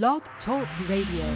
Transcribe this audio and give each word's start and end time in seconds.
Blog 0.00 0.22
Talk 0.46 0.66
Radio. 0.88 1.26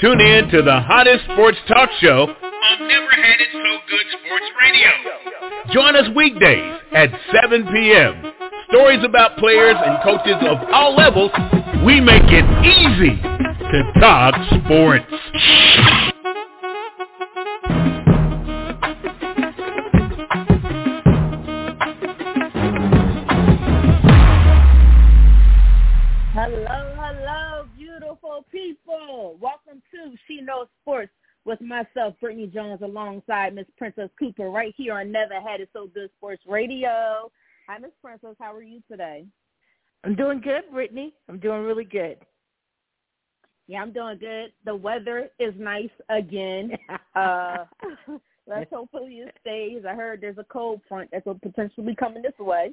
Tune 0.00 0.18
in 0.18 0.48
to 0.48 0.62
the 0.62 0.80
hottest 0.80 1.24
sports 1.24 1.58
talk 1.68 1.90
show 2.00 2.22
on 2.22 2.88
Never 2.88 3.10
Had 3.10 3.38
It 3.38 3.48
So 3.52 3.78
Good 3.90 4.06
Sports 4.12 4.46
Radio. 4.62 5.74
Join 5.74 5.94
us 5.94 6.08
weekdays 6.16 6.80
at 6.94 7.10
7 7.42 7.66
p.m. 7.66 8.32
Stories 8.70 9.04
about 9.04 9.36
players 9.36 9.76
and 9.84 10.02
coaches 10.02 10.36
of 10.40 10.56
all 10.72 10.96
levels. 10.96 11.32
We 11.84 12.00
make 12.00 12.24
it 12.24 12.46
easy 12.64 13.20
to 13.20 14.00
talk 14.00 14.34
sports. 14.64 16.03
To 30.04 30.16
She 30.28 30.40
Knows 30.42 30.66
Sports 30.82 31.12
with 31.46 31.60
myself, 31.62 32.14
Britne 32.22 32.52
Jones, 32.52 32.80
alongside 32.82 33.54
Miss 33.54 33.66
Princess 33.78 34.10
Cooper, 34.18 34.50
right 34.50 34.74
here 34.76 34.94
on 34.94 35.10
Never 35.10 35.40
Had 35.40 35.60
It 35.60 35.70
So 35.72 35.86
Good 35.86 36.10
Sports 36.16 36.42
Radio. 36.46 37.30
Hi, 37.68 37.78
Miss 37.78 37.90
Princess. 38.02 38.36
How 38.38 38.54
are 38.54 38.62
you 38.62 38.82
today? 38.90 39.24
I'm 40.04 40.14
doing 40.14 40.42
good, 40.42 40.64
Britne. 40.72 41.12
I'm 41.28 41.38
doing 41.38 41.62
really 41.62 41.84
good. 41.84 42.18
Yeah, 43.66 43.80
I'm 43.80 43.92
doing 43.92 44.18
good. 44.18 44.52
The 44.66 44.74
weather 44.74 45.30
is 45.38 45.54
nice 45.58 45.90
again. 46.08 46.72
Uh, 47.16 47.64
let's 48.48 48.68
hopefully 48.72 49.18
it 49.18 49.32
stays. 49.40 49.84
I 49.88 49.94
heard 49.94 50.20
there's 50.20 50.36
a 50.36 50.44
cold 50.44 50.80
front 50.88 51.08
that's 51.12 51.24
potentially 51.40 51.94
coming 51.94 52.24
this 52.24 52.32
way. 52.40 52.72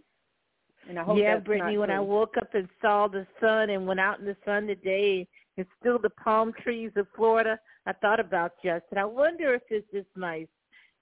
And 0.90 0.98
I 0.98 1.04
hope 1.04 1.20
yeah, 1.20 1.38
Britne, 1.38 1.78
when 1.78 1.92
I 1.92 2.00
woke 2.00 2.38
up 2.38 2.56
and 2.56 2.68
saw 2.82 3.08
the 3.08 3.28
sun 3.40 3.70
and 3.70 3.86
went 3.86 4.00
out 4.00 4.20
in 4.20 4.26
the 4.26 4.36
sun 4.44 4.66
today 4.66 5.28
and 5.62 5.70
still 5.80 6.00
the 6.00 6.10
palm 6.10 6.54
trees 6.64 6.92
of 6.96 7.06
Florida, 7.16 7.60
I 7.86 7.94
thought 7.94 8.20
about 8.20 8.54
you. 8.64 8.72
I 8.72 9.00
I 9.00 9.06
wonder 9.06 9.54
if 9.54 9.62
it's 9.70 9.86
this 9.94 10.06
nice 10.16 10.48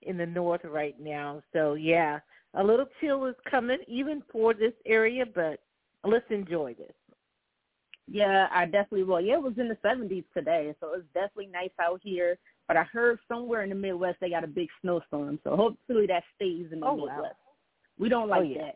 in 0.02 0.18
the 0.18 0.26
north 0.26 0.62
right 0.66 1.00
now. 1.00 1.42
So 1.54 1.76
yeah, 1.76 2.20
a 2.56 2.64
little 2.64 2.88
chill 3.00 3.26
is 3.28 3.36
coming 3.50 3.78
even 3.88 4.22
for 4.30 4.54
this 4.54 4.74
area, 4.86 5.24
but 5.34 5.62
let's 6.04 6.26
enjoy 6.30 6.74
this. 6.74 6.92
Yeah, 8.12 8.48
I 8.52 8.66
definitely 8.66 9.04
will. 9.04 9.22
Yeah, 9.22 9.36
it 9.36 9.44
was 9.44 9.54
in 9.58 9.70
the 9.70 9.78
70s 9.78 10.26
today, 10.34 10.76
so 10.82 10.94
it's 10.96 11.06
definitely 11.14 11.52
nice 11.54 11.70
out 11.82 12.02
here. 12.04 12.38
But 12.68 12.76
I 12.76 12.84
heard 12.84 13.20
somewhere 13.30 13.64
in 13.64 13.70
the 13.70 13.76
Midwest 13.76 14.18
they 14.20 14.30
got 14.30 14.44
a 14.44 14.48
big 14.48 14.68
snowstorm, 14.82 15.40
so 15.46 15.56
hopefully 15.56 16.06
that 16.08 16.24
stays 16.36 16.68
in 16.74 16.82
the 16.82 16.86
Oh, 16.86 16.96
wow. 16.96 17.06
Midwest. 17.06 17.36
We 17.98 18.10
don't 18.10 18.24
oh, 18.24 18.32
like 18.32 18.40
Oh, 18.40 18.44
yeah. 18.44 18.72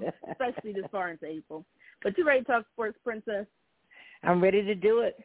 that, 0.00 0.14
especially 0.32 0.72
this 0.72 0.90
far 0.90 1.10
into 1.10 1.26
April. 1.26 1.64
But 2.02 2.18
you 2.18 2.26
ready 2.26 2.40
to 2.40 2.46
talk 2.46 2.66
sports, 2.72 2.98
Princess? 3.04 3.46
I'm 4.22 4.42
ready 4.42 4.62
to 4.62 4.74
do 4.74 5.00
it. 5.00 5.18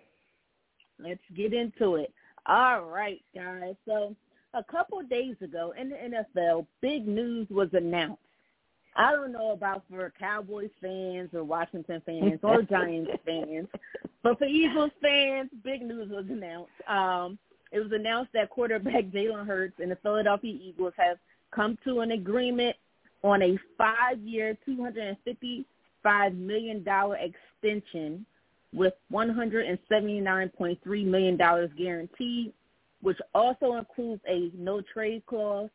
Let's 0.99 1.22
get 1.36 1.53
into 1.53 1.95
it. 1.95 2.13
All 2.45 2.83
right, 2.83 3.22
guys. 3.35 3.75
So 3.85 4.16
a 4.53 4.63
couple 4.63 5.00
of 5.00 5.09
days 5.09 5.35
ago 5.41 5.73
in 5.80 5.89
the 5.89 5.95
NFL, 6.35 6.66
big 6.81 7.08
news 7.08 7.47
was 7.50 7.69
announced. 7.73 8.19
I 8.95 9.11
don't 9.11 9.31
know 9.31 9.52
about 9.52 9.83
for 9.89 10.13
Cowboys 10.19 10.69
fans 10.80 11.30
or 11.33 11.44
Washington 11.44 12.02
fans 12.05 12.39
or 12.44 12.61
Giants 12.69 13.11
fans, 13.25 13.67
but 14.22 14.38
for 14.38 14.45
Eagles 14.45 14.91
fans, 15.02 15.50
big 15.63 15.81
news 15.81 16.09
was 16.11 16.25
announced. 16.30 16.72
Um, 16.88 17.39
it 17.72 17.80
was 17.80 17.91
announced 17.91 18.33
that 18.33 18.52
quarterback 18.52 19.05
Jalen 19.05 19.47
Hurts 19.47 19.80
and 19.80 19.89
the 19.89 19.95
Philadelphia 19.97 20.55
Eagles 20.61 20.94
have 20.97 21.17
come 21.52 21.78
to 21.85 22.02
an 22.02 22.11
agreement 22.11 22.75
on 23.23 23.41
a 23.41 23.57
five-year, 23.78 24.57
$255 24.67 26.38
million 26.38 26.85
extension 26.85 28.25
with 28.73 28.93
$179.3 29.11 31.05
million 31.05 31.38
guaranteed, 31.77 32.53
which 33.02 33.17
also 33.35 33.75
includes 33.75 34.22
a 34.28 34.51
no 34.56 34.81
trade 34.81 35.23
clause 35.25 35.69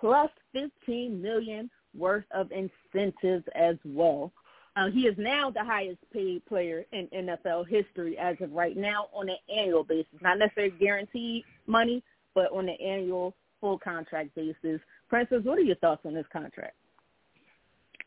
plus 0.00 0.30
$15 0.54 1.20
million 1.20 1.70
worth 1.96 2.24
of 2.32 2.50
incentives 2.52 3.44
as 3.54 3.76
well. 3.84 4.32
Uh, 4.76 4.88
he 4.90 5.00
is 5.00 5.14
now 5.18 5.50
the 5.50 5.64
highest 5.64 5.98
paid 6.12 6.44
player 6.46 6.84
in 6.92 7.08
NFL 7.08 7.66
history 7.68 8.16
as 8.18 8.36
of 8.40 8.52
right 8.52 8.76
now 8.76 9.08
on 9.12 9.28
an 9.28 9.36
annual 9.54 9.82
basis, 9.82 10.06
not 10.22 10.38
necessarily 10.38 10.74
guaranteed 10.78 11.44
money, 11.66 12.02
but 12.34 12.52
on 12.52 12.68
an 12.68 12.76
annual 12.80 13.34
full 13.60 13.78
contract 13.78 14.34
basis. 14.34 14.80
Princess, 15.08 15.40
what 15.42 15.58
are 15.58 15.62
your 15.62 15.76
thoughts 15.76 16.02
on 16.06 16.14
this 16.14 16.26
contract? 16.32 16.76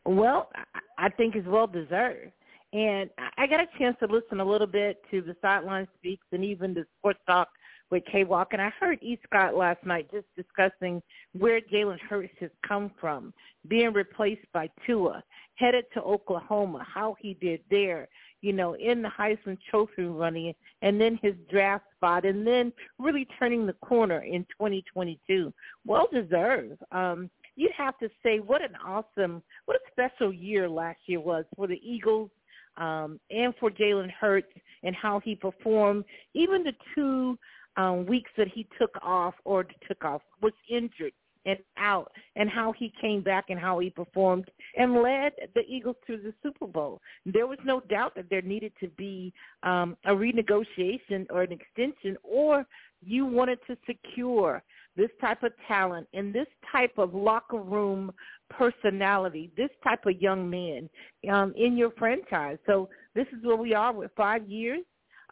Well, 0.06 0.50
I- 0.54 0.80
I 0.96 1.08
think 1.10 1.34
it's 1.36 1.46
well 1.46 1.66
deserved. 1.66 2.32
And 2.74 3.08
I- 3.38 3.46
got 3.46 3.60
a 3.60 3.78
chance 3.78 3.96
to 4.00 4.06
listen 4.06 4.40
a 4.40 4.44
little 4.44 4.66
bit 4.66 5.00
to 5.12 5.22
the 5.22 5.36
sideline 5.40 5.86
speaks 5.96 6.26
and 6.32 6.44
even 6.44 6.74
the 6.74 6.84
sports 6.98 7.20
talk 7.24 7.48
with 7.90 8.04
K 8.06 8.24
Walk. 8.24 8.52
And 8.52 8.60
I 8.60 8.70
heard 8.70 8.98
E. 9.00 9.16
Scott 9.24 9.54
last 9.54 9.84
night 9.86 10.10
just 10.10 10.26
discussing 10.36 11.00
where 11.32 11.60
Jalen 11.60 12.00
Hurts 12.00 12.34
has 12.40 12.50
come 12.66 12.90
from, 13.00 13.32
being 13.68 13.92
replaced 13.92 14.50
by 14.52 14.68
Tua, 14.84 15.22
headed 15.54 15.84
to 15.94 16.02
Oklahoma, 16.02 16.84
how 16.84 17.14
he 17.20 17.34
did 17.34 17.60
there, 17.70 18.08
you 18.40 18.52
know, 18.52 18.74
in 18.74 19.02
the 19.02 19.08
Heisman 19.08 19.58
Trophy 19.70 20.02
running, 20.06 20.52
and 20.82 21.00
then 21.00 21.16
his 21.22 21.34
draft 21.48 21.84
spot, 21.94 22.24
and 22.24 22.44
then 22.44 22.72
really 22.98 23.28
turning 23.38 23.66
the 23.66 23.74
corner 23.74 24.22
in 24.22 24.44
2022. 24.46 25.54
Well 25.86 26.08
deserved. 26.12 26.82
Um, 26.90 27.30
you'd 27.54 27.70
have 27.72 27.96
to 27.98 28.10
say 28.24 28.40
what 28.40 28.62
an 28.62 28.74
awesome, 28.84 29.44
what 29.66 29.76
a 29.76 29.90
special 29.92 30.32
year 30.32 30.68
last 30.68 30.98
year 31.06 31.20
was 31.20 31.44
for 31.54 31.68
the 31.68 31.80
Eagles 31.88 32.30
um, 32.76 33.20
and 33.30 33.54
for 33.58 33.70
Jalen 33.70 34.10
Hurts 34.10 34.52
and 34.82 34.94
how 34.94 35.20
he 35.20 35.34
performed. 35.34 36.04
Even 36.34 36.62
the 36.62 36.72
two 36.94 37.38
um, 37.76 38.06
weeks 38.06 38.30
that 38.36 38.48
he 38.48 38.66
took 38.78 38.90
off 39.02 39.34
or 39.44 39.64
took 39.88 40.04
off 40.04 40.22
was 40.40 40.52
injured 40.68 41.12
and 41.46 41.58
out, 41.76 42.10
and 42.36 42.48
how 42.48 42.72
he 42.72 42.90
came 43.00 43.20
back 43.20 43.46
and 43.50 43.60
how 43.60 43.78
he 43.78 43.90
performed 43.90 44.50
and 44.78 45.02
led 45.02 45.32
the 45.54 45.60
Eagles 45.68 45.96
to 46.06 46.16
the 46.16 46.32
Super 46.42 46.66
Bowl. 46.66 47.02
There 47.26 47.46
was 47.46 47.58
no 47.64 47.80
doubt 47.80 48.14
that 48.14 48.30
there 48.30 48.40
needed 48.40 48.72
to 48.80 48.88
be 48.88 49.30
um, 49.62 49.96
a 50.06 50.12
renegotiation 50.12 51.26
or 51.28 51.42
an 51.42 51.52
extension, 51.52 52.16
or 52.22 52.64
you 53.02 53.26
wanted 53.26 53.58
to 53.66 53.76
secure 53.86 54.62
this 54.96 55.10
type 55.20 55.42
of 55.42 55.52
talent 55.68 56.06
and 56.14 56.32
this 56.32 56.46
type 56.70 56.96
of 56.98 57.14
locker 57.14 57.58
room 57.58 58.12
personality, 58.50 59.50
this 59.56 59.70
type 59.82 60.06
of 60.06 60.20
young 60.20 60.48
man 60.48 60.88
um, 61.30 61.52
in 61.56 61.76
your 61.76 61.90
franchise. 61.98 62.58
So 62.66 62.88
this 63.14 63.26
is 63.36 63.44
where 63.44 63.56
we 63.56 63.74
are 63.74 63.92
with 63.92 64.10
five 64.16 64.48
years, 64.48 64.80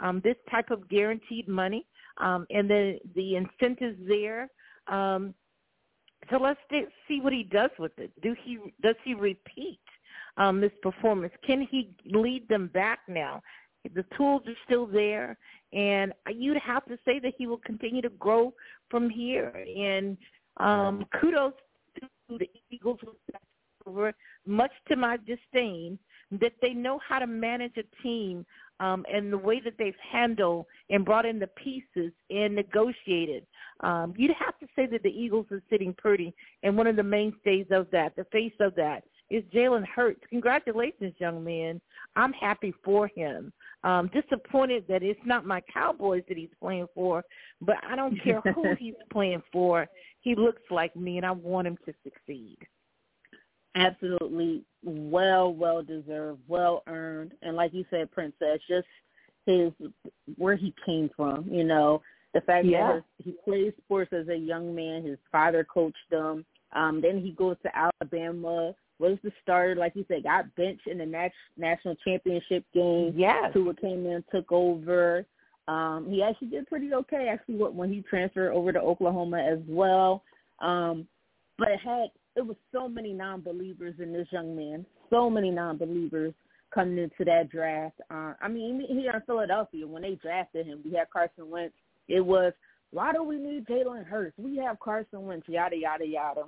um, 0.01 0.21
this 0.25 0.37
type 0.51 0.71
of 0.71 0.89
guaranteed 0.89 1.49
money, 1.49 1.87
um, 2.19 2.47
and 2.51 2.69
then 2.69 2.99
the 3.15 3.37
incentives 3.37 3.99
there. 4.07 4.49
Um, 4.89 5.35
so 6.31 6.39
let's 6.39 6.61
see 7.09 7.21
what 7.21 7.33
he 7.33 7.43
does 7.43 7.71
with 7.79 7.93
it. 7.99 8.13
Do 8.23 8.35
he 8.45 8.59
does 8.81 8.95
he 9.05 9.15
repeat 9.15 9.81
um, 10.37 10.61
this 10.61 10.73
performance? 10.83 11.33
Can 11.45 11.67
he 11.69 11.91
lead 12.07 12.49
them 12.49 12.69
back 12.69 13.01
now? 13.09 13.43
The 13.95 14.05
tools 14.17 14.43
are 14.47 14.55
still 14.65 14.87
there, 14.87 15.37
and 15.73 16.13
you'd 16.31 16.59
have 16.59 16.85
to 16.87 16.97
say 17.05 17.19
that 17.19 17.35
he 17.37 17.49
will 17.49 17.59
continue 17.59 18.03
to 18.03 18.11
grow 18.11 18.55
from 18.89 19.11
here. 19.11 19.53
And 19.77 20.17
um, 20.59 21.05
kudos 21.21 21.55
to 22.39 22.45
the 22.45 22.51
Eagles, 22.71 22.99
over 23.87 24.13
much 24.47 24.73
to 24.89 24.97
my 24.97 25.17
disdain, 25.19 25.99
that 26.41 26.53
they 26.63 26.71
know 26.71 26.99
how 27.07 27.19
to 27.19 27.27
manage 27.27 27.77
a 27.77 28.03
team 28.03 28.47
um, 28.81 29.05
and 29.13 29.33
the 29.33 29.39
way 29.39 29.61
that 29.61 29.75
they've 29.79 29.95
handled 30.11 30.67
and 30.91 31.05
brought 31.05 31.27
in 31.27 31.39
the 31.39 31.47
pieces 31.49 32.13
and 32.31 32.55
negotiated. 32.55 33.47
Um, 33.81 34.15
you'd 34.17 34.33
have 34.39 34.59
to 34.61 34.67
say 34.75 34.87
that 34.87 35.03
the 35.03 35.11
Eagles 35.11 35.47
are 35.51 35.63
sitting 35.71 35.95
pretty, 35.95 36.35
and 36.63 36.77
one 36.77 36.87
of 36.87 36.97
the 36.97 37.03
mainstays 37.03 37.67
of 37.71 37.87
that, 37.93 38.17
the 38.17 38.25
face 38.33 38.55
of 38.61 38.75
that, 38.77 39.05
is 39.33 39.45
Jalen 39.55 39.87
Hurts. 39.87 40.21
Congratulations, 40.29 41.15
young 41.19 41.43
man. 41.43 41.81
I'm 42.17 42.33
happy 42.33 42.75
for 42.85 43.09
him. 43.09 43.53
Um, 43.85 44.11
disappointed 44.13 44.85
that 44.89 45.03
it's 45.03 45.21
not 45.25 45.47
my 45.47 45.63
Cowboys 45.73 46.23
that 46.29 46.37
he's 46.37 46.51
playing 46.61 46.87
for, 46.95 47.25
but 47.61 47.77
I 47.89 47.97
don't 47.97 48.23
care 48.23 48.41
who 48.55 48.75
he's 48.79 48.95
playing 49.11 49.43
for. 49.53 49.89
He 50.21 50.35
looks 50.35 50.63
like 50.71 50.95
me, 50.95 51.17
and 51.17 51.27
I 51.27 51.33
want 51.33 51.67
him 51.67 51.79
to 51.87 51.95
succeed. 52.05 52.59
Absolutely 53.75 54.63
well, 54.85 55.53
well 55.55 55.83
deserved, 55.83 56.41
well 56.47 56.83
earned, 56.87 57.33
and 57.41 57.57
like 57.57 57.73
you 57.73 57.87
said, 57.91 58.13
Princess, 58.13 58.61
just 58.69 58.87
his 59.47 59.73
where 60.37 60.57
he 60.57 60.75
came 60.85 61.11
from. 61.17 61.49
You 61.51 61.65
know, 61.65 62.03
the 62.35 62.43
fact 62.43 62.67
Yeah. 62.67 62.87
that 62.87 62.95
his, 62.95 63.05
he 63.25 63.33
played 63.45 63.75
sports 63.85 64.13
as 64.13 64.29
a 64.29 64.37
young 64.37 64.75
man. 64.75 65.05
His 65.05 65.19
father 65.31 65.65
coached 65.65 65.97
him. 66.11 66.45
Um, 66.73 67.01
then 67.01 67.21
he 67.21 67.33
goes 67.33 67.57
to 67.63 67.71
Alabama. 67.77 68.75
Was 69.03 69.19
the 69.25 69.33
starter, 69.43 69.75
like 69.75 69.97
you 69.97 70.05
said, 70.07 70.23
got 70.23 70.55
benched 70.55 70.87
in 70.87 70.99
the 70.99 71.07
nat- 71.07 71.33
national 71.57 71.97
championship 71.97 72.65
game. 72.73 73.13
Yes. 73.17 73.53
Tua 73.53 73.75
came 73.75 74.07
in, 74.07 74.23
took 74.31 74.53
over. 74.53 75.27
Um, 75.67 76.07
he 76.09 76.23
actually 76.23 76.49
did 76.49 76.69
pretty 76.69 76.95
okay 76.95 77.29
actually 77.29 77.57
when- 77.57 77.77
when 77.77 77.93
he 77.93 78.03
transferred 78.03 78.53
over 78.53 78.73
to 78.73 78.81
Oklahoma 78.81 79.41
as 79.43 79.59
well. 79.67 80.23
Um, 80.61 81.09
but 81.59 81.73
it 81.73 81.81
had 81.81 82.13
it 82.37 82.47
was 82.47 82.57
so 82.71 82.89
many 82.89 83.13
non-believers 83.13 83.99
in 83.99 84.13
this 84.13 84.31
young 84.31 84.57
man, 84.57 84.87
so 85.11 85.29
many 85.29 85.51
non-believers 85.51 86.33
coming 86.71 86.97
into 86.97 87.25
that 87.25 87.51
draft. 87.51 88.01
Uh, 88.09 88.35
I 88.41 88.49
mean, 88.49 88.81
here 88.89 89.13
in 89.13 89.21
Philadelphia, 89.23 89.87
when 89.87 90.03
they 90.03 90.15
drafted 90.15 90.67
him, 90.67 90.81
we 90.85 90.93
had 90.93 91.11
Carson 91.11 91.51
Wentz. 91.51 91.75
It 92.09 92.21
was, 92.21 92.53
why 92.93 93.13
do 93.13 93.23
we 93.23 93.37
need 93.37 93.67
Jalen 93.67 94.07
Hurts? 94.07 94.39
We 94.39 94.57
have 94.59 94.81
Carson 94.81 95.27
Wentz, 95.27 95.49
yada, 95.49 95.77
yada, 95.77 96.07
yada. 96.07 96.45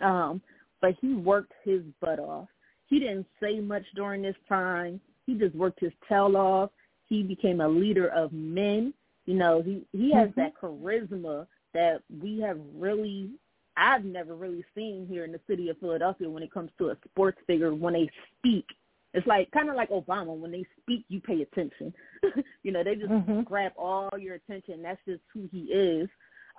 Um, 0.00 0.42
but 0.80 0.96
he 1.00 1.14
worked 1.14 1.52
his 1.64 1.82
butt 2.00 2.18
off. 2.18 2.48
He 2.86 2.98
didn't 2.98 3.26
say 3.40 3.60
much 3.60 3.84
during 3.94 4.22
this 4.22 4.36
time. 4.48 5.00
He 5.26 5.34
just 5.34 5.54
worked 5.54 5.80
his 5.80 5.92
tail 6.08 6.36
off. 6.36 6.70
He 7.08 7.22
became 7.22 7.60
a 7.60 7.68
leader 7.68 8.08
of 8.08 8.32
men. 8.32 8.92
You 9.26 9.34
know, 9.34 9.62
he 9.62 9.82
he 9.92 10.12
has 10.12 10.28
mm-hmm. 10.30 10.40
that 10.40 10.54
charisma 10.60 11.46
that 11.72 12.02
we 12.20 12.40
have 12.40 12.58
really 12.74 13.30
I've 13.76 14.04
never 14.04 14.34
really 14.34 14.64
seen 14.74 15.06
here 15.08 15.24
in 15.24 15.32
the 15.32 15.40
city 15.48 15.68
of 15.68 15.78
Philadelphia 15.78 16.28
when 16.28 16.42
it 16.42 16.52
comes 16.52 16.70
to 16.78 16.90
a 16.90 16.96
sports 17.08 17.38
figure 17.46 17.74
when 17.74 17.94
they 17.94 18.10
speak. 18.38 18.66
It's 19.14 19.26
like 19.26 19.50
kind 19.50 19.68
of 19.68 19.76
like 19.76 19.90
Obama 19.90 20.36
when 20.36 20.52
they 20.52 20.64
speak, 20.80 21.04
you 21.08 21.20
pay 21.20 21.42
attention. 21.42 21.92
you 22.62 22.72
know, 22.72 22.84
they 22.84 22.94
just 22.94 23.10
mm-hmm. 23.10 23.42
grab 23.42 23.72
all 23.76 24.10
your 24.18 24.34
attention. 24.34 24.82
That's 24.82 25.00
just 25.06 25.22
who 25.32 25.48
he 25.50 25.62
is. 25.72 26.08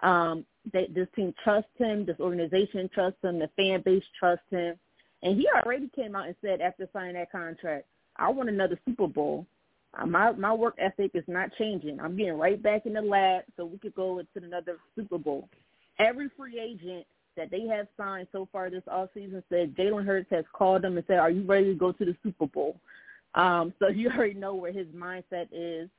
Um, 0.01 0.45
they, 0.71 0.87
this 0.93 1.07
team 1.15 1.33
trusts 1.43 1.69
him. 1.77 2.05
This 2.05 2.19
organization 2.19 2.89
trusts 2.93 3.23
him. 3.23 3.39
The 3.39 3.49
fan 3.55 3.81
base 3.83 4.03
trusts 4.19 4.45
him. 4.49 4.75
And 5.23 5.37
he 5.37 5.47
already 5.47 5.89
came 5.95 6.15
out 6.15 6.27
and 6.27 6.35
said 6.41 6.61
after 6.61 6.87
signing 6.93 7.13
that 7.15 7.31
contract, 7.31 7.85
I 8.17 8.29
want 8.29 8.49
another 8.49 8.79
Super 8.85 9.07
Bowl. 9.07 9.45
Uh, 9.97 10.05
my 10.05 10.31
my 10.31 10.53
work 10.53 10.75
ethic 10.77 11.11
is 11.13 11.23
not 11.27 11.49
changing. 11.57 11.99
I'm 11.99 12.15
getting 12.15 12.37
right 12.37 12.61
back 12.61 12.85
in 12.85 12.93
the 12.93 13.01
lab 13.01 13.43
so 13.57 13.65
we 13.65 13.77
could 13.77 13.95
go 13.95 14.19
into 14.19 14.45
another 14.45 14.77
Super 14.95 15.17
Bowl. 15.17 15.49
Every 15.99 16.29
free 16.37 16.59
agent 16.59 17.05
that 17.37 17.51
they 17.51 17.65
have 17.67 17.87
signed 17.97 18.27
so 18.31 18.47
far 18.51 18.69
this 18.69 18.83
offseason 18.87 19.43
said 19.49 19.75
Jalen 19.75 20.05
Hurts 20.05 20.29
has 20.31 20.45
called 20.53 20.83
them 20.83 20.97
and 20.97 21.05
said, 21.07 21.19
"Are 21.19 21.29
you 21.29 21.43
ready 21.43 21.65
to 21.65 21.75
go 21.75 21.91
to 21.91 22.05
the 22.05 22.15
Super 22.23 22.47
Bowl?" 22.47 22.77
Um, 23.35 23.73
so 23.79 23.87
you 23.89 24.09
already 24.09 24.33
know 24.33 24.55
where 24.55 24.71
his 24.71 24.87
mindset 24.87 25.47
is. 25.51 25.89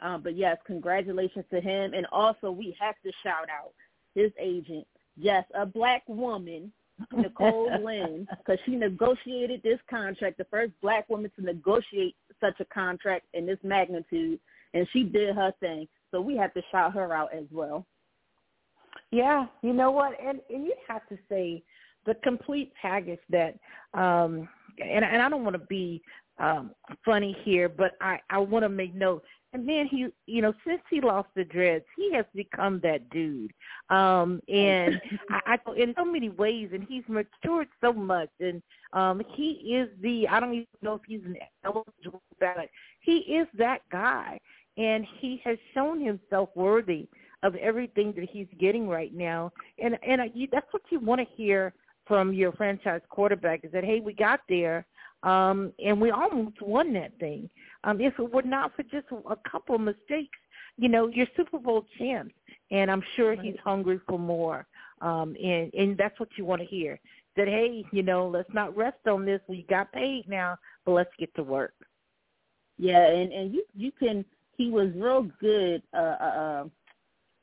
Um, 0.00 0.22
but 0.22 0.36
yes, 0.36 0.56
congratulations 0.66 1.44
to 1.50 1.60
him, 1.60 1.94
and 1.94 2.06
also 2.12 2.50
we 2.50 2.76
have 2.80 2.94
to 3.04 3.12
shout 3.22 3.48
out 3.50 3.72
his 4.14 4.32
agent. 4.38 4.86
Yes, 5.16 5.44
a 5.54 5.66
black 5.66 6.02
woman 6.08 6.72
Nicole 7.12 7.70
Lynn 7.84 8.26
because 8.38 8.58
she 8.64 8.76
negotiated 8.76 9.62
this 9.62 9.78
contract, 9.88 10.38
the 10.38 10.46
first 10.50 10.72
black 10.82 11.08
woman 11.08 11.30
to 11.36 11.44
negotiate 11.44 12.16
such 12.40 12.58
a 12.60 12.64
contract 12.66 13.26
in 13.34 13.46
this 13.46 13.58
magnitude, 13.62 14.38
and 14.74 14.86
she 14.92 15.04
did 15.04 15.34
her 15.34 15.52
thing. 15.60 15.88
So 16.10 16.20
we 16.20 16.36
have 16.36 16.52
to 16.54 16.62
shout 16.70 16.94
her 16.94 17.12
out 17.12 17.32
as 17.32 17.44
well. 17.50 17.86
Yeah, 19.10 19.46
you 19.62 19.72
know 19.72 19.90
what, 19.90 20.12
and 20.20 20.40
and 20.50 20.64
you 20.64 20.74
have 20.88 21.06
to 21.08 21.18
say 21.28 21.62
the 22.06 22.14
complete 22.16 22.72
package 22.80 23.20
that, 23.30 23.56
um, 23.94 24.48
and 24.78 25.04
and 25.04 25.22
I 25.22 25.28
don't 25.28 25.44
want 25.44 25.54
to 25.54 25.66
be 25.66 26.02
um 26.38 26.72
funny 27.04 27.36
here, 27.44 27.68
but 27.68 27.92
I 28.00 28.18
I 28.30 28.38
want 28.38 28.64
to 28.64 28.68
make 28.68 28.94
note 28.94 29.22
and 29.52 29.68
then 29.68 29.86
he 29.90 30.06
you 30.26 30.42
know 30.42 30.52
since 30.66 30.80
he 30.90 31.00
lost 31.00 31.28
the 31.34 31.44
dreads 31.44 31.84
he 31.96 32.12
has 32.12 32.24
become 32.34 32.80
that 32.82 33.08
dude. 33.10 33.52
Um 33.88 34.40
and 34.48 35.00
I, 35.30 35.56
I 35.66 35.72
in 35.76 35.94
so 35.96 36.04
many 36.04 36.28
ways 36.28 36.70
and 36.72 36.86
he's 36.88 37.04
matured 37.08 37.68
so 37.80 37.92
much. 37.92 38.30
And 38.40 38.62
um 38.92 39.22
he 39.34 39.74
is 39.74 39.88
the 40.02 40.28
i 40.28 40.40
don't 40.40 40.54
even 40.54 40.66
know 40.82 40.94
if 40.94 41.02
he's 41.06 41.24
an 41.24 41.36
eligible 41.64 42.22
ballot. 42.38 42.70
He 43.00 43.18
is 43.18 43.46
that 43.58 43.80
guy. 43.90 44.40
And 44.76 45.04
he 45.18 45.40
has 45.44 45.58
shown 45.74 46.00
himself 46.00 46.50
worthy 46.54 47.08
of 47.42 47.54
everything 47.56 48.12
that 48.16 48.28
he's 48.30 48.46
getting 48.58 48.88
right 48.88 49.12
now. 49.14 49.52
And 49.82 49.98
and 50.06 50.22
you, 50.34 50.48
that's 50.50 50.72
what 50.72 50.82
you 50.90 51.00
want 51.00 51.20
to 51.20 51.26
hear 51.34 51.72
from 52.06 52.32
your 52.32 52.52
franchise 52.52 53.02
quarterback 53.08 53.64
is 53.64 53.72
that 53.72 53.84
hey 53.84 54.00
we 54.00 54.12
got 54.12 54.40
there. 54.48 54.86
Um, 55.22 55.74
and 55.84 56.00
we 56.00 56.10
almost 56.10 56.62
won 56.62 56.94
that 56.94 57.12
thing. 57.18 57.50
Um, 57.84 58.00
if 58.00 58.18
it 58.18 58.32
were 58.32 58.42
not 58.42 58.74
for 58.76 58.82
just 58.82 59.06
a 59.10 59.36
couple 59.50 59.74
of 59.74 59.80
mistakes, 59.80 60.38
you 60.76 60.88
know, 60.88 61.08
you're 61.08 61.26
Super 61.36 61.58
Bowl 61.58 61.86
champs, 61.98 62.34
and 62.70 62.90
I'm 62.90 63.02
sure 63.16 63.30
right. 63.30 63.40
he's 63.40 63.56
hungry 63.62 64.00
for 64.08 64.18
more. 64.18 64.66
Um, 65.00 65.34
and 65.42 65.72
and 65.72 65.96
that's 65.96 66.18
what 66.20 66.28
you 66.36 66.44
want 66.44 66.60
to 66.60 66.66
hear. 66.66 67.00
That 67.36 67.48
hey, 67.48 67.84
you 67.92 68.02
know, 68.02 68.28
let's 68.28 68.52
not 68.52 68.76
rest 68.76 68.98
on 69.06 69.24
this. 69.24 69.40
We 69.48 69.64
got 69.68 69.92
paid 69.92 70.28
now, 70.28 70.58
but 70.84 70.92
let's 70.92 71.10
get 71.18 71.34
to 71.36 71.42
work. 71.42 71.74
Yeah, 72.78 73.06
and 73.06 73.32
and 73.32 73.54
you 73.54 73.64
you 73.74 73.92
can. 73.92 74.24
He 74.56 74.70
was 74.70 74.88
real 74.94 75.26
good 75.40 75.82
uh, 75.94 75.96
uh, 75.96 76.34
uh 76.36 76.64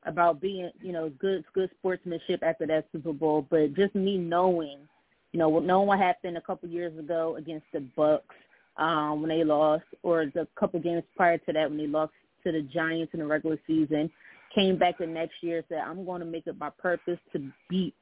about 0.03 0.39
being, 0.39 0.69
you 0.81 0.91
know, 0.91 1.09
good 1.19 1.43
good 1.53 1.71
sportsmanship 1.79 2.43
after 2.43 2.67
that 2.67 2.87
Super 2.91 3.13
Bowl. 3.13 3.47
But 3.49 3.73
just 3.73 3.95
me 3.95 4.17
knowing 4.17 4.87
you 5.33 5.39
know, 5.39 5.59
knowing 5.59 5.87
what 5.87 5.99
happened 5.99 6.37
a 6.37 6.41
couple 6.41 6.69
years 6.69 6.97
ago 6.97 7.35
against 7.35 7.65
the 7.73 7.81
Bucks 7.95 8.35
um, 8.77 9.21
when 9.21 9.29
they 9.29 9.43
lost, 9.43 9.85
or 10.03 10.25
the 10.25 10.47
couple 10.59 10.79
games 10.79 11.03
prior 11.15 11.37
to 11.39 11.53
that 11.53 11.69
when 11.69 11.77
they 11.77 11.87
lost 11.87 12.13
to 12.43 12.51
the 12.51 12.61
Giants 12.61 13.13
in 13.13 13.19
the 13.19 13.25
regular 13.25 13.59
season, 13.65 14.09
came 14.53 14.77
back 14.77 14.97
the 14.97 15.07
next 15.07 15.35
year 15.41 15.63
said, 15.69 15.79
"I'm 15.79 16.05
going 16.05 16.19
to 16.21 16.25
make 16.25 16.47
it 16.47 16.57
my 16.57 16.69
purpose 16.69 17.19
to 17.33 17.51
beat 17.69 17.93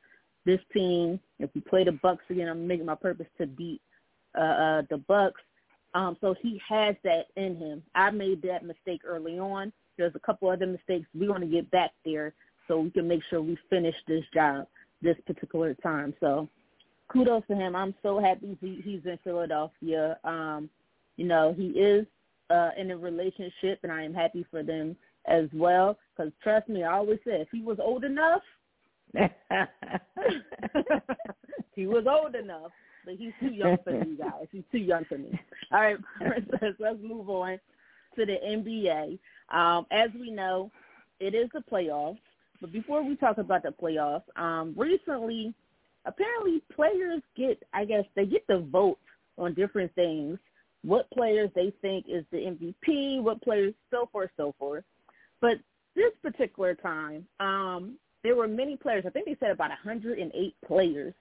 this 0.46 0.60
team. 0.74 1.20
If 1.40 1.50
we 1.56 1.62
play 1.62 1.84
the 1.84 1.94
Bucks 1.94 2.24
again, 2.30 2.50
I'm 2.50 2.68
making 2.68 2.86
my 2.86 2.96
purpose 2.96 3.28
to 3.40 3.48
beat 3.48 3.82
uh, 4.38 4.42
uh, 4.42 4.82
the 4.90 4.98
Bucks." 4.98 5.42
Um, 5.94 6.18
so 6.20 6.36
he 6.42 6.62
has 6.68 6.96
that 7.06 7.28
in 7.38 7.56
him. 7.56 7.82
I 7.96 8.12
made 8.12 8.42
that 8.42 8.66
mistake 8.66 9.02
early 9.06 9.40
on. 9.40 9.72
There's 9.98 10.16
a 10.16 10.20
couple 10.20 10.50
other 10.50 10.68
mistakes. 10.68 11.08
We 11.18 11.30
want 11.30 11.42
to 11.42 11.50
get 11.50 11.72
back 11.72 11.92
there 12.04 12.34
so 12.68 12.80
we 12.80 12.92
can 12.92 13.08
make 13.08 13.22
sure 13.30 13.42
we 13.42 13.58
finish 13.70 13.96
this 14.08 14.24
job 14.34 14.68
this 15.02 15.16
particular 15.26 15.74
time. 15.76 16.14
So 16.20 16.50
kudos 17.12 17.44
to 17.48 17.56
him. 17.56 17.76
I'm 17.76 17.94
so 18.02 18.20
happy 18.20 18.58
he, 18.62 18.82
he's 18.84 19.02
in 19.06 19.20
Philadelphia. 19.24 20.18
Um, 20.24 20.70
you 21.18 21.26
know, 21.26 21.54
he 21.56 21.68
is 21.68 22.06
uh, 22.50 22.70
in 22.78 22.92
a 22.92 22.98
relationship, 22.98 23.80
and 23.84 23.92
I 23.92 24.04
am 24.04 24.14
happy 24.14 24.46
for 24.52 24.64
them 24.64 24.96
as 25.26 25.46
well. 25.54 25.98
Because 26.16 26.32
trust 26.44 26.70
me, 26.70 26.84
I 26.84 26.94
always 26.94 27.20
say 27.26 27.42
if 27.42 27.48
he 27.52 27.62
was 27.62 27.78
old 27.80 28.04
enough, 28.04 28.42
he 31.76 31.88
was 31.88 32.06
old 32.08 32.36
enough, 32.36 32.72
but 33.06 33.16
he's 33.16 33.32
too 33.40 33.54
young 33.54 33.78
for 33.84 33.92
you 33.92 34.18
guys. 34.18 34.48
He's 34.52 34.64
too 34.72 34.80
young 34.80 35.06
for 35.06 35.18
me. 35.18 35.40
All 35.72 35.82
right, 35.82 35.98
Princess, 36.18 36.76
let's 36.80 37.00
move 37.02 37.30
on 37.30 37.60
to 38.18 38.26
the 38.26 38.38
NBA. 38.46 39.20
Um, 39.56 39.86
as 39.92 40.10
we 40.20 40.32
know, 40.32 40.72
it 41.20 41.34
is 41.34 41.50
the 41.54 41.62
playoffs. 41.72 42.18
But 42.62 42.72
before 42.72 43.04
we 43.04 43.16
talk 43.16 43.38
about 43.38 43.64
the 43.64 43.70
playoffs, 43.70 44.24
um, 44.38 44.74
recently 44.78 45.54
apparently 46.06 46.62
players 46.74 47.22
get, 47.36 47.62
I 47.74 47.86
guess, 47.86 48.06
they 48.16 48.26
get 48.26 48.48
to 48.48 48.60
vote 48.60 49.00
on 49.38 49.54
different 49.54 49.94
things. 49.96 50.40
What 50.84 51.10
players 51.12 51.50
they 51.56 51.74
think 51.82 52.06
is 52.08 52.24
the 52.32 52.38
MVP, 52.38 53.22
what 53.22 53.42
players, 53.42 53.74
so 53.92 54.08
forth, 54.12 54.30
so 54.38 54.54
forth. 54.60 54.84
But 55.42 55.58
this 55.96 56.12
particular 56.22 56.76
time, 56.76 57.26
um, 57.40 57.96
there 58.24 58.36
were 58.36 58.48
many 58.48 58.76
players. 58.78 59.04
I 59.06 59.10
think 59.10 59.26
they 59.26 59.38
said 59.40 59.52
about 59.52 59.70
108 59.70 60.56
players 60.66 61.14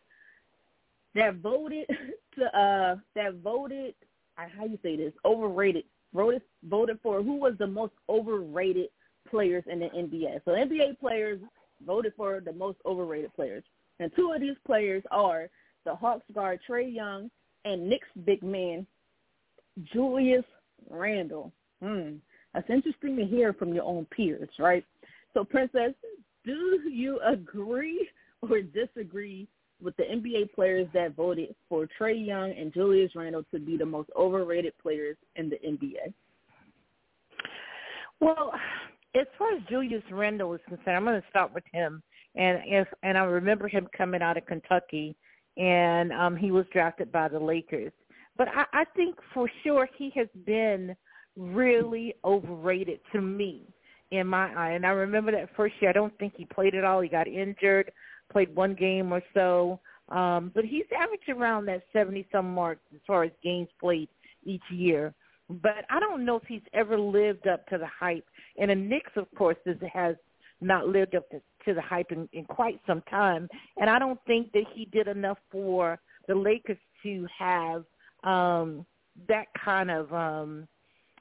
that 1.14 1.36
voted 1.36 1.86
to 2.38 2.58
uh 2.58 2.96
that 3.14 3.34
voted. 3.42 3.94
How 4.36 4.64
you 4.64 4.78
say 4.82 4.96
this? 4.96 5.12
Overrated. 5.24 5.84
Voted 6.12 6.42
voted 6.68 6.98
for 7.02 7.22
who 7.22 7.36
was 7.36 7.54
the 7.58 7.66
most 7.66 7.92
overrated 8.08 8.88
players 9.30 9.64
in 9.70 9.80
the 9.80 9.86
NBA. 9.86 10.40
So 10.44 10.52
NBA 10.52 10.98
players 10.98 11.40
voted 11.86 12.14
for 12.16 12.40
the 12.40 12.52
most 12.52 12.78
overrated 12.86 13.32
players. 13.34 13.64
And 14.00 14.10
two 14.16 14.32
of 14.34 14.40
these 14.40 14.56
players 14.66 15.02
are 15.10 15.48
the 15.84 15.94
Hawks 15.94 16.24
guard 16.34 16.60
Trae 16.68 16.92
Young 16.92 17.30
and 17.64 17.88
Knicks 17.88 18.08
big 18.24 18.42
man 18.42 18.86
Julius 19.92 20.44
Randle. 20.90 21.52
Hmm. 21.82 22.16
That's 22.52 22.70
interesting 22.70 23.16
to 23.16 23.24
hear 23.24 23.52
from 23.52 23.74
your 23.74 23.84
own 23.84 24.06
peers, 24.06 24.48
right? 24.58 24.84
So, 25.32 25.44
Princess, 25.44 25.92
do 26.44 26.80
you 26.88 27.20
agree 27.26 28.08
or 28.42 28.60
disagree 28.62 29.48
with 29.82 29.96
the 29.96 30.04
NBA 30.04 30.54
players 30.54 30.86
that 30.94 31.16
voted 31.16 31.54
for 31.68 31.88
Trae 31.98 32.24
Young 32.24 32.52
and 32.52 32.72
Julius 32.72 33.12
Randle 33.16 33.44
to 33.52 33.58
be 33.58 33.76
the 33.76 33.86
most 33.86 34.08
overrated 34.16 34.72
players 34.80 35.16
in 35.36 35.50
the 35.50 35.56
NBA? 35.56 36.12
Well, 38.20 38.52
as 39.14 39.26
far 39.36 39.52
as 39.54 39.62
Julius 39.68 40.02
Randle 40.10 40.54
is 40.54 40.60
concerned, 40.68 40.96
I'm 40.96 41.04
going 41.04 41.20
to 41.20 41.28
start 41.28 41.52
with 41.52 41.64
him 41.72 42.02
and 42.34 42.60
if 42.64 42.88
and 43.02 43.16
I 43.16 43.24
remember 43.24 43.68
him 43.68 43.88
coming 43.96 44.22
out 44.22 44.36
of 44.36 44.46
Kentucky, 44.46 45.16
and 45.56 46.12
um, 46.12 46.36
he 46.36 46.50
was 46.50 46.66
drafted 46.72 47.12
by 47.12 47.28
the 47.28 47.38
Lakers. 47.38 47.92
But 48.36 48.48
I, 48.48 48.64
I 48.72 48.84
think 48.96 49.16
for 49.32 49.48
sure 49.62 49.88
he 49.96 50.12
has 50.16 50.28
been 50.44 50.96
really 51.36 52.14
overrated 52.24 53.00
to 53.12 53.20
me 53.20 53.62
in 54.10 54.26
my 54.26 54.52
eye. 54.54 54.72
And 54.72 54.86
I 54.86 54.90
remember 54.90 55.32
that 55.32 55.50
first 55.56 55.74
year. 55.80 55.90
I 55.90 55.92
don't 55.92 56.16
think 56.18 56.34
he 56.36 56.44
played 56.44 56.74
at 56.74 56.84
all. 56.84 57.00
He 57.00 57.08
got 57.08 57.26
injured, 57.26 57.92
played 58.30 58.54
one 58.54 58.74
game 58.74 59.12
or 59.12 59.22
so. 59.32 59.80
Um, 60.08 60.52
but 60.54 60.64
he's 60.64 60.84
averaged 60.96 61.28
around 61.28 61.66
that 61.66 61.82
seventy 61.92 62.26
some 62.30 62.52
mark 62.52 62.78
as 62.94 63.00
far 63.06 63.24
as 63.24 63.30
games 63.42 63.68
played 63.80 64.08
each 64.44 64.62
year. 64.70 65.14
But 65.48 65.84
I 65.90 66.00
don't 66.00 66.24
know 66.24 66.36
if 66.36 66.44
he's 66.46 66.62
ever 66.72 66.98
lived 66.98 67.46
up 67.46 67.66
to 67.68 67.78
the 67.78 67.86
hype. 67.86 68.26
And 68.58 68.70
the 68.70 68.74
Knicks, 68.74 69.12
of 69.16 69.26
course, 69.36 69.56
is, 69.66 69.76
has 69.92 70.16
not 70.60 70.88
lived 70.88 71.14
up 71.14 71.28
to, 71.30 71.40
to 71.64 71.75
the 71.75 71.80
hype 71.80 72.12
in, 72.12 72.28
in 72.33 72.44
quite 72.44 72.80
some 72.87 73.02
time. 73.11 73.49
And 73.76 73.88
I 73.88 73.99
don't 73.99 74.21
think 74.26 74.52
that 74.52 74.64
he 74.75 74.87
did 74.87 75.09
enough 75.09 75.38
for 75.50 75.99
the 76.28 76.35
Lakers 76.35 76.78
to 77.02 77.26
have 77.38 77.85
um 78.25 78.85
that 79.28 79.47
kind 79.62 79.90
of 79.90 80.12
um 80.12 80.66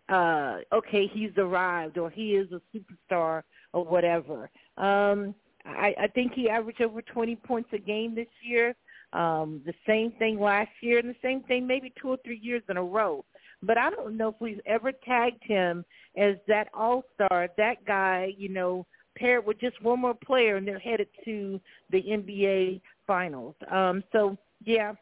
uh 0.10 0.58
okay 0.74 1.10
he's 1.14 1.32
arrived 1.38 1.98
or 1.98 2.10
he 2.10 2.32
is 2.32 2.48
a 2.52 2.62
superstar 2.76 3.44
or 3.74 3.86
whatever. 3.86 4.50
Um 4.78 5.36
i 5.66 5.94
i 6.02 6.08
think 6.08 6.34
he 6.34 6.50
averaged 6.50 6.82
over 6.82 7.02
20 7.02 7.36
points 7.38 7.70
a 7.74 7.78
game 7.78 8.16
this 8.16 8.28
year. 8.42 8.76
Um 9.12 9.62
the 9.66 9.74
same 9.86 10.12
thing 10.14 10.40
last 10.40 10.72
year 10.82 11.00
and 11.00 11.10
the 11.10 11.16
same 11.22 11.42
thing 11.44 11.68
maybe 11.68 11.94
two 12.02 12.10
or 12.10 12.18
three 12.24 12.40
years 12.42 12.64
in 12.70 12.78
a 12.78 12.84
row. 12.84 13.24
But 13.62 13.78
i 13.78 13.90
don't 13.90 14.18
know 14.18 14.30
if 14.30 14.36
we've 14.40 14.62
ever 14.66 14.92
tagged 15.06 15.44
him 15.44 15.86
as 16.18 16.36
that 16.48 16.68
all 16.74 17.04
star 17.16 17.50
that 17.58 17.86
guy 17.86 18.34
you 18.38 18.50
know 18.50 18.86
paired 19.16 19.46
with 19.46 19.60
just 19.60 19.82
one 19.82 20.00
more 20.00 20.14
player 20.14 20.58
and 20.58 20.68
they're 20.68 20.80
headed 20.80 21.08
to 21.26 21.60
the 21.92 22.02
nba 22.04 22.82
finals 23.06 23.56
um 23.72 24.04
so 24.12 24.38
yeah 24.64 24.94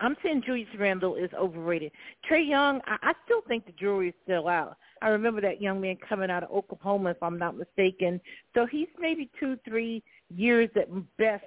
I'm 0.00 0.16
saying 0.22 0.42
Julius 0.46 0.68
Randle 0.78 1.16
is 1.16 1.30
overrated. 1.36 1.90
Trae 2.28 2.48
Young, 2.48 2.80
I, 2.86 2.98
I 3.02 3.12
still 3.24 3.40
think 3.48 3.66
the 3.66 3.72
jury 3.72 4.10
is 4.10 4.14
still 4.22 4.46
out. 4.46 4.76
I 5.02 5.08
remember 5.08 5.40
that 5.40 5.60
young 5.60 5.80
man 5.80 5.96
coming 6.08 6.30
out 6.30 6.42
of 6.44 6.50
Oklahoma, 6.50 7.10
if 7.10 7.22
I'm 7.22 7.38
not 7.38 7.56
mistaken. 7.56 8.20
So 8.54 8.66
he's 8.66 8.88
maybe 8.98 9.30
two, 9.38 9.58
three 9.64 10.02
years 10.34 10.70
at 10.76 10.88
best 11.16 11.44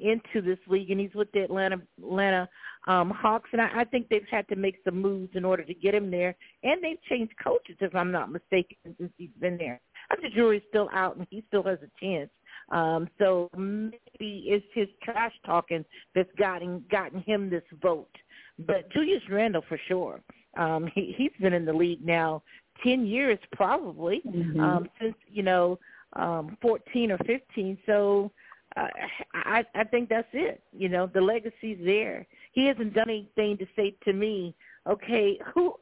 into 0.00 0.42
this 0.42 0.58
league, 0.66 0.90
and 0.90 1.00
he's 1.00 1.14
with 1.14 1.30
the 1.32 1.40
Atlanta 1.40 1.80
Atlanta 1.98 2.48
um, 2.86 3.10
Hawks. 3.10 3.48
And 3.52 3.60
I, 3.60 3.80
I 3.80 3.84
think 3.84 4.08
they've 4.08 4.26
had 4.30 4.48
to 4.48 4.56
make 4.56 4.76
some 4.84 5.00
moves 5.00 5.30
in 5.34 5.44
order 5.44 5.64
to 5.64 5.74
get 5.74 5.94
him 5.94 6.10
there, 6.10 6.34
and 6.62 6.82
they've 6.82 7.02
changed 7.08 7.32
coaches, 7.42 7.76
if 7.80 7.94
I'm 7.94 8.10
not 8.10 8.30
mistaken, 8.30 8.76
since 8.98 9.12
he's 9.16 9.30
been 9.40 9.56
there. 9.56 9.80
I 10.10 10.16
think 10.16 10.32
the 10.32 10.36
jury's 10.36 10.62
still 10.68 10.90
out, 10.92 11.16
and 11.16 11.26
he 11.30 11.44
still 11.48 11.62
has 11.62 11.78
a 11.82 12.04
chance. 12.04 12.30
Um, 12.70 13.08
so 13.18 13.50
maybe 13.56 14.44
it's 14.46 14.66
his 14.74 14.88
trash 15.02 15.32
talking 15.44 15.84
that's 16.14 16.30
gotten 16.38 16.84
gotten 16.90 17.20
him 17.22 17.50
this 17.50 17.62
vote. 17.82 18.10
But 18.58 18.90
Julius 18.92 19.22
Randle 19.30 19.64
for 19.68 19.78
sure. 19.88 20.20
Um, 20.56 20.88
he 20.94 21.14
he's 21.16 21.32
been 21.40 21.52
in 21.52 21.64
the 21.64 21.72
league 21.72 22.04
now 22.04 22.42
ten 22.82 23.06
years 23.06 23.38
probably 23.52 24.22
mm-hmm. 24.26 24.60
um, 24.60 24.88
since 25.00 25.14
you 25.28 25.42
know 25.42 25.78
um, 26.14 26.56
fourteen 26.62 27.10
or 27.10 27.18
fifteen. 27.18 27.76
So 27.86 28.30
uh, 28.76 28.88
I 29.34 29.64
I 29.74 29.84
think 29.84 30.08
that's 30.08 30.28
it. 30.32 30.62
You 30.76 30.88
know 30.88 31.06
the 31.12 31.20
legacy's 31.20 31.78
there. 31.84 32.26
He 32.52 32.66
hasn't 32.66 32.94
done 32.94 33.08
anything 33.08 33.58
to 33.58 33.66
say 33.76 33.96
to 34.04 34.12
me, 34.12 34.54
okay, 34.86 35.38
who 35.54 35.74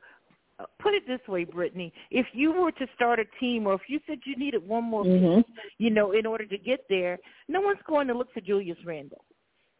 put 0.78 0.94
it 0.94 1.06
this 1.06 1.20
way, 1.28 1.44
Britne. 1.44 1.92
If 2.10 2.26
you 2.32 2.52
were 2.52 2.72
to 2.72 2.86
start 2.94 3.18
a 3.18 3.24
team, 3.40 3.66
or 3.66 3.74
if 3.74 3.82
you 3.88 4.00
said 4.06 4.18
you 4.24 4.36
needed 4.36 4.66
one 4.66 4.84
more, 4.84 5.04
mm-hmm. 5.04 5.40
piece, 5.40 5.50
you 5.78 5.90
know, 5.90 6.12
in 6.12 6.26
order 6.26 6.46
to 6.46 6.58
get 6.58 6.84
there, 6.88 7.18
no 7.48 7.60
one's 7.60 7.80
going 7.86 8.08
to 8.08 8.14
look 8.14 8.32
for 8.32 8.40
Julius 8.40 8.78
Randle, 8.84 9.24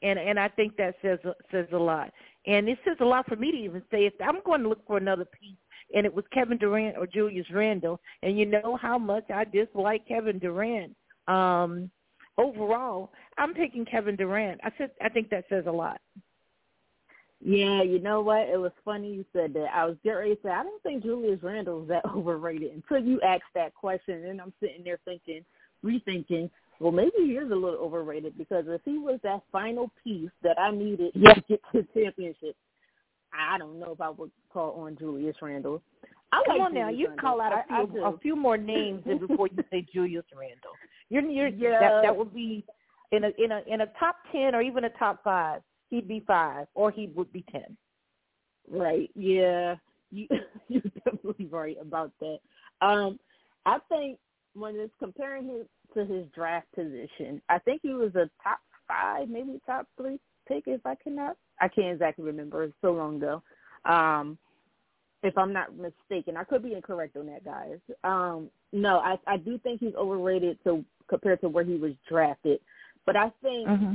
and 0.03 0.19
and 0.19 0.39
I 0.39 0.49
think 0.49 0.77
that 0.77 0.97
says 1.03 1.19
says 1.51 1.67
a 1.73 1.79
lot. 1.79 2.13
And 2.47 2.69
it 2.69 2.79
says 2.85 2.97
a 3.01 3.05
lot 3.05 3.29
for 3.29 3.37
me 3.37 3.53
to 3.53 3.59
even 3.59 3.83
say 3.91 4.07
if 4.07 4.15
I'm 4.21 4.41
going 4.45 4.63
to 4.63 4.69
look 4.69 4.85
for 4.87 4.97
another 4.97 5.25
piece, 5.25 5.57
and 5.95 6.05
it 6.05 6.13
was 6.13 6.25
Kevin 6.33 6.59
Durant 6.59 6.97
or 6.97 7.07
Julius 7.07 7.47
Randle, 7.53 8.01
and 8.23 8.39
you 8.39 8.47
know 8.47 8.77
how 8.81 8.99
much 8.99 9.25
I 9.31 9.45
dislike 9.45 10.07
Kevin 10.09 10.39
Durant. 10.39 10.95
Um, 11.29 11.91
overall, 12.39 13.11
I'm 13.39 13.55
picking 13.55 13.85
Kevin 13.85 14.17
Durant. 14.17 14.61
I 14.65 14.71
said 14.79 14.91
I 15.01 15.09
think 15.09 15.31
that 15.31 15.45
says 15.49 15.65
a 15.67 15.73
lot. 15.73 16.01
Yeah, 17.45 17.83
you 17.83 17.99
know 17.99 18.21
what? 18.21 18.49
It 18.49 18.61
was 18.61 18.71
funny 18.85 19.13
you 19.13 19.25
said 19.33 19.53
that. 19.55 19.69
I 19.75 19.85
was 19.85 19.97
getting 20.05 20.19
ready 20.19 20.35
to 20.37 20.43
say 20.43 20.51
I 20.51 20.63
don't 20.63 20.83
think 20.83 21.03
Julius 21.03 21.43
Randle 21.43 21.83
is 21.83 21.89
that 21.89 22.05
overrated 22.17 22.73
until 22.73 23.05
you 23.05 23.21
asked 23.21 23.43
that 23.55 23.75
question, 23.75 24.27
and 24.27 24.41
I'm 24.41 24.53
sitting 24.61 24.85
there 24.85 24.99
thinking, 25.05 25.45
rethinking. 25.85 26.51
Well, 26.79 26.93
maybe 26.93 27.13
he 27.19 27.33
is 27.33 27.51
a 27.51 27.55
little 27.55 27.79
overrated 27.79 28.37
because 28.37 28.65
if 28.67 28.81
he 28.85 28.99
was 28.99 29.21
that 29.23 29.43
final 29.53 29.91
piece 30.03 30.31
that 30.43 30.59
I 30.59 30.73
needed 30.73 31.13
yeah. 31.15 31.35
to 31.35 31.41
get 31.49 31.61
to 31.73 31.83
the 31.83 32.01
championship, 32.01 32.57
I 33.33 33.57
don't 33.59 33.79
know 33.79 33.93
if 33.93 34.01
I 34.01 34.11
would 34.11 34.31
call 34.53 34.73
on 34.81 34.97
Julius 34.97 35.37
Randle. 35.41 35.81
I 36.33 36.43
Come 36.47 36.59
like 36.59 36.67
on 36.67 36.75
now, 36.75 36.89
you 36.89 37.09
call 37.21 37.41
out 37.41 37.53
a 37.53 37.87
few, 37.87 38.05
a 38.05 38.19
few 38.19 38.35
more 38.37 38.57
names 38.57 39.05
before 39.05 39.49
you 39.49 39.63
say 39.71 39.87
Julius 39.93 40.25
Randle. 40.35 40.73
You're, 41.11 41.23
you're 41.23 41.49
yeah. 41.49 41.79
that, 41.79 42.03
that 42.03 42.17
would 42.17 42.35
be 42.35 42.65
in 43.13 43.25
a 43.25 43.31
in 43.39 43.53
a 43.53 43.61
in 43.67 43.83
a 43.83 43.87
top 43.99 44.17
ten 44.33 44.55
or 44.55 44.63
even 44.63 44.85
a 44.85 44.91
top 44.91 45.23
five 45.23 45.61
he'd 45.93 46.09
be 46.09 46.25
five 46.27 46.67
or 46.75 46.91
he 46.91 47.13
would 47.15 47.33
be 47.33 47.45
ten. 47.53 47.77
Right. 48.69 49.11
Yeah. 49.15 49.77
You 50.11 50.27
you're 50.69 50.83
definitely 51.05 51.47
right 51.47 51.77
about 51.81 52.13
that. 52.21 52.39
Um, 52.81 53.21
I 53.67 53.79
think 53.89 54.19
when 54.55 54.75
it's 54.77 54.95
comparing 54.99 55.47
him 55.47 55.67
to 55.95 56.05
his 56.05 56.27
draft 56.35 56.67
position, 56.75 57.41
I 57.49 57.59
think 57.59 57.83
he 57.83 57.93
was 57.93 58.15
a 58.15 58.29
top 58.43 58.59
five, 58.89 59.29
maybe 59.29 59.61
top 59.67 59.87
three 59.97 60.19
pick 60.49 60.65
if 60.67 60.85
I 60.85 60.97
cannot 60.97 61.37
I 61.61 61.69
can't 61.69 61.93
exactly 61.93 62.25
remember. 62.25 62.65
It's 62.65 62.75
so 62.81 62.93
long 62.93 63.17
ago. 63.17 63.43
Um, 63.85 64.39
if 65.23 65.39
I'm 65.39 65.53
not 65.53 65.77
mistaken. 65.77 66.37
I 66.37 66.45
could 66.45 66.63
be 66.63 66.75
incorrect 66.75 67.17
on 67.17 67.27
that, 67.27 67.45
guys. 67.45 67.79
Um, 68.05 68.51
no, 68.73 68.99
I 68.99 69.19
I 69.27 69.37
do 69.37 69.59
think 69.59 69.81
he's 69.81 69.95
overrated 69.95 70.59
to 70.65 70.85
compared 71.09 71.41
to 71.43 71.49
where 71.49 71.65
he 71.65 71.77
was 71.77 71.93
drafted. 72.09 72.61
But 73.07 73.17
I 73.17 73.31
think 73.43 73.69
mm-hmm. 73.69 73.95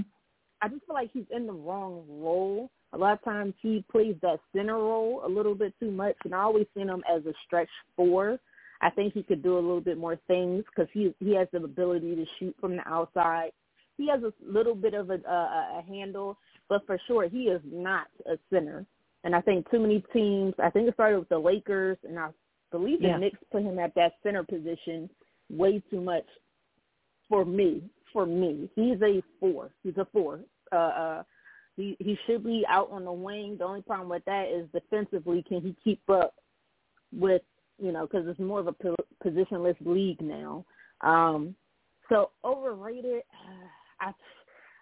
I 0.61 0.67
just 0.67 0.85
feel 0.85 0.95
like 0.95 1.11
he's 1.13 1.25
in 1.31 1.47
the 1.47 1.53
wrong 1.53 2.03
role. 2.07 2.69
A 2.93 2.97
lot 2.97 3.13
of 3.13 3.23
times 3.23 3.53
he 3.61 3.83
plays 3.91 4.15
that 4.21 4.39
center 4.55 4.75
role 4.75 5.21
a 5.25 5.27
little 5.27 5.55
bit 5.55 5.73
too 5.79 5.91
much, 5.91 6.15
and 6.23 6.33
I 6.33 6.39
always 6.39 6.67
seen 6.75 6.87
him 6.87 7.03
as 7.09 7.25
a 7.25 7.33
stretch 7.45 7.69
four. 7.95 8.39
I 8.79 8.89
think 8.91 9.13
he 9.13 9.23
could 9.23 9.43
do 9.43 9.55
a 9.55 9.59
little 9.59 9.81
bit 9.81 9.97
more 9.97 10.17
things 10.27 10.63
because 10.65 10.89
he 10.93 11.13
he 11.19 11.35
has 11.35 11.47
the 11.51 11.63
ability 11.63 12.15
to 12.15 12.25
shoot 12.39 12.55
from 12.61 12.77
the 12.77 12.87
outside. 12.87 13.51
He 13.97 14.07
has 14.09 14.21
a 14.21 14.31
little 14.45 14.75
bit 14.75 14.93
of 14.93 15.09
a, 15.09 15.15
a, 15.27 15.79
a 15.79 15.83
handle, 15.87 16.37
but 16.69 16.85
for 16.85 16.99
sure 17.07 17.27
he 17.27 17.43
is 17.43 17.61
not 17.65 18.07
a 18.27 18.37
center. 18.51 18.85
And 19.23 19.35
I 19.35 19.41
think 19.41 19.69
too 19.69 19.79
many 19.79 20.03
teams. 20.13 20.53
I 20.63 20.69
think 20.69 20.87
it 20.87 20.93
started 20.93 21.19
with 21.19 21.29
the 21.29 21.39
Lakers, 21.39 21.97
and 22.03 22.17
I 22.17 22.29
believe 22.71 23.01
the 23.01 23.07
yeah. 23.07 23.17
Knicks 23.17 23.39
put 23.51 23.63
him 23.63 23.79
at 23.79 23.95
that 23.95 24.13
center 24.23 24.43
position 24.43 25.09
way 25.49 25.81
too 25.89 26.01
much 26.01 26.25
for 27.29 27.45
me 27.45 27.83
for 28.13 28.25
me. 28.25 28.69
He's 28.75 29.01
a 29.01 29.21
four. 29.39 29.71
He's 29.83 29.97
a 29.97 30.07
four. 30.11 30.39
Uh, 30.71 30.75
uh, 30.75 31.23
he 31.75 31.95
he 31.99 32.17
should 32.25 32.43
be 32.43 32.65
out 32.67 32.89
on 32.91 33.05
the 33.05 33.11
wing. 33.11 33.57
The 33.57 33.65
only 33.65 33.81
problem 33.81 34.09
with 34.09 34.25
that 34.25 34.47
is 34.47 34.67
defensively, 34.73 35.43
can 35.47 35.61
he 35.61 35.75
keep 35.83 36.01
up 36.09 36.33
with 37.13 37.41
you 37.77 37.91
know 37.91 38.07
because 38.07 38.27
it's 38.27 38.39
more 38.39 38.59
of 38.59 38.67
a 38.67 38.75
positionless 39.23 39.75
league 39.85 40.21
now. 40.21 40.65
Um, 41.01 41.55
so 42.09 42.31
overrated. 42.43 43.21
I 43.99 44.11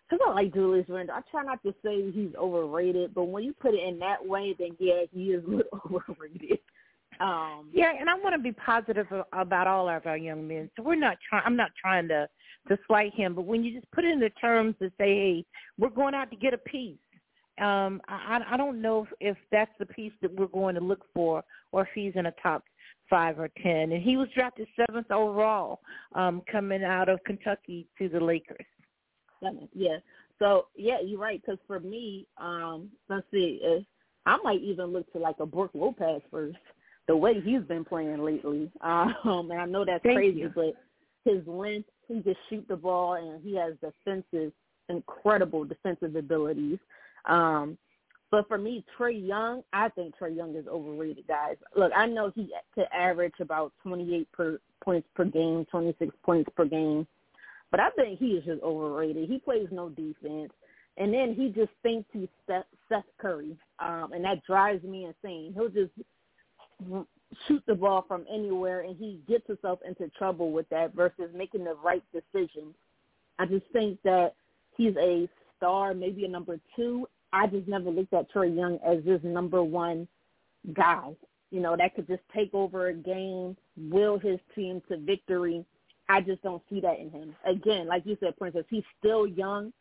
because 0.10 0.26
I 0.28 0.34
like 0.34 0.54
Julius 0.54 0.86
Randle. 0.88 1.16
I 1.16 1.22
try 1.32 1.44
not 1.44 1.62
to 1.64 1.74
say 1.84 2.12
he's 2.12 2.36
overrated, 2.36 3.14
but 3.14 3.26
when 3.26 3.44
you 3.44 3.54
put 3.54 3.74
it 3.74 3.84
in 3.88 4.00
that 4.00 4.26
way, 4.26 4.56
then 4.58 4.76
yeah, 4.80 5.04
he 5.12 5.32
is 5.32 5.44
a 5.46 5.50
little 5.50 5.80
overrated. 6.10 6.60
Um, 7.20 7.70
yeah, 7.74 7.94
and 7.98 8.10
I 8.10 8.16
want 8.16 8.36
to 8.36 8.42
be 8.42 8.52
positive 8.52 9.08
about 9.32 9.68
all 9.68 9.90
of 9.90 10.06
our 10.06 10.18
young 10.18 10.48
men. 10.48 10.70
So 10.76 10.84
we're 10.84 10.96
not 10.96 11.18
trying. 11.28 11.44
I'm 11.46 11.56
not 11.56 11.72
trying 11.80 12.08
to 12.10 12.28
to 12.68 12.78
slight 12.88 13.14
him, 13.14 13.36
but 13.36 13.44
when 13.44 13.64
you 13.64 13.74
just 13.74 13.90
put 13.92 14.04
it 14.04 14.12
into 14.12 14.30
terms 14.32 14.76
to 14.80 14.90
say, 14.98 15.16
"Hey, 15.16 15.46
we're 15.78 15.90
going 15.90 16.14
out 16.14 16.30
to 16.32 16.36
get 16.36 16.54
a 16.54 16.58
piece," 16.58 16.98
um, 17.60 18.02
I, 18.08 18.42
I 18.52 18.58
don't 18.58 18.82
know 18.82 19.04
if, 19.04 19.36
if 19.36 19.38
that's 19.52 19.72
the 19.80 19.86
piece 19.86 20.12
that 20.22 20.34
we're 20.36 20.48
going 20.48 20.76
to 20.76 20.82
look 20.82 21.06
for, 21.14 21.44
or 21.72 21.84
if 21.84 21.90
he's 21.96 22.14
in 22.16 22.26
a 22.26 22.34
top 22.44 22.64
five 23.10 23.40
or 23.40 23.50
ten. 23.62 23.92
And 23.92 24.04
he 24.04 24.18
was 24.18 24.28
drafted 24.36 24.68
seventh 24.76 25.10
overall, 25.10 25.80
um, 26.16 26.42
coming 26.52 26.84
out 26.84 27.08
of 27.08 27.24
Kentucky 27.24 27.88
to 27.98 28.10
the 28.10 28.20
Lakers. 28.20 28.66
Yeah. 29.74 29.98
So 30.40 30.68
yeah, 30.76 30.98
you're 31.04 31.20
right. 31.20 31.42
Because 31.42 31.60
for 31.68 31.80
me, 31.80 32.28
um, 32.38 32.90
let's 33.10 33.26
see, 33.32 33.62
uh, 33.66 33.82
I 34.30 34.38
might 34.44 34.62
even 34.62 34.88
look 34.88 35.12
to 35.14 35.20
like 35.20 35.40
a 35.40 35.46
Brook 35.46 35.72
Lopez 35.74 36.22
first 36.32 36.58
the 37.08 37.16
way 37.16 37.40
he's 37.40 37.62
been 37.62 37.86
playing 37.86 38.24
lately. 38.24 38.72
Um, 38.82 39.50
and 39.52 39.60
I 39.60 39.66
know 39.66 39.86
that's 39.86 40.04
Thank 40.04 40.18
crazy, 40.18 40.40
you. 40.42 40.52
but 40.54 40.74
his 41.26 41.46
length, 41.48 41.90
he 42.08 42.20
just 42.22 42.38
shoot 42.50 42.66
the 42.68 42.76
ball, 42.76 43.16
and 43.16 43.44
he 43.44 43.56
has 43.56 43.74
defensive, 43.82 44.52
incredible 44.90 45.66
defensive 45.66 46.16
abilities. 46.16 46.78
Um, 47.26 47.78
but 48.32 48.48
for 48.48 48.58
me, 48.58 48.84
Trae 48.98 49.28
Young, 49.28 49.64
I 49.74 49.90
think 49.90 50.16
Trae 50.20 50.36
Young 50.36 50.56
is 50.56 50.68
overrated, 50.68 51.28
guys. 51.28 51.56
Look, 51.76 51.92
I 51.96 52.06
know 52.06 52.32
he 52.36 52.52
could 52.74 52.88
average 52.94 53.34
about 53.40 53.74
28 53.82 54.32
per 54.32 54.60
points 54.84 55.08
per 55.16 55.26
game, 55.26 55.66
26 55.72 56.16
points 56.24 56.50
per 56.56 56.66
game, 56.66 57.08
but 57.72 57.80
I 57.80 57.90
think 57.92 58.20
he 58.20 58.32
is 58.32 58.46
just 58.46 58.62
overrated. 58.62 59.30
He 59.30 59.40
plays 59.40 59.68
no 59.72 59.90
defense, 59.90 60.52
and 60.98 61.14
then 61.14 61.36
he 61.36 61.50
just 61.50 61.72
thinks 61.84 62.08
he's 62.14 62.30
Seth, 62.48 62.66
Seth 62.90 63.06
Curry, 63.20 63.58
um, 63.80 64.12
and 64.14 64.24
that 64.24 64.46
drives 64.46 64.84
me 64.84 65.06
insane. 65.06 65.54
He'll 65.54 65.70
just 65.70 65.92
shoot 67.48 67.64
the 67.68 67.76
ball 67.76 68.06
from 68.08 68.26
anywhere 68.32 68.82
and 68.82 68.96
he 68.98 69.20
gets 69.28 69.48
himself 69.48 69.80
into 69.88 70.10
trouble 70.18 70.52
with 70.52 70.68
that 70.70 70.94
versus 70.94 71.30
making 71.34 71.64
the 71.64 71.76
right 71.84 72.04
decision. 72.14 72.74
I 73.40 73.46
just 73.46 73.66
think 73.74 74.00
that 74.04 74.36
he's 74.78 74.96
a 74.98 75.28
star, 75.58 75.94
maybe 75.94 76.26
a 76.26 76.30
number 76.30 76.60
two. 76.76 77.08
I 77.34 77.48
just 77.48 77.68
never 77.68 77.90
looked 77.90 78.14
at 78.14 78.32
Trae 78.32 78.56
Young 78.56 78.80
as 78.86 79.04
this 79.04 79.20
number 79.24 79.64
one 79.64 80.08
guy, 80.74 81.12
you 81.52 81.60
know, 81.60 81.76
that 81.78 81.96
could 81.96 82.08
just 82.08 82.24
take 82.34 82.54
over 82.54 82.88
a 82.88 82.94
game, 82.94 83.58
will 83.78 84.18
his 84.18 84.40
team 84.56 84.82
to 84.90 84.98
victory. 84.98 85.66
I 86.10 86.22
just 86.22 86.42
don't 86.44 86.62
see 86.70 86.80
that 86.82 87.00
in 87.00 87.10
him. 87.10 87.36
Again, 87.46 87.88
like 87.88 88.06
you 88.06 88.18
said, 88.20 88.38
Princess, 88.38 88.66
he's 88.70 88.84
still 89.00 89.26
young. 89.26 89.74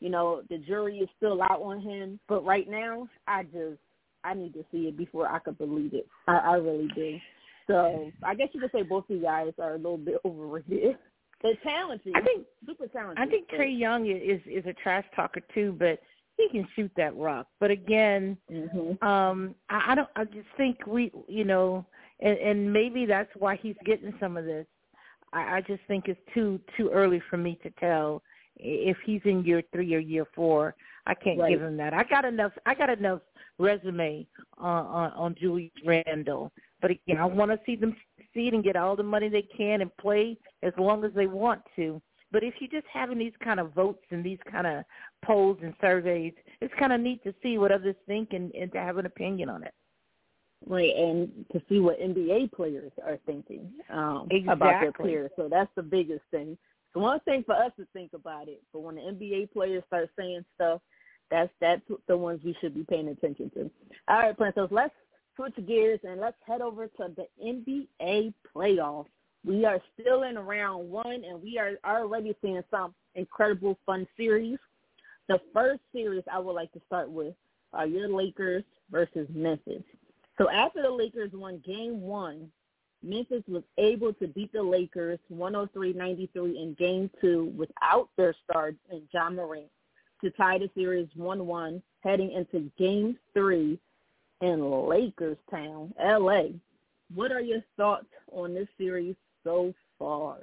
You 0.00 0.10
know, 0.10 0.42
the 0.50 0.58
jury 0.58 0.98
is 0.98 1.08
still 1.16 1.42
out 1.42 1.62
on 1.62 1.80
him, 1.80 2.20
but 2.28 2.44
right 2.44 2.68
now, 2.68 3.08
I 3.26 3.44
just 3.44 3.78
I 4.24 4.34
need 4.34 4.52
to 4.54 4.64
see 4.72 4.88
it 4.88 4.96
before 4.96 5.28
I 5.28 5.38
could 5.38 5.58
believe 5.58 5.94
it. 5.94 6.06
I, 6.26 6.36
I 6.36 6.54
really 6.54 6.88
do. 6.94 7.18
So 7.66 8.10
I 8.22 8.34
guess 8.34 8.48
you 8.52 8.60
could 8.60 8.72
say 8.72 8.82
both 8.82 9.04
of 9.08 9.16
you 9.16 9.22
guys 9.22 9.52
are 9.58 9.74
a 9.74 9.76
little 9.76 9.98
bit 9.98 10.16
overrated. 10.24 10.96
They're 11.42 11.54
talented. 11.62 12.12
I 12.14 12.20
think 12.22 12.46
super 12.66 12.86
talented. 12.88 13.18
I 13.18 13.30
think 13.30 13.48
Trae 13.48 13.78
Young 13.78 14.06
is 14.06 14.40
is 14.46 14.64
a 14.66 14.72
trash 14.82 15.04
talker 15.14 15.40
too, 15.54 15.76
but 15.78 16.00
he 16.36 16.48
can 16.50 16.66
shoot 16.74 16.90
that 16.96 17.16
rock. 17.16 17.46
But 17.60 17.70
again, 17.70 18.36
mm-hmm. 18.50 19.06
um, 19.06 19.54
I, 19.68 19.92
I 19.92 19.94
don't. 19.94 20.08
I 20.16 20.24
just 20.24 20.48
think 20.56 20.86
we, 20.86 21.12
you 21.28 21.44
know, 21.44 21.86
and, 22.20 22.38
and 22.38 22.72
maybe 22.72 23.06
that's 23.06 23.30
why 23.38 23.56
he's 23.56 23.76
getting 23.84 24.14
some 24.20 24.36
of 24.36 24.44
this. 24.44 24.66
I, 25.36 25.56
I 25.56 25.60
just 25.60 25.82
think 25.86 26.08
it's 26.08 26.20
too 26.32 26.58
too 26.76 26.90
early 26.90 27.22
for 27.28 27.36
me 27.36 27.58
to 27.62 27.70
tell 27.78 28.22
if 28.56 28.96
he's 29.04 29.20
in 29.24 29.44
year 29.44 29.62
three 29.72 29.94
or 29.94 29.98
year 29.98 30.26
four. 30.34 30.74
I 31.06 31.14
can't 31.14 31.38
right. 31.38 31.50
give 31.50 31.60
him 31.60 31.76
that. 31.76 31.92
I 31.92 32.04
got 32.04 32.24
enough. 32.24 32.52
I 32.64 32.74
got 32.74 32.90
enough 32.90 33.20
resume 33.58 34.26
on 34.56 34.86
on, 34.86 35.12
on 35.12 35.34
Julius 35.38 35.72
Randle. 35.84 36.52
But 36.80 36.92
again, 36.92 37.18
I 37.18 37.26
want 37.26 37.50
to 37.50 37.60
see 37.66 37.76
them 37.76 37.94
succeed 38.18 38.54
and 38.54 38.64
get 38.64 38.76
all 38.76 38.96
the 38.96 39.02
money 39.02 39.28
they 39.28 39.46
can 39.56 39.82
and 39.82 39.94
play 39.98 40.38
as 40.62 40.72
long 40.78 41.04
as 41.04 41.12
they 41.14 41.26
want 41.26 41.62
to. 41.76 42.00
But 42.32 42.42
if 42.42 42.54
you're 42.58 42.80
just 42.80 42.90
having 42.92 43.18
these 43.18 43.32
kind 43.42 43.60
of 43.60 43.72
votes 43.72 44.04
and 44.10 44.24
these 44.24 44.38
kind 44.50 44.66
of 44.66 44.84
polls 45.24 45.58
and 45.62 45.74
surveys, 45.80 46.34
it's 46.60 46.74
kind 46.78 46.92
of 46.92 47.00
neat 47.00 47.22
to 47.24 47.34
see 47.42 47.56
what 47.56 47.72
others 47.72 47.94
think 48.06 48.32
and, 48.32 48.52
and 48.54 48.72
to 48.72 48.78
have 48.78 48.98
an 48.98 49.06
opinion 49.06 49.48
on 49.48 49.62
it. 49.62 49.72
Right, 50.64 50.94
and 50.96 51.44
to 51.52 51.60
see 51.68 51.80
what 51.80 52.00
NBA 52.00 52.52
players 52.52 52.90
are 53.04 53.18
thinking 53.26 53.70
um, 53.90 54.26
exactly. 54.30 54.52
about 54.52 54.80
their 54.80 54.92
players. 54.92 55.30
So 55.36 55.48
that's 55.50 55.70
the 55.76 55.82
biggest 55.82 56.22
thing. 56.30 56.52
It's 56.52 56.94
one 56.94 57.20
thing 57.20 57.44
for 57.44 57.54
us 57.54 57.72
to 57.78 57.86
think 57.92 58.12
about 58.14 58.48
it, 58.48 58.62
but 58.72 58.80
when 58.80 58.96
the 58.96 59.02
NBA 59.02 59.52
players 59.52 59.84
start 59.86 60.08
saying 60.18 60.44
stuff, 60.54 60.80
that's 61.30 61.50
that's 61.60 61.82
the 62.08 62.16
ones 62.16 62.40
we 62.44 62.56
should 62.60 62.74
be 62.74 62.84
paying 62.84 63.08
attention 63.08 63.50
to. 63.50 63.70
All 64.08 64.18
right, 64.18 64.36
Princess, 64.36 64.68
let's 64.70 64.94
switch 65.36 65.54
gears 65.66 66.00
and 66.04 66.20
let's 66.20 66.36
head 66.46 66.60
over 66.60 66.86
to 66.86 67.08
the 67.16 67.26
NBA 67.44 68.32
playoffs. 68.54 69.06
We 69.44 69.64
are 69.64 69.80
still 70.00 70.24
in 70.24 70.38
round 70.38 70.90
one, 70.90 71.22
and 71.24 71.40
we 71.42 71.58
are 71.58 71.72
already 71.84 72.34
seeing 72.42 72.62
some 72.70 72.94
incredible 73.14 73.78
fun 73.86 74.06
series. 74.16 74.58
The 75.28 75.40
first 75.52 75.80
series 75.92 76.24
I 76.32 76.38
would 76.38 76.54
like 76.54 76.72
to 76.72 76.80
start 76.86 77.10
with 77.10 77.34
are 77.72 77.86
your 77.86 78.08
Lakers 78.08 78.64
versus 78.90 79.28
Memphis. 79.32 79.82
So 80.38 80.50
after 80.50 80.82
the 80.82 80.90
Lakers 80.90 81.30
won 81.32 81.62
game 81.64 82.00
one, 82.00 82.50
Memphis 83.02 83.42
was 83.48 83.62
able 83.78 84.12
to 84.14 84.26
beat 84.26 84.52
the 84.52 84.62
Lakers 84.62 85.18
103-93 85.32 86.28
in 86.34 86.76
game 86.78 87.10
two 87.20 87.52
without 87.56 88.08
their 88.16 88.34
star 88.44 88.72
Ja 89.12 89.30
Morant 89.30 89.70
to 90.22 90.30
tie 90.30 90.58
the 90.58 90.70
series 90.74 91.08
1-1 91.18 91.80
heading 92.00 92.32
into 92.32 92.70
game 92.78 93.16
three 93.32 93.78
in 94.40 94.88
Lakers 94.88 95.38
Town, 95.50 95.92
LA. 96.02 96.48
What 97.14 97.32
are 97.32 97.40
your 97.40 97.62
thoughts 97.76 98.06
on 98.32 98.54
this 98.54 98.68
series 98.78 99.14
so 99.44 99.74
far? 99.98 100.38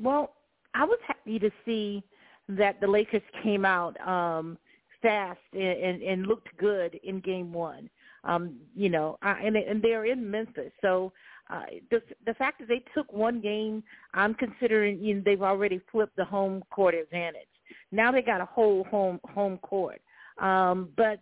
Well, 0.00 0.34
I 0.74 0.84
was 0.84 0.98
happy 1.06 1.38
to 1.38 1.50
see 1.64 2.02
that 2.48 2.80
the 2.80 2.86
Lakers 2.86 3.22
came 3.42 3.64
out 3.64 3.98
um, 4.06 4.58
fast 5.02 5.40
and, 5.52 5.62
and, 5.62 6.02
and 6.02 6.26
looked 6.26 6.48
good 6.58 6.98
in 7.02 7.20
game 7.20 7.52
one. 7.52 7.90
Um, 8.28 8.56
you 8.76 8.88
know, 8.88 9.18
I, 9.22 9.32
and, 9.40 9.56
and 9.56 9.82
they're 9.82 10.04
in 10.04 10.30
Memphis, 10.30 10.72
so 10.82 11.12
uh, 11.50 11.62
the 11.90 12.02
the 12.26 12.34
fact 12.34 12.58
that 12.60 12.68
they 12.68 12.82
took 12.94 13.10
one 13.12 13.40
game, 13.40 13.82
I'm 14.12 14.34
considering 14.34 14.98
you 15.00 15.14
know 15.14 15.22
they've 15.24 15.42
already 15.42 15.80
flipped 15.90 16.16
the 16.16 16.24
home 16.24 16.62
court 16.70 16.94
advantage. 16.94 17.42
Now 17.90 18.12
they 18.12 18.22
got 18.22 18.40
a 18.40 18.44
whole 18.44 18.84
home 18.84 19.18
home 19.24 19.58
court. 19.58 20.00
Um, 20.38 20.90
but 20.96 21.20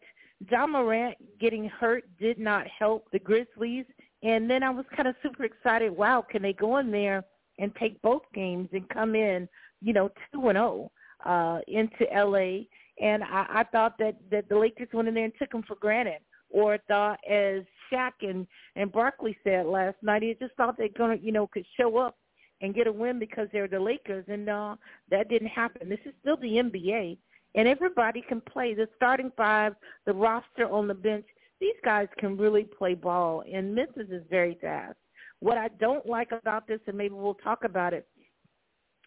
Ja 0.51 0.67
Morant 0.67 1.17
getting 1.41 1.69
hurt 1.69 2.05
did 2.19 2.39
not 2.39 2.67
help 2.67 3.11
the 3.13 3.19
Grizzlies. 3.19 3.87
And 4.23 4.51
then 4.51 4.63
I 4.63 4.71
was 4.71 4.85
kind 4.95 5.09
of 5.09 5.15
super 5.23 5.45
excited. 5.45 5.97
Wow, 5.97 6.25
can 6.29 6.43
they 6.43 6.53
go 6.53 6.79
in 6.79 6.91
there 6.91 7.25
and 7.59 7.75
take 7.77 8.01
both 8.03 8.23
games 8.35 8.69
and 8.73 8.89
come 8.89 9.15
in, 9.15 9.49
you 9.81 9.93
know, 9.93 10.09
two 10.33 10.49
and 10.49 10.57
zero 10.57 10.91
oh, 11.25 11.31
uh, 11.31 11.61
into 11.69 12.13
L.A. 12.13 12.69
And 13.01 13.23
I, 13.23 13.47
I 13.51 13.65
thought 13.71 13.97
that 13.99 14.17
that 14.31 14.49
the 14.49 14.59
Lakers 14.59 14.89
went 14.93 15.09
in 15.09 15.15
there 15.15 15.25
and 15.25 15.33
took 15.39 15.51
them 15.51 15.63
for 15.67 15.77
granted, 15.77 16.21
or 16.57 16.79
thought 16.89 17.21
as 17.29 17.63
Shaq 17.93 18.13
and 18.23 18.47
and 18.77 18.91
Barkley 18.91 19.37
said 19.45 19.67
last 19.67 19.97
night, 20.03 20.23
he 20.23 20.35
just 20.41 20.55
thought 20.55 20.79
they're 20.79 20.89
gonna, 20.97 21.17
you 21.17 21.31
know, 21.31 21.47
could 21.47 21.67
show 21.79 21.99
up 21.99 22.17
and 22.63 22.75
get 22.75 22.87
a 22.87 22.93
win 22.93 23.19
because 23.19 23.47
they're 23.53 23.69
the 23.69 23.79
Lakers, 23.79 24.25
and 24.29 24.49
uh, 24.49 24.75
that 25.11 25.29
didn't 25.29 25.49
happen. 25.49 25.91
This 25.91 25.99
is 26.07 26.15
still 26.23 26.39
the 26.39 26.55
NBA, 26.55 27.19
and 27.57 27.69
everybody 27.69 28.25
can 28.27 28.41
play. 28.41 28.73
The 28.73 28.89
starting 28.97 29.31
five, 29.37 29.75
the 30.07 30.15
roster 30.15 30.67
on 30.71 30.89
the 30.89 30.95
bench, 30.95 31.27
these 31.61 31.77
guys 31.85 32.09
can 32.19 32.39
really 32.39 32.65
play 32.65 32.95
ball, 32.95 33.45
and 33.53 33.75
Memphis 33.75 34.09
is 34.11 34.23
very 34.31 34.57
fast. 34.63 34.97
What 35.41 35.59
I 35.59 35.69
don't 35.79 36.07
like 36.07 36.33
about 36.33 36.67
this, 36.67 36.81
and 36.87 36.97
maybe 36.97 37.15
we'll 37.15 37.35
talk 37.35 37.65
about 37.65 37.93
it, 37.93 38.09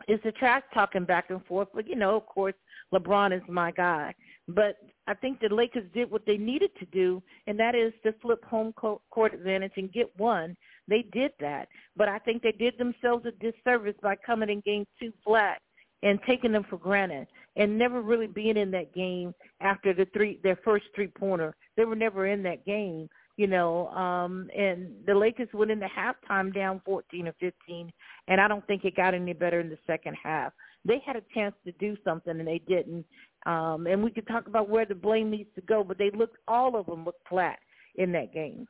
is 0.07 0.19
the 0.23 0.31
trash 0.33 0.61
talking 0.71 1.03
back 1.03 1.31
and 1.31 1.43
forth. 1.47 1.69
But 1.73 1.87
you 1.87 1.95
know, 1.95 2.15
of 2.15 2.27
course, 2.27 2.53
LeBron 2.93 3.35
is 3.35 3.41
my 3.49 3.71
guy. 3.71 4.13
But 4.47 4.77
I 5.09 5.15
think 5.15 5.39
the 5.39 5.53
Lakers 5.53 5.89
did 5.91 6.11
what 6.11 6.27
they 6.27 6.37
needed 6.37 6.69
to 6.77 6.85
do, 6.85 7.23
and 7.47 7.59
that 7.59 7.73
is 7.73 7.91
to 8.03 8.13
flip 8.21 8.45
home 8.45 8.73
court 8.73 9.33
advantage 9.33 9.71
and 9.75 9.91
get 9.91 10.07
one. 10.19 10.55
They 10.87 11.01
did 11.11 11.31
that, 11.39 11.67
but 11.97 12.07
I 12.07 12.19
think 12.19 12.43
they 12.43 12.51
did 12.51 12.77
themselves 12.77 13.25
a 13.25 13.31
disservice 13.31 13.95
by 14.03 14.17
coming 14.17 14.49
in 14.49 14.61
game 14.61 14.85
two 14.99 15.11
flat 15.25 15.59
and 16.03 16.19
taking 16.27 16.51
them 16.51 16.63
for 16.69 16.77
granted 16.77 17.25
and 17.55 17.75
never 17.75 18.03
really 18.03 18.27
being 18.27 18.55
in 18.55 18.69
that 18.71 18.93
game 18.93 19.33
after 19.61 19.95
the 19.95 20.05
three 20.13 20.39
their 20.43 20.59
first 20.63 20.85
three 20.93 21.07
pointer. 21.07 21.55
They 21.75 21.85
were 21.85 21.95
never 21.95 22.27
in 22.27 22.43
that 22.43 22.63
game, 22.63 23.09
you 23.35 23.47
know. 23.47 23.87
Um 23.89 24.49
and 24.55 24.91
the 25.07 25.15
Lakers 25.15 25.49
went 25.53 25.71
into 25.71 25.87
halftime 25.87 26.53
down 26.53 26.81
fourteen 26.85 27.27
or 27.27 27.33
fifteen 27.39 27.91
and 28.27 28.39
I 28.39 28.47
don't 28.47 28.65
think 28.67 28.85
it 28.85 28.95
got 28.95 29.15
any 29.15 29.33
better 29.33 29.59
in 29.59 29.69
the 29.69 29.77
second 29.87 30.15
half. 30.21 30.53
They 30.85 31.01
had 31.05 31.15
a 31.15 31.23
chance 31.33 31.55
to 31.65 31.71
do 31.73 31.97
something 32.03 32.39
and 32.39 32.47
they 32.47 32.61
didn't. 32.67 33.05
Um 33.45 33.87
and 33.87 34.03
we 34.03 34.11
could 34.11 34.27
talk 34.27 34.47
about 34.47 34.69
where 34.69 34.85
the 34.85 34.95
blame 34.95 35.29
needs 35.29 35.49
to 35.55 35.61
go, 35.61 35.83
but 35.83 35.97
they 35.97 36.11
looked 36.11 36.37
all 36.47 36.75
of 36.75 36.85
them 36.85 37.05
looked 37.05 37.27
flat 37.27 37.59
in 37.95 38.11
that 38.13 38.33
game. 38.33 38.67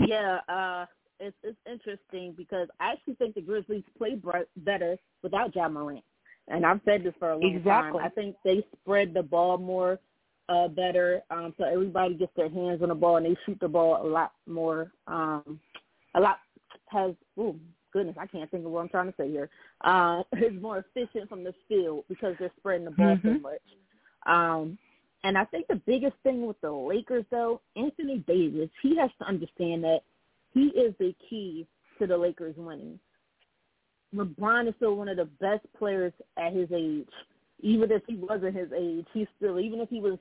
Yeah, 0.00 0.38
uh 0.48 0.86
it's 1.20 1.36
it's 1.42 1.58
interesting 1.70 2.34
because 2.36 2.68
I 2.80 2.92
actually 2.92 3.14
think 3.14 3.34
the 3.34 3.42
Grizzlies 3.42 3.84
play 3.96 4.20
better 4.56 4.96
without 5.22 5.54
John 5.54 5.74
Morant, 5.74 6.04
and 6.48 6.66
I've 6.66 6.80
said 6.84 7.04
this 7.04 7.14
for 7.18 7.30
a 7.30 7.36
long 7.36 7.54
exactly. 7.54 8.00
time. 8.00 8.06
I 8.06 8.08
think 8.10 8.36
they 8.44 8.64
spread 8.80 9.14
the 9.14 9.22
ball 9.22 9.58
more 9.58 10.00
uh 10.48 10.68
better, 10.68 11.22
um, 11.30 11.54
so 11.56 11.64
everybody 11.64 12.14
gets 12.14 12.32
their 12.36 12.50
hands 12.50 12.82
on 12.82 12.88
the 12.88 12.94
ball 12.94 13.16
and 13.16 13.26
they 13.26 13.36
shoot 13.46 13.58
the 13.60 13.68
ball 13.68 14.04
a 14.04 14.08
lot 14.08 14.32
more. 14.46 14.90
Um, 15.06 15.60
a 16.14 16.20
lot 16.20 16.38
has 16.88 17.14
oh 17.38 17.56
goodness, 17.92 18.16
I 18.18 18.26
can't 18.26 18.50
think 18.50 18.64
of 18.64 18.72
what 18.72 18.80
I'm 18.80 18.88
trying 18.88 19.08
to 19.08 19.14
say 19.16 19.30
here. 19.30 19.48
Uh, 19.82 20.22
is 20.36 20.60
more 20.60 20.78
efficient 20.78 21.28
from 21.28 21.44
the 21.44 21.54
field 21.68 22.04
because 22.08 22.34
they're 22.38 22.52
spreading 22.58 22.84
the 22.84 22.90
ball 22.92 23.16
mm-hmm. 23.16 23.36
so 23.36 23.40
much. 23.40 23.60
Um, 24.26 24.78
and 25.24 25.38
I 25.38 25.44
think 25.44 25.68
the 25.68 25.80
biggest 25.86 26.16
thing 26.22 26.46
with 26.46 26.60
the 26.60 26.70
Lakers, 26.70 27.24
though, 27.30 27.60
Anthony 27.76 28.18
Davis, 28.26 28.70
he 28.82 28.96
has 28.96 29.10
to 29.20 29.26
understand 29.26 29.84
that 29.84 30.00
he 30.52 30.66
is 30.68 30.94
the 30.98 31.14
key 31.28 31.66
to 31.98 32.06
the 32.06 32.16
Lakers 32.16 32.56
winning. 32.56 32.98
LeBron 34.14 34.68
is 34.68 34.74
still 34.76 34.96
one 34.96 35.08
of 35.08 35.16
the 35.16 35.28
best 35.40 35.64
players 35.78 36.12
at 36.36 36.52
his 36.52 36.68
age. 36.72 37.08
Even 37.60 37.90
if 37.92 38.02
he 38.06 38.16
wasn't 38.16 38.56
his 38.56 38.70
age, 38.76 39.06
he's 39.14 39.28
still 39.36 39.60
even 39.60 39.80
if 39.80 39.88
he 39.88 40.00
was 40.00 40.18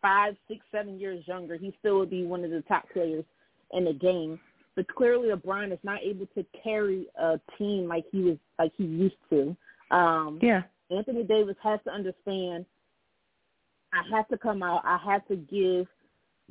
five, 0.00 0.36
six, 0.46 0.64
seven 0.70 0.98
years 0.98 1.26
younger, 1.26 1.56
he 1.56 1.74
still 1.80 1.98
would 1.98 2.10
be 2.10 2.24
one 2.24 2.44
of 2.44 2.50
the 2.50 2.62
top 2.62 2.88
players 2.92 3.24
in 3.72 3.84
the 3.84 3.92
game. 3.92 4.38
But 4.78 4.86
clearly, 4.94 5.30
LeBron 5.30 5.72
is 5.72 5.78
not 5.82 6.00
able 6.02 6.26
to 6.36 6.46
carry 6.62 7.08
a 7.16 7.40
team 7.58 7.88
like 7.88 8.04
he 8.12 8.22
was 8.22 8.36
like 8.60 8.72
he 8.78 8.84
used 8.84 9.16
to. 9.30 9.56
Um, 9.90 10.38
yeah, 10.40 10.62
Anthony 10.90 11.24
Davis 11.24 11.56
has 11.64 11.80
to 11.84 11.90
understand. 11.90 12.64
I 13.92 14.02
have 14.14 14.28
to 14.28 14.38
come 14.38 14.62
out. 14.62 14.82
I 14.84 14.98
have 15.04 15.26
to 15.28 15.36
give 15.36 15.86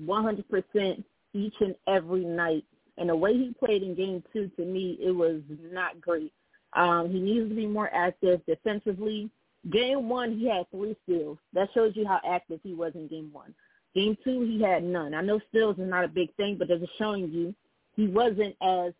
100% 0.04 1.04
each 1.34 1.54
and 1.62 1.76
every 1.88 2.26
night 2.26 2.66
and 2.98 3.10
the 3.10 3.16
way 3.16 3.34
he 3.34 3.54
played 3.64 3.84
in 3.84 3.96
game 3.96 4.24
two, 4.34 4.50
to 4.58 4.66
me, 4.66 4.98
it 5.02 5.12
was 5.12 5.42
not 5.72 6.02
great. 6.02 6.34
Um, 6.74 7.10
he 7.10 7.20
needs 7.20 7.50
to 7.50 7.56
be 7.56 7.68
more 7.68 7.90
active 7.94 8.42
defensively. 8.46 9.30
Game 9.72 10.10
one, 10.10 10.38
he 10.38 10.50
had 10.50 10.70
three 10.72 10.96
steals. 11.04 11.38
That 11.54 11.70
shows 11.74 11.94
you 11.96 12.08
how 12.08 12.20
active 12.28 12.60
he 12.64 12.74
was 12.74 12.94
in 12.96 13.08
game 13.08 13.30
one. 13.32 13.54
Game 13.96 14.18
two, 14.24 14.42
he 14.42 14.62
had 14.62 14.84
none. 14.84 15.14
I 15.14 15.22
know 15.22 15.40
steals 15.50 15.78
is 15.78 15.88
not 15.88 16.04
a 16.04 16.10
big 16.10 16.34
thing, 16.36 16.58
but 16.58 16.70
it's 16.70 16.92
showing 16.98 17.32
you 17.32 17.54
he 17.98 18.08
wasn't 18.08 18.56
as 18.62 18.94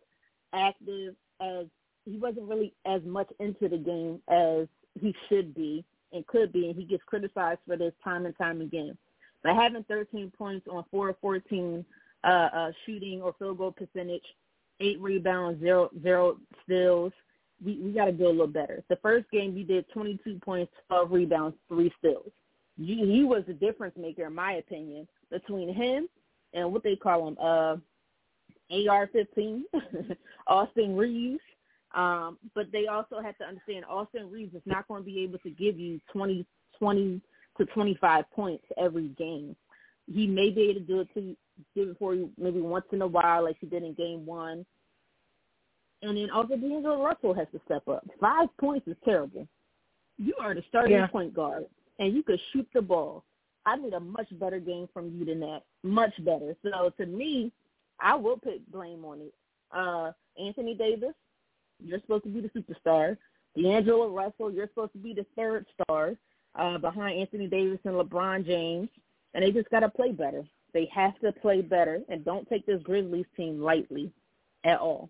active 0.52 1.14
as 1.40 1.66
he 2.04 2.18
wasn't 2.18 2.46
really 2.48 2.74
as 2.86 3.00
much 3.04 3.28
into 3.40 3.68
the 3.68 3.78
game 3.78 4.20
as 4.28 4.66
he 5.00 5.14
should 5.28 5.54
be 5.54 5.84
and 6.12 6.26
could 6.26 6.52
be, 6.52 6.66
and 6.66 6.76
he 6.76 6.84
gets 6.84 7.02
criticized 7.06 7.60
for 7.66 7.76
this 7.76 7.92
time 8.02 8.26
and 8.26 8.36
time 8.36 8.60
again. 8.60 8.96
But 9.42 9.54
having 9.54 9.84
13 9.84 10.32
points 10.36 10.66
on 10.70 10.84
4 10.90 11.10
of 11.10 11.16
14 11.20 11.84
uh, 12.24 12.26
uh, 12.26 12.72
shooting 12.84 13.22
or 13.22 13.34
field 13.38 13.58
goal 13.58 13.72
percentage, 13.72 14.24
eight 14.80 15.00
rebounds, 15.00 15.60
zero 15.60 15.90
zero 16.02 16.36
steals. 16.64 17.12
we 17.64 17.78
we 17.78 17.92
got 17.92 18.06
to 18.06 18.12
do 18.12 18.26
a 18.26 18.30
little 18.30 18.46
better. 18.46 18.82
The 18.88 18.96
first 18.96 19.30
game 19.30 19.56
you 19.56 19.64
did 19.64 19.88
22 19.92 20.40
points, 20.44 20.72
12 20.88 21.12
rebounds, 21.12 21.56
three 21.68 21.92
steals. 21.98 22.30
You, 22.76 23.06
he 23.06 23.24
was 23.24 23.44
the 23.46 23.54
difference 23.54 23.94
maker, 23.96 24.26
in 24.26 24.34
my 24.34 24.54
opinion, 24.54 25.06
between 25.30 25.72
him 25.72 26.08
and 26.54 26.72
what 26.72 26.82
they 26.82 26.96
call 26.96 27.28
him, 27.28 27.36
uh, 27.40 27.76
AR-15, 28.70 29.62
Austin 30.46 30.96
Reaves. 30.96 31.40
Um, 31.94 32.38
but 32.54 32.70
they 32.70 32.86
also 32.86 33.20
have 33.20 33.36
to 33.38 33.44
understand 33.44 33.84
Austin 33.88 34.30
Reaves 34.30 34.54
is 34.54 34.62
not 34.66 34.86
going 34.88 35.02
to 35.02 35.06
be 35.06 35.22
able 35.22 35.38
to 35.38 35.50
give 35.50 35.78
you 35.78 36.00
20, 36.12 36.44
20 36.78 37.20
to 37.56 37.64
25 37.66 38.30
points 38.30 38.64
every 38.76 39.08
game. 39.18 39.56
He 40.12 40.26
may 40.26 40.50
be 40.50 40.62
able 40.64 40.80
to 40.80 40.86
do 40.86 41.00
it 41.00 41.08
to 41.14 41.36
give 41.74 41.88
it 41.88 41.96
for 41.98 42.14
you 42.14 42.30
maybe 42.38 42.60
once 42.60 42.84
in 42.92 43.02
a 43.02 43.06
while, 43.06 43.44
like 43.44 43.56
he 43.60 43.66
did 43.66 43.82
in 43.82 43.94
game 43.94 44.24
one. 44.24 44.64
And 46.02 46.16
then 46.16 46.30
also 46.30 46.56
D'Angelo 46.56 47.02
Russell 47.02 47.34
has 47.34 47.48
to 47.52 47.60
step 47.64 47.86
up. 47.88 48.06
Five 48.20 48.48
points 48.60 48.86
is 48.86 48.96
terrible. 49.04 49.48
You 50.16 50.34
are 50.40 50.54
the 50.54 50.62
starting 50.68 50.92
yeah. 50.92 51.06
point 51.06 51.34
guard, 51.34 51.64
and 51.98 52.14
you 52.14 52.22
could 52.22 52.40
shoot 52.52 52.68
the 52.72 52.82
ball. 52.82 53.24
I 53.66 53.76
need 53.76 53.92
a 53.92 54.00
much 54.00 54.28
better 54.38 54.60
game 54.60 54.88
from 54.92 55.10
you 55.10 55.24
than 55.24 55.40
that. 55.40 55.62
Much 55.82 56.12
better. 56.24 56.56
So 56.62 56.90
to 56.98 57.06
me, 57.06 57.52
I 58.00 58.14
will 58.14 58.36
put 58.36 58.70
blame 58.70 59.04
on 59.04 59.20
it. 59.20 59.34
Uh, 59.72 60.12
Anthony 60.40 60.74
Davis, 60.74 61.14
you're 61.82 62.00
supposed 62.00 62.24
to 62.24 62.30
be 62.30 62.40
the 62.40 62.48
superstar. 62.48 63.16
D'Angelo 63.56 64.08
Russell, 64.08 64.52
you're 64.52 64.68
supposed 64.68 64.92
to 64.92 64.98
be 64.98 65.14
the 65.14 65.26
third 65.36 65.66
star 65.74 66.14
uh, 66.58 66.78
behind 66.78 67.20
Anthony 67.20 67.46
Davis 67.46 67.78
and 67.84 67.94
LeBron 67.94 68.46
James, 68.46 68.88
and 69.34 69.44
they 69.44 69.50
just 69.50 69.70
got 69.70 69.80
to 69.80 69.88
play 69.88 70.12
better. 70.12 70.44
They 70.74 70.88
have 70.94 71.18
to 71.20 71.32
play 71.32 71.62
better, 71.62 72.00
and 72.08 72.24
don't 72.24 72.48
take 72.48 72.66
this 72.66 72.82
Grizzlies 72.82 73.26
team 73.36 73.60
lightly 73.60 74.12
at 74.64 74.78
all. 74.78 75.08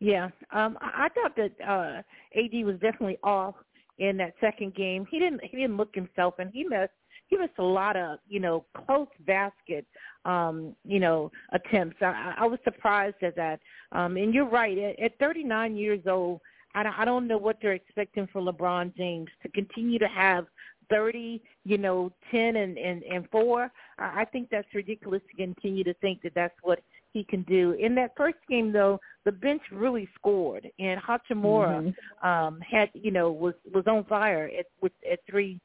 Yeah, 0.00 0.30
um, 0.50 0.78
I, 0.80 1.08
thought 1.10 1.36
that 1.36 1.52
uh, 1.64 2.02
AD 2.36 2.64
was 2.64 2.74
definitely 2.80 3.18
off 3.22 3.54
in 3.98 4.16
that 4.16 4.34
second 4.40 4.74
game. 4.74 5.06
He 5.08 5.20
didn't 5.20 5.42
he 5.44 5.56
didn't 5.56 5.76
look 5.76 5.94
himself, 5.94 6.34
and 6.38 6.50
he 6.52 6.64
missed 6.64 6.90
he 7.32 7.38
missed 7.38 7.58
a 7.58 7.62
lot 7.62 7.96
of 7.96 8.18
you 8.28 8.40
know 8.40 8.64
close 8.86 9.08
basket 9.26 9.86
um, 10.26 10.76
you 10.84 11.00
know 11.00 11.32
attempts. 11.52 11.96
I, 12.02 12.34
I 12.36 12.46
was 12.46 12.58
surprised 12.62 13.16
at 13.22 13.34
that. 13.36 13.58
Um, 13.92 14.16
and 14.18 14.34
you're 14.34 14.48
right. 14.48 14.76
At, 14.76 15.00
at 15.00 15.18
39 15.18 15.76
years 15.76 16.00
old, 16.06 16.40
I 16.74 16.82
don't, 16.82 16.98
I 16.98 17.04
don't 17.06 17.26
know 17.26 17.38
what 17.38 17.56
they're 17.62 17.72
expecting 17.72 18.28
for 18.30 18.42
LeBron 18.42 18.94
James 18.96 19.28
to 19.42 19.48
continue 19.48 19.98
to 19.98 20.08
have 20.08 20.46
30, 20.90 21.42
you 21.64 21.78
know, 21.78 22.12
10 22.30 22.56
and 22.56 22.76
and, 22.76 23.02
and 23.04 23.26
4. 23.30 23.72
I, 23.98 24.20
I 24.20 24.24
think 24.26 24.50
that's 24.50 24.68
ridiculous 24.74 25.22
to 25.30 25.36
continue 25.36 25.84
to 25.84 25.94
think 25.94 26.20
that 26.22 26.34
that's 26.34 26.56
what 26.62 26.80
he 27.14 27.24
can 27.24 27.42
do. 27.44 27.72
In 27.72 27.94
that 27.94 28.12
first 28.14 28.38
game, 28.48 28.72
though, 28.72 29.00
the 29.24 29.32
bench 29.32 29.62
really 29.70 30.06
scored, 30.14 30.70
and 30.78 31.00
Hachimura 31.00 31.94
mm-hmm. 31.94 32.28
um, 32.28 32.60
had, 32.60 32.90
you 32.92 33.10
know, 33.10 33.32
was 33.32 33.54
was 33.72 33.84
on 33.86 34.04
fire 34.04 34.50
at 34.58 34.66
with 34.82 34.92
at 35.10 35.20
three 35.30 35.58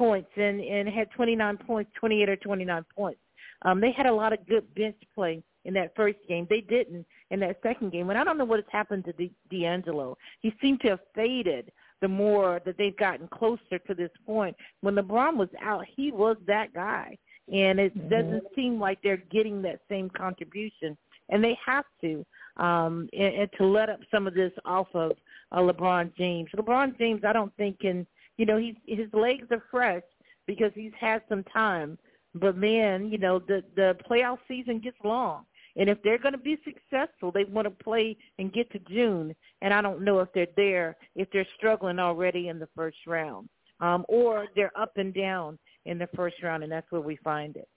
points 0.00 0.30
and 0.36 0.60
and 0.60 0.88
had 0.88 1.10
29 1.10 1.58
points, 1.58 1.90
28 1.98 2.28
or 2.28 2.36
29 2.36 2.84
points. 2.96 3.20
Um, 3.62 3.80
they 3.80 3.92
had 3.92 4.06
a 4.06 4.12
lot 4.12 4.32
of 4.32 4.46
good 4.48 4.74
bench 4.74 4.96
play 5.14 5.42
in 5.66 5.74
that 5.74 5.94
first 5.94 6.18
game. 6.26 6.46
They 6.48 6.62
didn't 6.62 7.04
in 7.30 7.40
that 7.40 7.60
second 7.62 7.92
game, 7.92 8.08
and 8.08 8.18
I 8.18 8.24
don't 8.24 8.38
know 8.38 8.46
what 8.46 8.60
has 8.60 8.72
happened 8.72 9.04
to 9.04 9.12
D- 9.12 9.32
D'Angelo. 9.50 10.16
He 10.40 10.54
seemed 10.62 10.80
to 10.80 10.88
have 10.90 11.00
faded 11.14 11.70
the 12.00 12.08
more 12.08 12.62
that 12.64 12.78
they've 12.78 12.96
gotten 12.96 13.28
closer 13.28 13.78
to 13.86 13.94
this 13.94 14.10
point. 14.24 14.56
When 14.80 14.94
LeBron 14.94 15.36
was 15.36 15.50
out, 15.62 15.84
he 15.94 16.10
was 16.10 16.36
that 16.46 16.72
guy 16.72 17.18
and 17.52 17.80
it 17.80 17.96
mm-hmm. 17.96 18.08
doesn't 18.08 18.44
seem 18.54 18.78
like 18.78 18.98
they're 19.02 19.22
getting 19.30 19.60
that 19.62 19.80
same 19.88 20.08
contribution, 20.10 20.96
and 21.28 21.42
they 21.42 21.58
have 21.64 21.84
to, 22.00 22.24
um, 22.56 23.08
and, 23.12 23.34
and 23.34 23.50
to 23.58 23.66
let 23.66 23.90
up 23.90 24.00
some 24.10 24.26
of 24.26 24.34
this 24.34 24.52
off 24.64 24.88
of 24.94 25.12
uh, 25.52 25.58
LeBron 25.58 26.14
James. 26.16 26.48
LeBron 26.56 26.96
James, 26.98 27.22
I 27.26 27.32
don't 27.32 27.54
think 27.56 27.80
can, 27.80 28.06
you 28.40 28.46
know, 28.46 28.56
he's 28.56 28.76
his 28.86 29.12
legs 29.12 29.46
are 29.50 29.62
fresh 29.70 30.02
because 30.46 30.72
he's 30.74 30.94
had 30.98 31.20
some 31.28 31.44
time, 31.44 31.98
but 32.34 32.56
man, 32.56 33.10
you 33.10 33.18
know, 33.18 33.38
the 33.38 33.62
the 33.76 33.94
playoff 34.10 34.38
season 34.48 34.78
gets 34.78 34.96
long. 35.04 35.44
And 35.76 35.90
if 35.90 36.02
they're 36.02 36.18
going 36.18 36.32
to 36.32 36.38
be 36.38 36.58
successful, 36.64 37.30
they 37.30 37.44
want 37.44 37.66
to 37.66 37.84
play 37.84 38.16
and 38.38 38.50
get 38.50 38.72
to 38.72 38.78
June. 38.90 39.36
And 39.60 39.74
I 39.74 39.82
don't 39.82 40.02
know 40.02 40.20
if 40.20 40.28
they're 40.34 40.46
there, 40.56 40.96
if 41.14 41.28
they're 41.32 41.46
struggling 41.58 41.98
already 41.98 42.48
in 42.48 42.58
the 42.58 42.68
first 42.74 42.96
round, 43.06 43.50
um, 43.80 44.06
or 44.08 44.46
they're 44.56 44.72
up 44.76 44.96
and 44.96 45.12
down 45.12 45.58
in 45.84 45.98
the 45.98 46.08
first 46.16 46.42
round, 46.42 46.62
and 46.62 46.72
that's 46.72 46.90
where 46.90 47.02
we 47.02 47.16
find 47.16 47.56
it. 47.56 47.68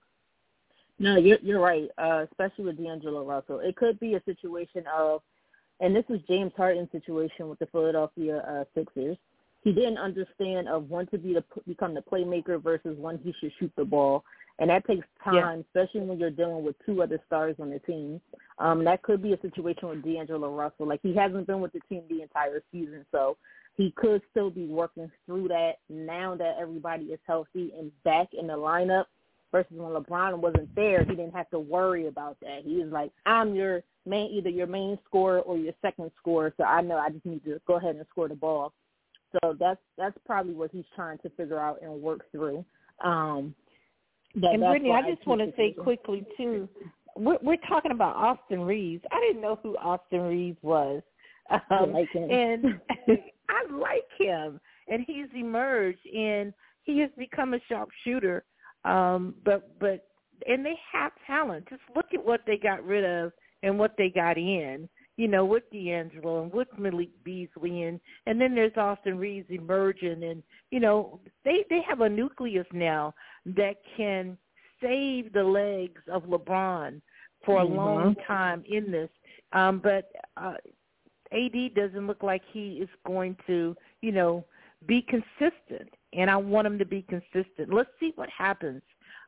No, 0.97 1.17
you're 1.17 1.39
you're 1.41 1.59
right. 1.59 1.89
Uh, 1.97 2.25
especially 2.31 2.63
with 2.63 2.77
D'Angelo 2.77 3.25
Russell, 3.25 3.59
it 3.59 3.75
could 3.75 3.99
be 3.99 4.13
a 4.13 4.23
situation 4.23 4.85
of, 4.95 5.23
and 5.81 5.93
this 5.93 6.05
is 6.07 6.21
James 6.29 6.53
Harden's 6.55 6.91
situation 6.93 7.49
with 7.49 7.59
the 7.59 7.65
Philadelphia 7.65 8.37
uh, 8.37 8.63
Sixers. 8.73 9.17
He 9.63 9.71
didn't 9.71 9.97
understand 9.97 10.67
of 10.67 10.89
when 10.89 11.07
to 11.07 11.17
be 11.17 11.33
the 11.33 11.43
become 11.65 11.93
the 11.93 12.01
playmaker 12.01 12.61
versus 12.61 12.97
when 12.97 13.17
he 13.19 13.33
should 13.39 13.51
shoot 13.59 13.71
the 13.77 13.85
ball, 13.85 14.25
and 14.59 14.69
that 14.69 14.85
takes 14.85 15.07
time, 15.23 15.35
yeah. 15.35 15.55
especially 15.83 16.01
when 16.01 16.19
you're 16.19 16.29
dealing 16.29 16.65
with 16.65 16.75
two 16.85 17.01
other 17.01 17.19
stars 17.25 17.55
on 17.59 17.69
the 17.69 17.79
team. 17.79 18.19
Um, 18.59 18.83
that 18.83 19.03
could 19.03 19.23
be 19.23 19.31
a 19.33 19.41
situation 19.41 19.87
with 19.87 20.03
D'Angelo 20.03 20.53
Russell. 20.53 20.87
Like 20.87 20.99
he 21.01 21.15
hasn't 21.15 21.47
been 21.47 21.61
with 21.61 21.71
the 21.71 21.79
team 21.87 22.03
the 22.09 22.21
entire 22.21 22.61
season, 22.73 23.05
so 23.11 23.37
he 23.75 23.91
could 23.95 24.21
still 24.31 24.49
be 24.49 24.65
working 24.65 25.09
through 25.25 25.47
that 25.47 25.75
now 25.89 26.35
that 26.35 26.57
everybody 26.59 27.05
is 27.05 27.19
healthy 27.25 27.71
and 27.77 27.89
back 28.03 28.29
in 28.33 28.47
the 28.47 28.53
lineup. 28.53 29.05
Versus 29.53 29.77
when 29.77 29.93
LeBron 29.93 30.39
wasn't 30.39 30.73
there, 30.73 31.03
he 31.03 31.11
didn't 31.11 31.35
have 31.35 31.47
to 31.51 31.59
worry 31.59 32.07
about 32.07 32.37
that. 32.41 32.63
He 32.63 32.77
was 32.77 32.91
like, 32.91 33.11
"I'm 33.27 33.53
your 33.53 33.83
main, 34.03 34.31
either 34.31 34.49
your 34.49 34.65
main 34.65 34.97
scorer 35.05 35.41
or 35.41 35.57
your 35.57 35.73
second 35.79 36.09
scorer, 36.17 36.51
so 36.57 36.63
I 36.63 36.81
know 36.81 36.97
I 36.97 37.11
just 37.11 37.23
need 37.23 37.45
to 37.45 37.61
go 37.67 37.75
ahead 37.75 37.95
and 37.95 38.05
score 38.09 38.27
the 38.27 38.35
ball." 38.35 38.73
So 39.41 39.55
that's 39.59 39.79
that's 39.97 40.17
probably 40.25 40.53
what 40.53 40.71
he's 40.71 40.85
trying 40.95 41.17
to 41.19 41.29
figure 41.31 41.59
out 41.59 41.81
and 41.81 42.01
work 42.01 42.31
through. 42.31 42.65
Um, 43.03 43.55
and 44.35 44.61
Britne, 44.61 44.91
I 44.91 45.09
just 45.09 45.21
I 45.25 45.29
want 45.29 45.41
to 45.41 45.53
say 45.55 45.71
quickly 45.71 46.25
too, 46.37 46.67
we're, 47.15 47.37
we're 47.41 47.57
talking 47.67 47.91
about 47.91 48.15
Austin 48.15 48.61
Reaves. 48.61 49.03
I 49.11 49.19
didn't 49.19 49.41
know 49.41 49.59
who 49.61 49.77
Austin 49.77 50.21
Reaves 50.21 50.57
was. 50.61 51.01
Um, 51.69 51.93
like 51.93 52.07
and 52.15 52.79
I 53.49 53.73
like 53.73 54.07
him, 54.17 54.59
and 54.87 55.03
he's 55.05 55.27
emerged, 55.35 55.99
and 56.05 56.53
he 56.83 56.99
has 56.99 57.09
become 57.17 57.53
a 57.53 57.59
sharpshooter. 57.69 58.45
Um, 58.85 59.35
but 59.43 59.77
but 59.79 60.07
and 60.47 60.65
they 60.65 60.75
have 60.91 61.11
talent. 61.27 61.67
Just 61.69 61.81
look 61.95 62.07
at 62.13 62.25
what 62.25 62.41
they 62.47 62.57
got 62.57 62.83
rid 62.83 63.03
of 63.03 63.31
and 63.61 63.77
what 63.77 63.95
they 63.97 64.09
got 64.09 64.37
in. 64.37 64.89
You 65.15 65.27
know, 65.27 65.45
with 65.45 65.69
D'Angelo 65.71 66.41
and 66.41 66.51
with 66.51 66.67
Malik 66.77 67.11
Beasley, 67.23 67.83
and 67.83 67.99
and 68.25 68.41
then 68.41 68.55
there's 68.55 68.75
Austin 68.77 69.17
Reaves 69.17 69.47
emerging, 69.49 70.23
and 70.23 70.41
you 70.71 70.79
know 70.79 71.19
they 71.45 71.65
they 71.69 71.81
have 71.87 72.01
a 72.01 72.09
nucleus 72.09 72.65
now 72.73 73.13
that 73.45 73.75
can 73.95 74.37
save 74.81 75.31
the 75.33 75.43
legs 75.43 76.01
of 76.11 76.23
LeBron 76.23 77.01
for 77.45 77.61
a 77.61 77.65
mm-hmm. 77.65 77.75
long 77.75 78.15
time 78.27 78.63
in 78.67 78.91
this. 78.91 79.09
Um, 79.51 79.79
but 79.83 80.11
uh, 80.37 80.55
AD 81.31 81.75
doesn't 81.75 82.07
look 82.07 82.23
like 82.23 82.41
he 82.51 82.73
is 82.73 82.89
going 83.05 83.35
to, 83.47 83.75
you 84.01 84.11
know, 84.11 84.45
be 84.85 85.01
consistent. 85.01 85.89
And 86.13 86.29
I 86.29 86.35
want 86.35 86.67
him 86.67 86.77
to 86.77 86.85
be 86.85 87.03
consistent. 87.03 87.73
Let's 87.73 87.89
see 87.99 88.13
what 88.15 88.29
happens 88.29 88.81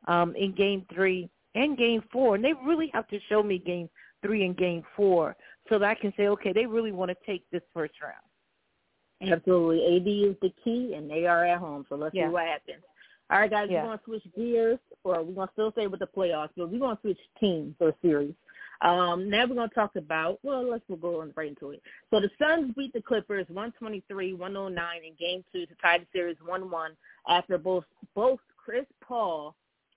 um, 0.06 0.34
in 0.36 0.54
game 0.54 0.86
three 0.94 1.28
and 1.54 1.76
game 1.76 2.02
four. 2.12 2.36
And 2.36 2.44
they 2.44 2.52
really 2.64 2.90
have 2.92 3.08
to 3.08 3.18
show 3.28 3.42
me 3.42 3.58
game 3.58 3.88
three 4.22 4.44
and 4.44 4.56
game 4.56 4.82
four 4.96 5.36
so 5.68 5.78
that 5.78 5.88
I 5.88 5.94
can 5.94 6.12
say, 6.16 6.28
okay, 6.28 6.52
they 6.52 6.66
really 6.66 6.92
want 6.92 7.10
to 7.10 7.16
take 7.26 7.48
this 7.50 7.62
first 7.74 7.94
round. 8.02 9.32
Absolutely. 9.32 9.96
AD 9.96 10.30
is 10.30 10.36
the 10.42 10.52
key, 10.62 10.94
and 10.94 11.10
they 11.10 11.26
are 11.26 11.46
at 11.46 11.58
home. 11.58 11.86
So 11.88 11.96
let's 11.96 12.14
yeah. 12.14 12.26
see 12.26 12.32
what 12.32 12.44
happens. 12.44 12.82
All 13.30 13.40
right, 13.40 13.50
guys, 13.50 13.68
yeah. 13.70 13.82
we're 13.82 13.88
going 13.88 13.98
to 13.98 14.04
switch 14.04 14.34
gears, 14.36 14.78
or 15.02 15.22
we're 15.22 15.34
going 15.34 15.48
to 15.48 15.52
still 15.52 15.72
stay 15.72 15.86
with 15.86 16.00
the 16.00 16.06
playoffs, 16.06 16.50
but 16.56 16.70
we're 16.70 16.78
going 16.78 16.96
to 16.96 17.00
switch 17.00 17.18
teams 17.40 17.74
or 17.80 17.94
series. 18.02 18.34
Um, 18.82 19.30
now 19.30 19.46
we're 19.48 19.54
going 19.54 19.68
to 19.68 19.74
talk 19.74 19.96
about, 19.96 20.38
well, 20.42 20.68
let's 20.70 20.84
we'll 20.88 20.98
go 20.98 21.26
right 21.34 21.48
into 21.48 21.70
it. 21.70 21.82
So 22.10 22.20
the 22.20 22.30
Suns 22.38 22.72
beat 22.76 22.92
the 22.92 23.02
Clippers 23.02 23.46
123-109 23.46 24.38
in 24.42 25.14
Game 25.18 25.44
2 25.52 25.66
to 25.66 25.74
tie 25.82 25.98
the 25.98 26.06
series 26.12 26.36
1-1 26.46 26.88
after 27.28 27.58
both 27.58 27.84
both 28.14 28.38
Chris 28.62 28.84
Paul 29.02 29.54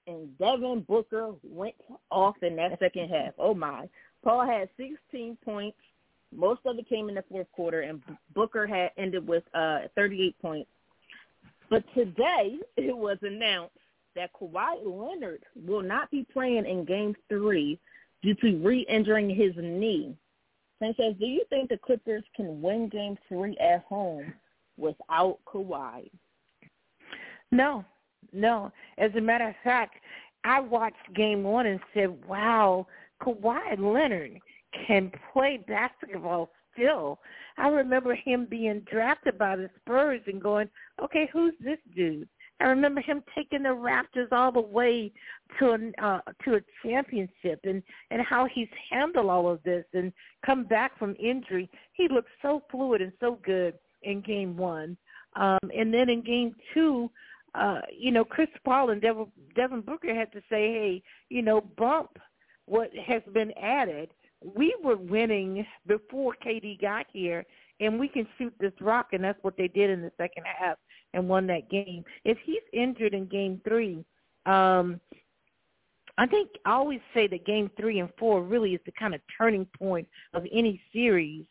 and 0.09 0.37
Devin 0.37 0.85
Booker 0.87 1.33
went 1.43 1.75
off 2.11 2.35
in 2.41 2.55
that 2.57 2.79
second 2.79 3.09
half. 3.13 3.33
Oh, 3.37 3.53
my. 3.53 3.87
Paul 4.23 4.45
had 4.45 4.69
16 4.77 5.37
points. 5.43 5.77
Most 6.35 6.61
of 6.65 6.77
it 6.77 6.89
came 6.89 7.09
in 7.09 7.15
the 7.15 7.23
fourth 7.29 7.51
quarter, 7.53 7.81
and 7.81 8.01
Booker 8.35 8.67
had 8.67 8.91
ended 8.97 9.27
with 9.27 9.43
uh, 9.53 9.81
38 9.95 10.39
points. 10.41 10.69
But 11.69 11.83
today 11.93 12.57
it 12.77 12.95
was 12.95 13.17
announced 13.21 13.75
that 14.15 14.31
Kawhi 14.33 14.75
Leonard 14.83 15.43
will 15.55 15.81
not 15.81 16.11
be 16.11 16.25
playing 16.33 16.65
in 16.65 16.85
Game 16.85 17.15
3 17.29 17.79
due 18.21 18.35
to 18.35 18.57
re-injuring 18.57 19.29
his 19.29 19.53
knee. 19.57 20.15
Sanchez, 20.79 21.15
do 21.19 21.25
you 21.25 21.43
think 21.49 21.69
the 21.69 21.77
Clippers 21.77 22.23
can 22.35 22.61
win 22.61 22.87
Game 22.87 23.17
Three 23.27 23.57
at 23.57 23.83
home 23.83 24.33
without 24.77 25.39
Kawhi? 25.45 26.09
No, 27.51 27.83
no. 28.33 28.71
As 28.97 29.11
a 29.15 29.21
matter 29.21 29.47
of 29.47 29.55
fact, 29.63 29.95
I 30.43 30.59
watched 30.59 31.13
Game 31.15 31.43
One 31.43 31.65
and 31.65 31.79
said, 31.93 32.25
"Wow, 32.27 32.87
Kawhi 33.21 33.77
Leonard 33.77 34.39
can 34.87 35.11
play 35.33 35.63
basketball 35.67 36.49
still. 36.73 37.19
I 37.57 37.67
remember 37.67 38.15
him 38.15 38.47
being 38.49 38.85
drafted 38.91 39.37
by 39.37 39.55
the 39.55 39.69
Spurs 39.81 40.21
and 40.27 40.41
going, 40.41 40.69
okay, 41.03 41.29
who's 41.31 41.53
this 41.59 41.79
dude? 41.95 42.27
I 42.61 42.65
remember 42.65 43.01
him 43.01 43.23
taking 43.35 43.63
the 43.63 43.69
Raptors 43.69 44.31
all 44.31 44.51
the 44.51 44.59
way 44.59 45.13
to 45.59 45.71
an 45.71 45.93
uh, 46.01 46.19
to 46.43 46.55
a 46.55 46.61
championship, 46.83 47.61
and 47.63 47.81
and 48.11 48.21
how 48.21 48.47
he's 48.53 48.67
handled 48.91 49.29
all 49.29 49.49
of 49.49 49.63
this 49.63 49.85
and 49.93 50.11
come 50.45 50.65
back 50.65 50.97
from 50.99 51.15
injury. 51.17 51.69
He 51.93 52.09
looked 52.09 52.29
so 52.41 52.61
fluid 52.69 53.01
and 53.01 53.13
so 53.21 53.39
good 53.45 53.75
in 54.03 54.19
Game 54.19 54.57
One, 54.57 54.97
um, 55.37 55.59
and 55.73 55.93
then 55.93 56.09
in 56.09 56.21
Game 56.21 56.53
Two, 56.73 57.09
uh, 57.55 57.81
you 57.97 58.11
know, 58.11 58.23
Chris 58.23 58.49
Paul 58.65 58.91
and 58.91 59.01
Devin, 59.01 59.27
Devin 59.55 59.81
Booker 59.81 60.13
had 60.13 60.31
to 60.33 60.39
say, 60.49 60.71
hey, 60.71 61.03
you 61.29 61.41
know, 61.41 61.61
bump 61.77 62.17
what 62.65 62.91
has 62.95 63.21
been 63.33 63.51
added. 63.61 64.09
We 64.55 64.75
were 64.83 64.97
winning 64.97 65.65
before 65.87 66.35
KD 66.45 66.79
got 66.79 67.05
here, 67.11 67.45
and 67.79 67.99
we 67.99 68.07
can 68.07 68.27
shoot 68.37 68.53
this 68.59 68.73
rock, 68.79 69.07
and 69.11 69.23
that's 69.23 69.41
what 69.43 69.57
they 69.57 69.67
did 69.67 69.89
in 69.89 70.01
the 70.01 70.11
second 70.17 70.43
half 70.45 70.77
and 71.13 71.27
won 71.27 71.47
that 71.47 71.69
game. 71.69 72.03
If 72.25 72.37
he's 72.45 72.61
injured 72.71 73.13
in 73.13 73.25
game 73.25 73.59
three, 73.67 74.05
um, 74.45 74.99
I 76.17 76.27
think 76.27 76.49
I 76.65 76.71
always 76.71 76.99
say 77.13 77.27
that 77.27 77.45
game 77.45 77.71
three 77.79 77.99
and 77.99 78.09
four 78.19 78.43
really 78.43 78.73
is 78.73 78.81
the 78.85 78.91
kind 78.91 79.15
of 79.15 79.21
turning 79.37 79.65
point 79.77 80.07
of 80.33 80.45
any 80.51 80.81
series. 80.91 81.45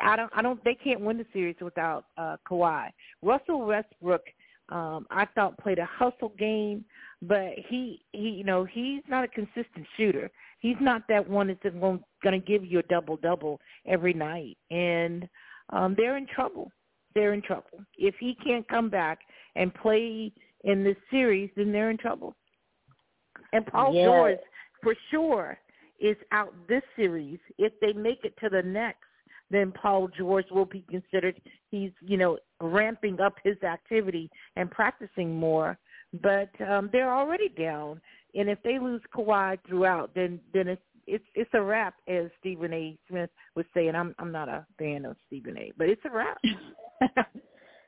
I 0.00 0.16
don't, 0.16 0.30
I 0.34 0.42
don't, 0.42 0.62
they 0.64 0.74
can't 0.74 1.00
win 1.00 1.18
the 1.18 1.26
series 1.32 1.56
without 1.60 2.06
uh, 2.16 2.36
Kawhi. 2.48 2.90
Russell 3.22 3.66
Westbrook, 3.66 4.22
um, 4.72 5.06
I 5.10 5.26
thought 5.34 5.58
played 5.58 5.78
a 5.78 5.86
hustle 5.86 6.32
game, 6.38 6.84
but 7.20 7.52
he, 7.68 8.02
he, 8.12 8.30
you 8.30 8.44
know, 8.44 8.64
he's 8.64 9.02
not 9.08 9.24
a 9.24 9.28
consistent 9.28 9.86
shooter. 9.96 10.30
He's 10.60 10.76
not 10.80 11.02
that 11.08 11.28
one 11.28 11.48
that's 11.48 11.62
going 11.62 12.00
to 12.24 12.38
give 12.38 12.64
you 12.64 12.78
a 12.78 12.84
double 12.84 13.16
double 13.16 13.60
every 13.86 14.14
night, 14.14 14.56
and 14.70 15.28
um, 15.70 15.94
they're 15.96 16.16
in 16.16 16.26
trouble 16.26 16.70
they're 17.14 17.34
in 17.34 17.42
trouble. 17.42 17.84
If 17.96 18.14
he 18.18 18.36
can't 18.44 18.66
come 18.68 18.88
back 18.88 19.18
and 19.56 19.74
play 19.74 20.32
in 20.64 20.84
this 20.84 20.96
series, 21.10 21.50
then 21.56 21.72
they're 21.72 21.90
in 21.90 21.98
trouble. 21.98 22.34
And 23.52 23.66
Paul 23.66 23.94
yeah. 23.94 24.04
George, 24.04 24.38
for 24.82 24.94
sure, 25.10 25.58
is 26.00 26.16
out 26.32 26.54
this 26.68 26.82
series. 26.96 27.38
If 27.58 27.72
they 27.80 27.92
make 27.92 28.24
it 28.24 28.34
to 28.42 28.48
the 28.48 28.62
next, 28.62 29.04
then 29.52 29.70
Paul 29.70 30.08
George 30.08 30.46
will 30.50 30.64
be 30.64 30.84
considered. 30.90 31.40
He's 31.70 31.92
you 32.00 32.16
know 32.16 32.38
ramping 32.60 33.20
up 33.20 33.36
his 33.44 33.62
activity 33.62 34.30
and 34.56 34.70
practicing 34.70 35.36
more. 35.36 35.78
But 36.20 36.50
um, 36.68 36.90
they're 36.92 37.14
already 37.14 37.48
down, 37.48 38.00
and 38.34 38.48
if 38.48 38.62
they 38.62 38.78
lose 38.78 39.02
Kawhi 39.14 39.58
throughout, 39.66 40.14
then 40.14 40.40
then 40.52 40.68
it's 40.68 40.82
it's 41.06 41.24
it's 41.34 41.50
a 41.54 41.62
wrap, 41.62 41.94
as 42.08 42.26
Stephen 42.40 42.72
A. 42.72 42.98
Smith 43.08 43.30
was 43.54 43.66
saying. 43.74 43.94
I'm 43.94 44.14
I'm 44.18 44.32
not 44.32 44.48
a 44.48 44.66
fan 44.78 45.04
of 45.04 45.16
Stephen 45.26 45.56
A. 45.58 45.72
But 45.76 45.88
it's 45.88 46.02
a 46.04 46.10
wrap. 46.10 46.38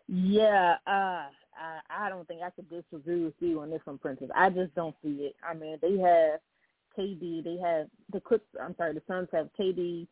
yeah, 0.08 0.76
uh, 0.86 1.26
I 1.56 1.80
I 1.90 2.08
don't 2.08 2.26
think 2.28 2.42
I 2.42 2.50
could 2.50 2.68
disagree 2.68 3.24
with 3.24 3.34
you 3.40 3.60
on 3.60 3.70
this 3.70 3.80
one, 3.84 3.98
Princess. 3.98 4.30
I 4.34 4.50
just 4.50 4.74
don't 4.74 4.96
see 5.02 5.28
it. 5.28 5.36
I 5.48 5.54
mean, 5.54 5.78
they 5.80 5.98
have 5.98 6.40
KD, 6.98 7.44
they 7.44 7.58
have 7.62 7.86
the 8.12 8.20
Clips. 8.20 8.46
I'm 8.60 8.74
sorry, 8.76 8.94
the 8.94 9.02
Suns 9.06 9.28
have 9.32 9.48
KD, 9.58 10.06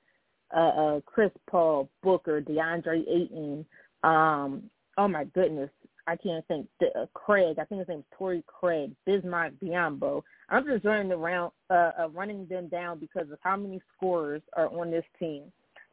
uh, 0.55 0.59
uh, 0.59 1.01
Chris 1.07 1.31
Paul, 1.51 1.89
Booker, 2.03 2.41
DeAndre 2.41 3.03
Ayton. 3.09 3.67
Um, 4.03 4.65
oh 4.99 5.09
my 5.09 5.25
goodness, 5.25 5.71
I 6.07 6.17
can't 6.17 6.47
think. 6.49 6.67
Uh, 6.81 7.07
Craig, 7.15 7.59
I 7.59 7.65
think 7.65 7.81
his 7.81 7.89
name's 7.89 8.05
Torrey 8.17 8.45
Craig, 8.47 8.93
Bismack 9.09 9.53
Biyombo. 9.63 10.23
I'm 10.49 10.67
just 10.67 10.85
running 10.85 11.13
around, 11.13 11.53
uh, 11.71 11.93
uh, 11.99 12.09
running 12.13 12.47
them 12.47 12.69
down 12.69 12.99
because 12.99 13.31
of 13.31 13.39
how 13.43 13.57
many 13.57 13.81
scorers 13.97 14.43
are 14.55 14.69
on 14.69 14.91
this 14.91 15.05
team. 15.19 15.45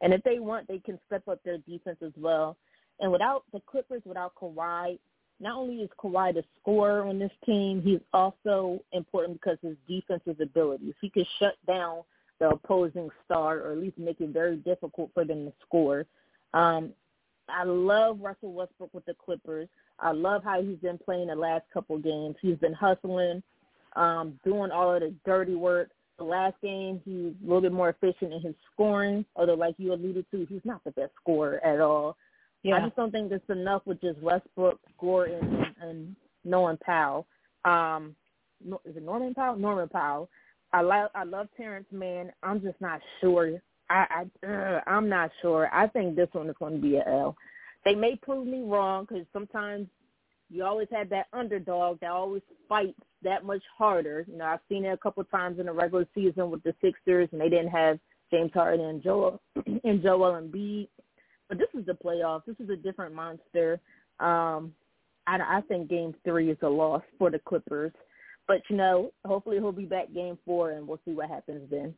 And 0.02 0.12
if 0.12 0.22
they 0.22 0.38
want, 0.38 0.66
they 0.68 0.78
can 0.78 0.98
step 1.06 1.26
up 1.28 1.42
their 1.44 1.58
defense 1.58 1.98
as 2.04 2.12
well. 2.16 2.56
And 3.00 3.10
without 3.10 3.44
the 3.52 3.60
Clippers, 3.60 4.02
without 4.04 4.34
Kawhi, 4.34 4.98
not 5.40 5.56
only 5.56 5.76
is 5.76 5.90
Kawhi 5.98 6.34
the 6.34 6.44
scorer 6.60 7.06
on 7.06 7.18
this 7.18 7.32
team, 7.46 7.80
he's 7.82 8.00
also 8.12 8.80
important 8.92 9.40
because 9.40 9.58
his 9.62 9.76
defensive 9.88 10.40
abilities. 10.40 10.94
He 11.00 11.08
can 11.08 11.24
shut 11.38 11.54
down 11.66 12.02
the 12.40 12.48
opposing 12.48 13.10
star 13.24 13.58
or 13.58 13.72
at 13.72 13.78
least 13.78 13.98
make 13.98 14.20
it 14.20 14.30
very 14.30 14.56
difficult 14.56 15.10
for 15.14 15.24
them 15.24 15.44
to 15.46 15.52
score. 15.64 16.06
Um, 16.54 16.92
I 17.48 17.64
love 17.64 18.18
Russell 18.20 18.52
Westbrook 18.52 18.92
with 18.92 19.04
the 19.04 19.14
Clippers. 19.14 19.68
I 19.98 20.12
love 20.12 20.42
how 20.42 20.62
he's 20.62 20.78
been 20.78 20.98
playing 20.98 21.28
the 21.28 21.34
last 21.34 21.64
couple 21.72 21.98
games. 21.98 22.36
He's 22.40 22.56
been 22.56 22.72
hustling, 22.72 23.42
um, 23.96 24.38
doing 24.44 24.70
all 24.70 24.94
of 24.94 25.00
the 25.00 25.14
dirty 25.24 25.54
work. 25.54 25.90
The 26.18 26.24
last 26.24 26.54
game, 26.62 27.00
he 27.04 27.12
was 27.12 27.34
a 27.42 27.44
little 27.44 27.60
bit 27.60 27.72
more 27.72 27.90
efficient 27.90 28.32
in 28.32 28.40
his 28.40 28.54
scoring, 28.72 29.24
although, 29.36 29.54
like 29.54 29.74
you 29.78 29.92
alluded 29.92 30.26
to, 30.30 30.46
he's 30.48 30.60
not 30.64 30.82
the 30.84 30.90
best 30.92 31.12
scorer 31.20 31.64
at 31.64 31.80
all. 31.80 32.16
Yeah. 32.62 32.76
I 32.76 32.80
just 32.80 32.96
don't 32.96 33.10
think 33.10 33.30
that's 33.30 33.48
enough 33.48 33.82
with 33.86 34.00
just 34.00 34.18
Westbrook, 34.20 34.78
Gore, 34.98 35.26
and, 35.26 35.66
and 35.80 36.16
Norman 36.44 36.78
Powell. 36.84 37.26
Um, 37.64 38.14
is 38.84 38.96
it 38.96 39.02
Norman 39.02 39.34
Powell? 39.34 39.56
Norman 39.56 39.88
Powell. 39.88 40.28
I 40.72 40.82
love 40.82 41.10
I 41.14 41.24
love 41.24 41.48
Terrence 41.56 41.86
Mann. 41.90 42.32
I'm 42.42 42.60
just 42.60 42.80
not 42.80 43.00
sure. 43.20 43.60
I, 43.88 44.26
I 44.44 44.46
uh, 44.46 44.80
I'm 44.86 45.08
not 45.08 45.30
sure. 45.42 45.68
I 45.72 45.88
think 45.88 46.16
this 46.16 46.28
one 46.32 46.48
is 46.48 46.56
going 46.58 46.74
to 46.74 46.80
be 46.80 46.96
a 46.96 47.06
L. 47.06 47.36
They 47.84 47.94
may 47.94 48.16
prove 48.16 48.46
me 48.46 48.62
wrong 48.62 49.06
because 49.08 49.26
sometimes 49.32 49.88
you 50.50 50.64
always 50.64 50.88
have 50.92 51.08
that 51.10 51.26
underdog 51.32 52.00
that 52.00 52.10
always 52.10 52.42
fights 52.68 53.00
that 53.22 53.44
much 53.44 53.62
harder. 53.76 54.24
You 54.30 54.38
know, 54.38 54.44
I've 54.44 54.60
seen 54.68 54.84
it 54.84 54.92
a 54.92 54.96
couple 54.96 55.24
times 55.24 55.58
in 55.58 55.66
the 55.66 55.72
regular 55.72 56.06
season 56.14 56.50
with 56.50 56.62
the 56.62 56.74
Sixers, 56.80 57.28
and 57.32 57.40
they 57.40 57.48
didn't 57.48 57.70
have 57.70 57.98
James 58.30 58.52
Harden 58.52 58.86
and 58.86 59.02
Joel 59.02 59.40
and 59.84 60.02
Joel 60.02 60.40
Embiid. 60.40 60.88
But 61.48 61.58
this 61.58 61.68
is 61.74 61.86
the 61.86 61.92
playoffs. 61.92 62.44
This 62.46 62.56
is 62.60 62.70
a 62.70 62.76
different 62.76 63.14
monster. 63.14 63.80
Um, 64.20 64.72
I, 65.26 65.38
I 65.38 65.60
think 65.68 65.88
Game 65.88 66.14
Three 66.24 66.50
is 66.50 66.58
a 66.62 66.68
loss 66.68 67.02
for 67.18 67.30
the 67.30 67.40
Clippers. 67.40 67.92
But 68.50 68.62
you 68.68 68.74
know, 68.74 69.12
hopefully 69.24 69.58
he'll 69.58 69.70
be 69.70 69.84
back 69.84 70.12
Game 70.12 70.36
Four, 70.44 70.72
and 70.72 70.88
we'll 70.88 70.98
see 71.04 71.12
what 71.12 71.28
happens 71.28 71.70
then. 71.70 71.94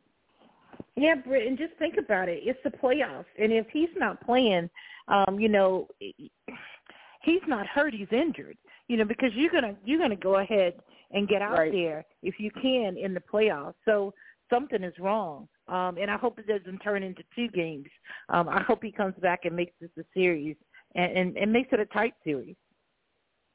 Yeah, 0.95 1.15
Britt, 1.15 1.47
and 1.47 1.57
just 1.57 1.73
think 1.79 1.95
about 1.97 2.29
it. 2.29 2.43
It's 2.43 2.59
the 2.63 2.69
playoffs, 2.69 3.25
and 3.39 3.51
if 3.51 3.65
he's 3.73 3.89
not 3.95 4.23
playing, 4.23 4.69
um, 5.07 5.39
you 5.39 5.49
know, 5.49 5.87
he's 5.99 7.41
not 7.47 7.65
hurt. 7.65 7.95
He's 7.95 8.05
injured. 8.11 8.55
You 8.87 8.97
know, 8.97 9.03
because 9.03 9.31
you're 9.33 9.51
gonna 9.51 9.75
you're 9.83 9.97
gonna 9.97 10.15
go 10.15 10.35
ahead 10.35 10.75
and 11.09 11.27
get 11.27 11.41
out 11.41 11.57
right. 11.57 11.71
there 11.71 12.05
if 12.21 12.35
you 12.37 12.51
can 12.51 12.97
in 12.97 13.15
the 13.15 13.21
playoffs. 13.33 13.73
So 13.83 14.13
something 14.47 14.83
is 14.83 14.93
wrong. 14.99 15.47
Um, 15.67 15.97
and 15.97 16.11
I 16.11 16.17
hope 16.17 16.37
it 16.37 16.45
doesn't 16.45 16.81
turn 16.81 17.01
into 17.01 17.23
two 17.35 17.47
games. 17.47 17.87
Um, 18.29 18.47
I 18.47 18.61
hope 18.61 18.83
he 18.83 18.91
comes 18.91 19.15
back 19.23 19.45
and 19.45 19.55
makes 19.55 19.73
this 19.81 19.89
a 19.97 20.03
series 20.13 20.55
and, 20.93 21.17
and, 21.17 21.35
and 21.35 21.51
makes 21.51 21.69
it 21.71 21.79
a 21.79 21.87
tight 21.87 22.13
series. 22.23 22.55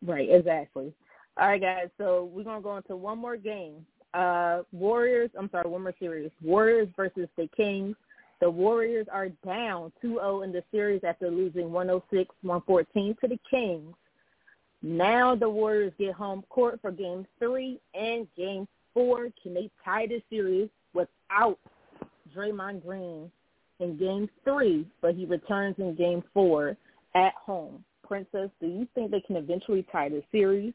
Right, 0.05 0.29
exactly. 0.29 0.93
All 1.39 1.49
right, 1.49 1.61
guys. 1.61 1.89
So 1.99 2.31
we're 2.33 2.45
gonna 2.45 2.61
go 2.61 2.77
into 2.77 2.97
one 2.97 3.19
more 3.19 3.37
game. 3.37 3.87
Uh, 4.15 4.63
Warriors. 4.73 5.31
I'm 5.39 5.51
sorry, 5.51 5.69
one 5.69 5.83
more 5.83 5.95
series. 5.99 6.31
Warriors 6.43 6.89
versus 6.97 7.29
the 7.37 7.49
Kings. 7.57 7.95
The 8.41 8.51
Warriors 8.51 9.07
are 9.13 9.29
down 9.45 9.93
2-0 10.03 10.45
in 10.45 10.53
the 10.53 10.63
series 10.71 11.03
after 11.05 11.29
losing 11.29 11.71
106-114 11.71 13.19
to 13.19 13.29
the 13.29 13.39
Kings. 13.51 13.95
Now 14.81 15.35
the 15.35 15.49
Warriors 15.49 15.93
get 15.99 16.15
home 16.15 16.45
court 16.49 16.81
for 16.81 16.93
Game 16.93 17.27
Three 17.39 17.81
and 17.95 18.27
Game 18.37 18.67
Four. 18.95 19.29
Can 19.43 19.55
they 19.55 19.71
tie 19.85 20.07
the 20.07 20.23
series 20.31 20.69
without 20.95 21.59
Draymond 22.35 22.85
Green 22.85 23.31
in 23.81 23.97
game 23.97 24.29
three, 24.45 24.87
but 25.01 25.15
he 25.15 25.25
returns 25.25 25.77
in 25.79 25.95
game 25.95 26.23
four 26.35 26.77
at 27.15 27.35
home. 27.35 27.85
Princess, 28.07 28.51
do 28.61 28.67
you 28.67 28.87
think 28.95 29.11
they 29.11 29.21
can 29.21 29.37
eventually 29.37 29.87
tie 29.93 30.09
the 30.09 30.23
series? 30.33 30.73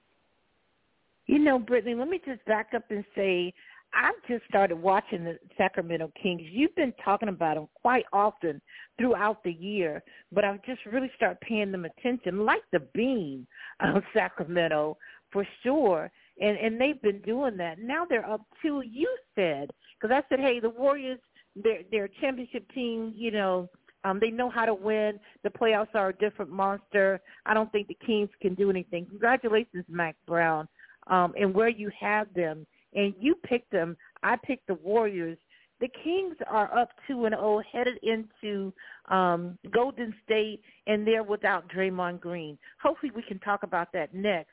You 1.26 1.40
know, 1.40 1.60
Britne, 1.60 1.98
let 1.98 2.10
me 2.10 2.20
just 2.26 2.44
back 2.46 2.70
up 2.76 2.84
and 2.90 3.04
say 3.16 3.54
I've 3.94 4.16
just 4.28 4.44
started 4.50 4.76
watching 4.76 5.24
the 5.24 5.38
Sacramento 5.56 6.12
Kings. 6.22 6.42
You've 6.46 6.76
been 6.76 6.94
talking 7.04 7.30
about 7.30 7.56
them 7.56 7.68
quite 7.76 8.06
often 8.12 8.60
throughout 8.98 9.44
the 9.44 9.52
year, 9.52 10.04
but 10.32 10.44
I've 10.44 10.64
just 10.64 10.82
really 10.86 11.12
started 11.16 11.40
paying 11.42 11.72
them 11.72 11.86
attention, 11.86 12.46
like 12.46 12.64
the 12.72 12.82
beam 12.94 13.46
of 13.82 14.04
Sacramento 14.14 14.98
for 15.32 15.46
sure. 15.62 16.12
And 16.42 16.58
and 16.58 16.82
they've 16.82 17.02
been 17.02 17.22
doing 17.22 17.58
that. 17.58 17.78
Now 17.80 18.06
they're 18.06 18.28
up 18.28 18.42
to 18.64 18.82
You 18.82 19.16
said 19.36 19.70
because 20.02 20.14
I 20.14 20.24
said, 20.28 20.40
hey, 20.40 20.60
the 20.60 20.70
Warriors 20.70 21.20
they're 21.56 21.82
they're 21.92 22.06
a 22.06 22.22
championship 22.22 22.66
team. 22.74 23.14
You 23.16 23.32
know, 23.32 23.70
um, 24.04 24.20
they 24.20 24.32
know 24.32 24.50
how 24.50 24.66
to 24.66 24.74
win. 24.74 25.20
The 25.44 25.50
playoffs 25.50 25.94
are 25.94 26.10
a 26.10 26.14
different 26.14 26.52
monster. 26.52 27.22
I 27.46 27.54
don't 27.54 27.72
think 27.72 27.88
the 27.88 27.98
Kings 28.06 28.30
can 28.42 28.56
do 28.56 28.70
anything. 28.70 29.06
Congratulations, 29.06 29.86
Mack 29.88 30.16
Brown, 30.28 30.68
um, 31.08 31.34
and 31.40 31.54
where 31.54 31.70
you 31.70 31.90
have 32.00 32.34
them. 32.34 32.66
And 32.96 33.14
you 33.20 33.36
picked 33.36 33.72
them. 33.72 33.98
I 34.22 34.36
picked 34.36 34.68
the 34.68 34.76
Warriors. 34.76 35.38
The 35.80 35.90
Kings 36.04 36.36
are 36.48 36.76
up 36.78 36.90
two 37.08 37.26
and 37.26 37.34
zero, 37.36 37.62
headed 37.72 37.98
into 38.04 38.72
um, 39.10 39.58
Golden 39.72 40.14
State, 40.24 40.62
and 40.88 41.06
they're 41.06 41.24
without 41.24 41.68
Draymond 41.70 42.20
Green. 42.22 42.58
Hopefully, 42.82 43.12
we 43.16 43.24
can 43.24 43.40
talk 43.40 43.64
about 43.64 43.92
that 43.94 44.14
next. 44.14 44.52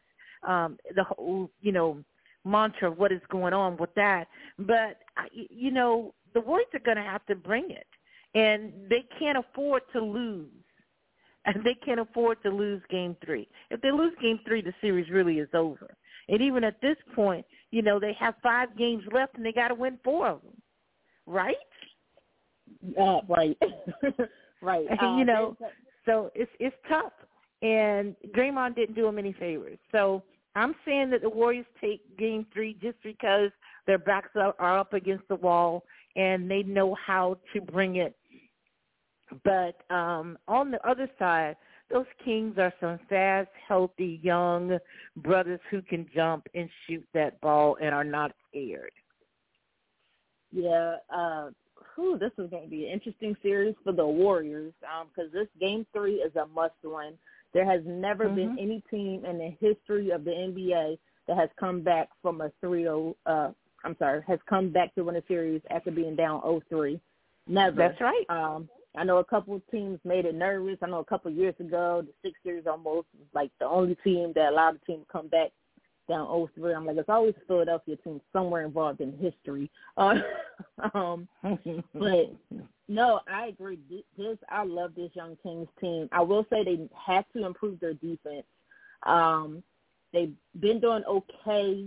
Um, 0.48 0.78
the 0.96 1.04
whole, 1.04 1.50
you 1.60 1.70
know, 1.70 2.02
mantra 2.44 2.90
of 2.90 2.98
what 2.98 3.12
is 3.12 3.20
going 3.30 3.52
on 3.52 3.76
with 3.76 3.94
that. 3.94 4.26
But 4.58 4.98
you 5.50 5.70
know, 5.70 6.14
the 6.34 6.40
Warriors 6.40 6.68
are 6.74 6.80
going 6.80 6.96
to 6.96 7.02
have 7.02 7.24
to 7.26 7.34
bring 7.34 7.70
it. 7.70 7.86
and 8.34 8.72
they 8.88 9.04
can't 9.18 9.38
afford 9.38 9.82
to 9.92 10.00
lose. 10.00 10.48
And 11.44 11.56
they 11.64 11.74
can't 11.84 12.00
afford 12.00 12.42
to 12.42 12.50
lose 12.50 12.82
game 12.90 13.16
three. 13.24 13.48
If 13.70 13.80
they 13.80 13.90
lose 13.90 14.12
game 14.20 14.40
three, 14.46 14.62
the 14.62 14.74
series 14.80 15.10
really 15.10 15.38
is 15.38 15.48
over. 15.54 15.94
And 16.30 16.40
even 16.40 16.62
at 16.62 16.80
this 16.80 16.96
point, 17.14 17.44
you 17.72 17.82
know, 17.82 17.98
they 17.98 18.16
have 18.18 18.34
five 18.42 18.76
games 18.78 19.02
left 19.12 19.36
and 19.36 19.44
they 19.44 19.52
got 19.52 19.68
to 19.68 19.74
win 19.74 19.98
four 20.04 20.28
of 20.28 20.42
them, 20.42 20.62
right? 21.26 21.56
Uh, 22.98 23.20
right, 23.28 23.58
right. 24.62 24.86
Um, 25.02 25.18
you 25.18 25.24
know, 25.24 25.56
so 26.06 26.30
it's 26.34 26.50
it's 26.60 26.76
tough. 26.88 27.12
And 27.62 28.14
Draymond 28.34 28.76
didn't 28.76 28.94
do 28.94 29.06
him 29.06 29.18
any 29.18 29.32
favors. 29.34 29.78
So 29.92 30.22
I'm 30.54 30.74
saying 30.84 31.10
that 31.10 31.22
the 31.22 31.28
Warriors 31.28 31.66
take 31.80 32.16
Game 32.16 32.46
Three 32.54 32.76
just 32.80 32.96
because 33.02 33.50
their 33.86 33.98
backs 33.98 34.30
are 34.34 34.78
up 34.78 34.94
against 34.94 35.26
the 35.28 35.36
wall 35.36 35.84
and 36.16 36.50
they 36.50 36.62
know 36.62 36.94
how 36.94 37.38
to 37.52 37.60
bring 37.60 37.96
it. 37.96 38.16
But 39.44 39.82
um, 39.94 40.38
on 40.48 40.70
the 40.70 40.88
other 40.88 41.08
side, 41.18 41.56
those 41.90 42.06
Kings 42.24 42.56
are 42.58 42.72
some 42.80 42.98
fast, 43.08 43.48
healthy, 43.66 44.20
young 44.22 44.78
brothers 45.16 45.60
who 45.70 45.82
can 45.82 46.06
jump 46.14 46.46
and 46.54 46.68
shoot 46.86 47.04
that 47.14 47.40
ball 47.40 47.76
and 47.82 47.94
are 47.94 48.04
not 48.04 48.32
scared. 48.48 48.92
Yeah, 50.52 50.96
uh, 51.14 51.50
whew, 51.94 52.18
this 52.18 52.32
is 52.38 52.50
going 52.50 52.64
to 52.64 52.70
be 52.70 52.86
an 52.86 52.92
interesting 52.92 53.36
series 53.42 53.74
for 53.84 53.92
the 53.92 54.06
Warriors 54.06 54.72
because 54.80 55.30
um, 55.32 55.38
this 55.38 55.48
Game 55.60 55.86
Three 55.92 56.14
is 56.14 56.34
a 56.36 56.46
must-win. 56.46 57.14
There 57.52 57.64
has 57.64 57.82
never 57.84 58.26
mm-hmm. 58.26 58.36
been 58.36 58.58
any 58.58 58.82
team 58.90 59.24
in 59.24 59.38
the 59.38 59.54
history 59.60 60.10
of 60.10 60.24
the 60.24 60.30
NBA 60.30 60.98
that 61.26 61.36
has 61.36 61.48
come 61.58 61.82
back 61.82 62.08
from 62.22 62.40
a 62.40 62.50
3-0. 62.64 63.14
Uh, 63.26 63.50
I'm 63.84 63.96
sorry, 63.98 64.22
has 64.26 64.38
come 64.48 64.70
back 64.70 64.94
to 64.94 65.04
win 65.04 65.16
a 65.16 65.22
series 65.26 65.62
after 65.70 65.90
being 65.90 66.14
down 66.16 66.40
0-3. 66.42 67.00
Never. 67.46 67.76
That's 67.76 68.00
right. 68.00 68.24
Um, 68.28 68.68
I 68.96 69.04
know 69.04 69.18
a 69.18 69.24
couple 69.24 69.54
of 69.54 69.62
teams 69.70 70.00
made 70.04 70.24
it 70.24 70.34
nervous. 70.34 70.78
I 70.82 70.86
know 70.88 70.98
a 70.98 71.04
couple 71.04 71.30
of 71.30 71.36
years 71.36 71.54
ago, 71.60 72.02
the 72.04 72.12
Sixers 72.22 72.66
almost 72.66 73.06
was 73.16 73.28
like 73.34 73.50
the 73.60 73.66
only 73.66 73.96
team 74.02 74.32
that 74.34 74.50
allowed 74.52 74.76
the 74.76 74.86
team 74.86 75.00
to 75.00 75.12
come 75.12 75.28
back 75.28 75.50
down 76.08 76.26
0-3. 76.26 76.76
I'm 76.76 76.86
like, 76.86 76.96
it's 76.96 77.08
always 77.08 77.34
a 77.40 77.46
Philadelphia 77.46 77.96
team 77.96 78.20
somewhere 78.32 78.64
involved 78.64 79.00
in 79.00 79.16
history. 79.16 79.70
Uh, 79.96 80.16
um, 80.94 81.28
but 81.94 82.34
no, 82.88 83.20
I 83.32 83.46
agree. 83.46 83.78
This 84.18 84.36
I 84.48 84.64
love 84.64 84.94
this 84.96 85.10
young 85.14 85.36
Kings 85.42 85.68
team. 85.80 86.08
I 86.10 86.20
will 86.20 86.44
say 86.50 86.64
they 86.64 86.88
have 87.06 87.24
to 87.34 87.46
improve 87.46 87.78
their 87.78 87.94
defense. 87.94 88.44
Um, 89.04 89.62
they've 90.12 90.34
been 90.58 90.80
doing 90.80 91.04
okay 91.08 91.86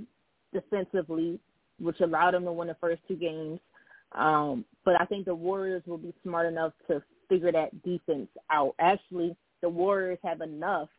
defensively, 0.53 1.39
which 1.79 1.99
allowed 1.99 2.33
them 2.33 2.45
to 2.45 2.53
win 2.53 2.69
the 2.69 2.77
first 2.79 3.01
two 3.07 3.17
games. 3.17 3.59
Um, 4.15 4.65
but 4.85 4.99
I 4.99 5.05
think 5.05 5.25
the 5.25 5.35
Warriors 5.35 5.83
will 5.85 5.97
be 5.97 6.13
smart 6.23 6.45
enough 6.45 6.73
to 6.87 7.01
figure 7.29 7.51
that 7.51 7.83
defense 7.83 8.29
out. 8.51 8.75
Actually, 8.79 9.35
the 9.61 9.69
Warriors 9.69 10.19
have 10.23 10.41
enough 10.41 10.89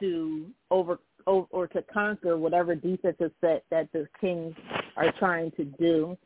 to 0.00 0.46
over 0.70 0.98
or, 1.26 1.66
to 1.66 1.82
conquer 1.92 2.38
whatever 2.38 2.74
defensive 2.74 3.32
set 3.42 3.64
that 3.70 3.92
the 3.92 4.08
Kings 4.18 4.54
are 4.96 5.12
trying 5.18 5.50
to 5.52 5.64
do. 5.64 6.16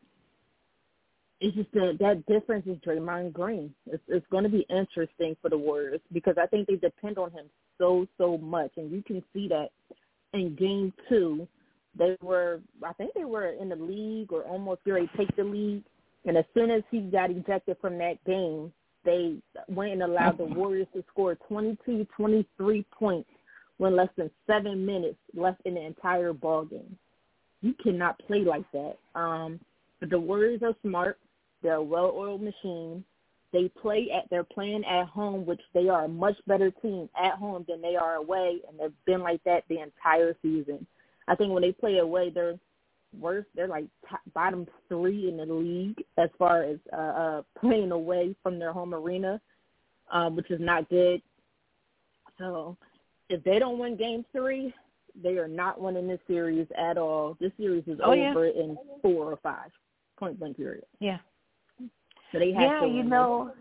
It's 1.40 1.56
just 1.56 1.72
that 1.72 1.96
that 1.98 2.24
difference 2.26 2.66
is 2.68 2.76
Draymond 2.87 3.32
Green. 3.32 3.74
It's, 3.87 4.02
it's 4.06 4.26
going 4.30 4.44
to 4.44 4.50
be 4.50 4.64
interesting 4.70 5.37
for 5.42 5.48
the 5.48 5.58
Warriors 5.58 6.00
because 6.12 6.37
I 6.40 6.46
think 6.46 6.68
they 6.68 6.76
depend 6.76 7.18
on 7.18 7.32
him 7.32 7.46
so 7.78 8.06
so 8.16 8.38
much, 8.38 8.70
and 8.76 8.92
you 8.92 9.02
can 9.02 9.24
see 9.32 9.48
that 9.48 9.70
in 10.35 10.54
Game 10.54 10.92
Two. 11.08 11.48
They 11.98 12.16
were, 12.22 12.61
I 12.82 12.92
think 12.94 13.12
they 13.14 13.24
were 13.24 13.48
in 13.48 13.68
the 13.68 13.76
league 13.76 14.32
or 14.32 14.44
almost 14.44 14.80
ready 14.87 15.08
to 15.08 15.16
take 15.16 15.37
the 15.37 15.44
lead, 15.44 15.82
and 16.24 16.37
as 16.37 16.44
soon 16.54 16.70
as 16.70 16.82
he 16.90 17.00
got 17.00 17.30
ejected 17.30 17.76
from 17.80 17.98
that 17.98 18.22
game, 18.24 18.72
they 19.04 19.37
went 19.68 19.92
and 19.92 20.02
allowed 20.02 20.38
the 20.38 20.44
Warriors 20.44 20.87
to 20.94 21.04
score 21.11 21.35
22, 21.48 22.06
23 22.16 22.87
points 22.96 23.28
when 23.78 23.96
less 23.96 24.08
than 24.16 24.30
seven 24.46 24.87
minutes 24.87 25.18
left 25.35 25.61
in 25.64 25.74
the 25.74 25.85
entire 25.85 26.32
ball 26.32 26.64
game. 26.64 26.96
You 27.62 27.74
cannot 27.82 28.20
play 28.26 28.40
like 28.44 28.64
that. 28.72 28.96
Um, 29.14 29.58
but 29.98 30.11
the 30.11 30.18
Warriors 30.18 30.62
are 30.62 30.74
smart. 30.82 31.18
They're 31.62 31.74
a 31.74 31.82
well-oiled 31.82 32.42
machine. 32.42 33.04
They 33.52 33.68
play 33.80 34.08
at 34.16 34.30
they're 34.30 34.44
playing 34.44 34.85
at 34.85 35.06
home, 35.06 35.44
which 35.44 35.61
they 35.74 35.88
are 35.88 36.04
a 36.04 36.08
much 36.08 36.37
better 36.46 36.70
team 36.70 37.08
at 37.22 37.35
home 37.35 37.64
than 37.68 37.82
they 37.82 37.96
are 37.96 38.14
away, 38.14 38.61
and 38.66 38.78
they've 38.78 39.04
been 39.04 39.20
like 39.20 39.42
that 39.44 39.64
the 39.68 39.80
entire 39.80 40.35
season. 40.40 40.87
I 41.28 41.35
think 41.35 41.52
when 41.52 41.62
they 41.62 41.72
play 41.72 41.98
away, 41.98 42.30
they're 42.30 42.58
worst. 43.18 43.48
They're 43.55 43.68
like 43.68 43.87
top, 44.09 44.20
bottom 44.35 44.66
three 44.88 45.29
in 45.29 45.37
the 45.37 45.46
league 45.46 46.05
as 46.18 46.31
far 46.38 46.62
as 46.62 46.79
uh, 46.92 46.96
uh, 46.96 47.42
playing 47.61 47.92
away 47.92 48.35
from 48.42 48.59
their 48.59 48.72
home 48.72 48.94
arena, 48.94 49.40
um, 50.11 50.37
which 50.37 50.51
is 50.51 50.61
not 50.61 50.88
good. 50.88 51.22
So 52.38 52.77
if 53.29 53.42
they 53.44 53.59
don't 53.59 53.79
win 53.79 53.96
Game 53.96 54.25
Three, 54.33 54.75
they 55.22 55.37
are 55.38 55.48
not 55.48 55.81
winning 55.81 56.09
this 56.09 56.20
series 56.27 56.66
at 56.77 56.96
all. 56.98 57.37
This 57.40 57.53
series 57.59 57.85
is 57.87 57.98
oh, 58.03 58.12
over 58.12 58.46
yeah. 58.46 58.62
in 58.62 58.77
four 59.01 59.33
or 59.33 59.38
five 59.42 59.70
point 60.18 60.38
blank 60.38 60.57
period. 60.57 60.85
Yeah. 61.01 61.18
So 62.33 62.38
they 62.38 62.53
have 62.53 62.62
yeah, 62.62 62.81
to 62.81 62.87
you 62.87 63.03
know. 63.03 63.53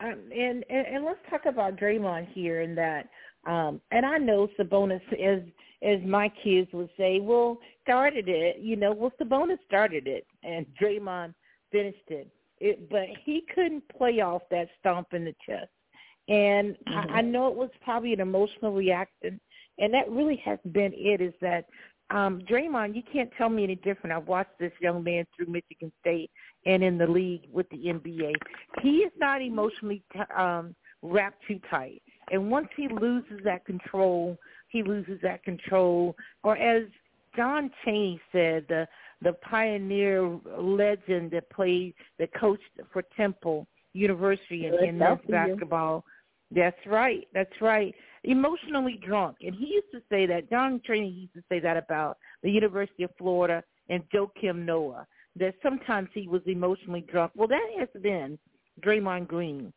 Um, 0.00 0.16
and, 0.32 0.64
and 0.70 0.86
and 0.86 1.04
let's 1.04 1.18
talk 1.28 1.44
about 1.46 1.76
Draymond 1.76 2.28
here 2.32 2.62
and 2.62 2.76
that. 2.78 3.08
Um, 3.46 3.80
and 3.90 4.04
I 4.04 4.18
know 4.18 4.48
Sabonis, 4.58 5.00
as 5.12 5.42
as 5.82 5.98
my 6.04 6.30
kids 6.42 6.68
would 6.72 6.90
say, 6.96 7.20
well, 7.20 7.58
started 7.82 8.28
it. 8.28 8.58
You 8.60 8.76
know, 8.76 8.92
well, 8.92 9.12
Sabonis 9.20 9.58
started 9.66 10.06
it, 10.06 10.26
and 10.42 10.66
Draymond 10.80 11.34
finished 11.72 11.98
it. 12.08 12.28
It, 12.58 12.90
but 12.90 13.06
he 13.24 13.44
couldn't 13.54 13.84
play 13.96 14.20
off 14.20 14.42
that 14.50 14.68
stomp 14.78 15.08
in 15.12 15.24
the 15.24 15.34
chest. 15.46 15.70
And 16.28 16.76
mm-hmm. 16.86 17.12
I, 17.12 17.18
I 17.18 17.20
know 17.22 17.48
it 17.48 17.54
was 17.54 17.70
probably 17.82 18.12
an 18.12 18.20
emotional 18.20 18.72
reaction, 18.72 19.40
and 19.78 19.94
that 19.94 20.10
really 20.10 20.36
has 20.44 20.58
been 20.72 20.92
it. 20.94 21.22
Is 21.22 21.32
that 21.40 21.64
um, 22.10 22.42
Draymond? 22.42 22.94
You 22.94 23.02
can't 23.10 23.30
tell 23.38 23.48
me 23.48 23.64
any 23.64 23.76
different. 23.76 24.14
I've 24.14 24.28
watched 24.28 24.58
this 24.58 24.72
young 24.80 25.02
man 25.02 25.24
through 25.34 25.46
Michigan 25.46 25.90
State 26.00 26.30
and 26.66 26.82
in 26.82 26.98
the 26.98 27.06
league 27.06 27.48
with 27.50 27.68
the 27.70 27.78
NBA. 27.78 28.34
He 28.82 28.98
is 28.98 29.12
not 29.18 29.40
emotionally 29.40 30.02
t- 30.12 30.20
um, 30.36 30.74
wrapped 31.02 31.42
too 31.48 31.58
tight. 31.70 32.02
And 32.30 32.50
once 32.50 32.68
he 32.76 32.88
loses 32.88 33.40
that 33.44 33.64
control, 33.64 34.38
he 34.68 34.82
loses 34.82 35.18
that 35.22 35.42
control. 35.42 36.16
Or 36.42 36.56
as 36.56 36.84
John 37.36 37.70
Chaney 37.84 38.20
said, 38.32 38.66
the 38.68 38.86
the 39.22 39.32
pioneer 39.34 40.38
legend 40.58 41.30
that 41.32 41.50
played, 41.50 41.94
that 42.18 42.32
coached 42.32 42.62
for 42.92 43.02
Temple 43.16 43.66
University 43.92 44.66
in, 44.66 44.74
in 44.82 44.98
men's 44.98 45.20
basketball. 45.28 46.04
That's 46.50 46.78
right. 46.86 47.28
That's 47.34 47.52
right. 47.60 47.94
Emotionally 48.24 48.98
drunk, 49.06 49.36
and 49.42 49.54
he 49.54 49.66
used 49.66 49.90
to 49.92 50.00
say 50.10 50.26
that. 50.26 50.50
John 50.50 50.80
Chaney 50.84 51.08
used 51.08 51.34
to 51.34 51.42
say 51.48 51.60
that 51.60 51.76
about 51.76 52.18
the 52.42 52.50
University 52.50 53.02
of 53.02 53.10
Florida 53.18 53.62
and 53.88 54.02
Joakim 54.12 54.64
Noah. 54.64 55.06
That 55.36 55.54
sometimes 55.62 56.08
he 56.12 56.26
was 56.26 56.42
emotionally 56.46 57.02
drunk. 57.02 57.32
Well, 57.36 57.48
that 57.48 57.66
has 57.78 57.88
been 58.02 58.38
Draymond 58.84 59.28
Green. 59.28 59.72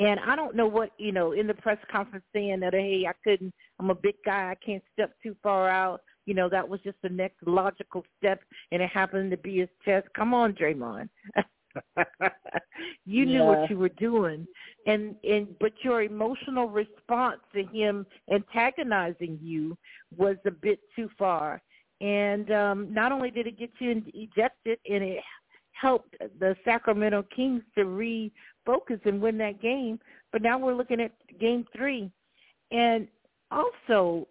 And 0.00 0.18
I 0.18 0.34
don't 0.34 0.56
know 0.56 0.66
what, 0.66 0.92
you 0.96 1.12
know, 1.12 1.32
in 1.32 1.46
the 1.46 1.52
press 1.52 1.76
conference 1.92 2.24
saying 2.32 2.60
that, 2.60 2.72
hey, 2.72 3.04
I 3.06 3.12
couldn't, 3.22 3.52
I'm 3.78 3.90
a 3.90 3.94
big 3.94 4.14
guy, 4.24 4.50
I 4.50 4.54
can't 4.64 4.82
step 4.94 5.12
too 5.22 5.36
far 5.42 5.68
out. 5.68 6.00
You 6.24 6.32
know, 6.32 6.48
that 6.48 6.66
was 6.66 6.80
just 6.80 6.96
the 7.02 7.10
next 7.10 7.36
logical 7.46 8.04
step, 8.18 8.40
and 8.72 8.80
it 8.80 8.88
happened 8.88 9.30
to 9.30 9.36
be 9.36 9.58
his 9.58 9.68
chest. 9.84 10.06
Come 10.16 10.32
on, 10.32 10.54
Draymond. 10.54 11.08
you 13.04 13.26
knew 13.26 13.44
what 13.44 13.68
you 13.70 13.78
were 13.78 13.90
doing, 13.90 14.46
and 14.86 15.14
and 15.24 15.48
but 15.60 15.72
your 15.82 16.02
emotional 16.02 16.68
response 16.68 17.40
to 17.54 17.64
him 17.64 18.06
antagonizing 18.32 19.38
you 19.42 19.76
was 20.16 20.36
a 20.46 20.50
bit 20.50 20.80
too 20.94 21.08
far. 21.18 21.60
And 22.00 22.50
um, 22.52 22.92
not 22.92 23.12
only 23.12 23.30
did 23.30 23.46
it 23.46 23.58
get 23.58 23.70
you 23.78 24.02
ejected, 24.14 24.78
and 24.88 25.02
it 25.02 25.22
helped 25.80 26.14
the 26.38 26.56
Sacramento 26.64 27.24
Kings 27.34 27.62
to 27.76 27.84
refocus 27.84 29.04
and 29.04 29.20
win 29.20 29.38
that 29.38 29.62
game. 29.62 29.98
But 30.32 30.42
now 30.42 30.58
we're 30.58 30.74
looking 30.74 31.00
at 31.00 31.12
game 31.38 31.64
three. 31.74 32.10
And 32.70 33.08
also, 33.50 34.28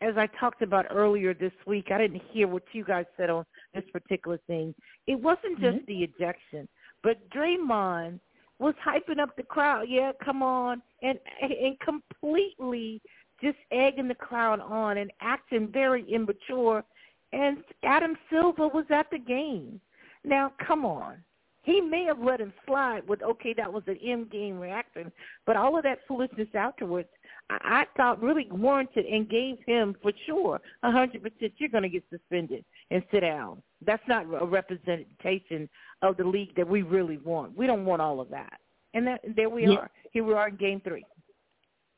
as 0.00 0.14
I 0.16 0.26
talked 0.38 0.62
about 0.62 0.86
earlier 0.90 1.32
this 1.32 1.52
week, 1.66 1.86
I 1.90 1.98
didn't 1.98 2.22
hear 2.30 2.48
what 2.48 2.64
you 2.72 2.84
guys 2.84 3.06
said 3.16 3.30
on 3.30 3.44
this 3.74 3.84
particular 3.92 4.38
thing. 4.46 4.74
It 5.06 5.20
wasn't 5.20 5.60
just 5.60 5.78
mm-hmm. 5.78 5.86
the 5.86 6.02
ejection, 6.02 6.68
but 7.02 7.16
Draymond 7.30 8.20
was 8.58 8.74
hyping 8.84 9.20
up 9.20 9.36
the 9.36 9.42
crowd. 9.42 9.86
Yeah, 9.88 10.12
come 10.22 10.42
on, 10.42 10.82
and 11.02 11.18
and 11.40 11.78
completely 11.80 13.00
just 13.42 13.58
egging 13.70 14.08
the 14.08 14.14
crowd 14.14 14.60
on 14.60 14.98
and 14.98 15.10
acting 15.20 15.68
very 15.72 16.10
immature. 16.10 16.84
And 17.32 17.58
Adam 17.82 18.16
Silver 18.30 18.68
was 18.68 18.86
at 18.90 19.10
the 19.10 19.18
game. 19.18 19.80
Now, 20.26 20.52
come 20.66 20.84
on. 20.84 21.18
He 21.62 21.80
may 21.80 22.04
have 22.04 22.20
let 22.20 22.40
him 22.40 22.52
slide 22.66 23.08
with, 23.08 23.22
okay, 23.22 23.54
that 23.56 23.72
was 23.72 23.82
an 23.86 23.96
in-game 23.96 24.58
reaction, 24.58 25.10
but 25.46 25.56
all 25.56 25.76
of 25.76 25.82
that 25.84 26.00
foolishness 26.06 26.48
afterwards, 26.54 27.08
I, 27.50 27.58
I 27.62 27.84
thought 27.96 28.22
really 28.22 28.46
warranted 28.50 29.06
and 29.06 29.28
gave 29.28 29.56
him 29.66 29.96
for 30.02 30.12
sure 30.26 30.60
a 30.82 30.88
100% 30.88 31.32
you're 31.56 31.68
going 31.68 31.82
to 31.82 31.88
get 31.88 32.04
suspended. 32.10 32.64
and 32.90 33.02
sit 33.10 33.20
down. 33.20 33.62
That's 33.84 34.02
not 34.08 34.26
a 34.40 34.46
representation 34.46 35.68
of 36.02 36.16
the 36.16 36.24
league 36.24 36.54
that 36.56 36.68
we 36.68 36.82
really 36.82 37.18
want. 37.18 37.56
We 37.56 37.66
don't 37.66 37.84
want 37.84 38.02
all 38.02 38.20
of 38.20 38.28
that. 38.30 38.60
And 38.94 39.06
that 39.06 39.20
there 39.36 39.50
we 39.50 39.66
yeah. 39.66 39.74
are. 39.74 39.90
Here 40.12 40.24
we 40.24 40.34
are 40.34 40.48
in 40.48 40.56
game 40.56 40.80
three. 40.80 41.04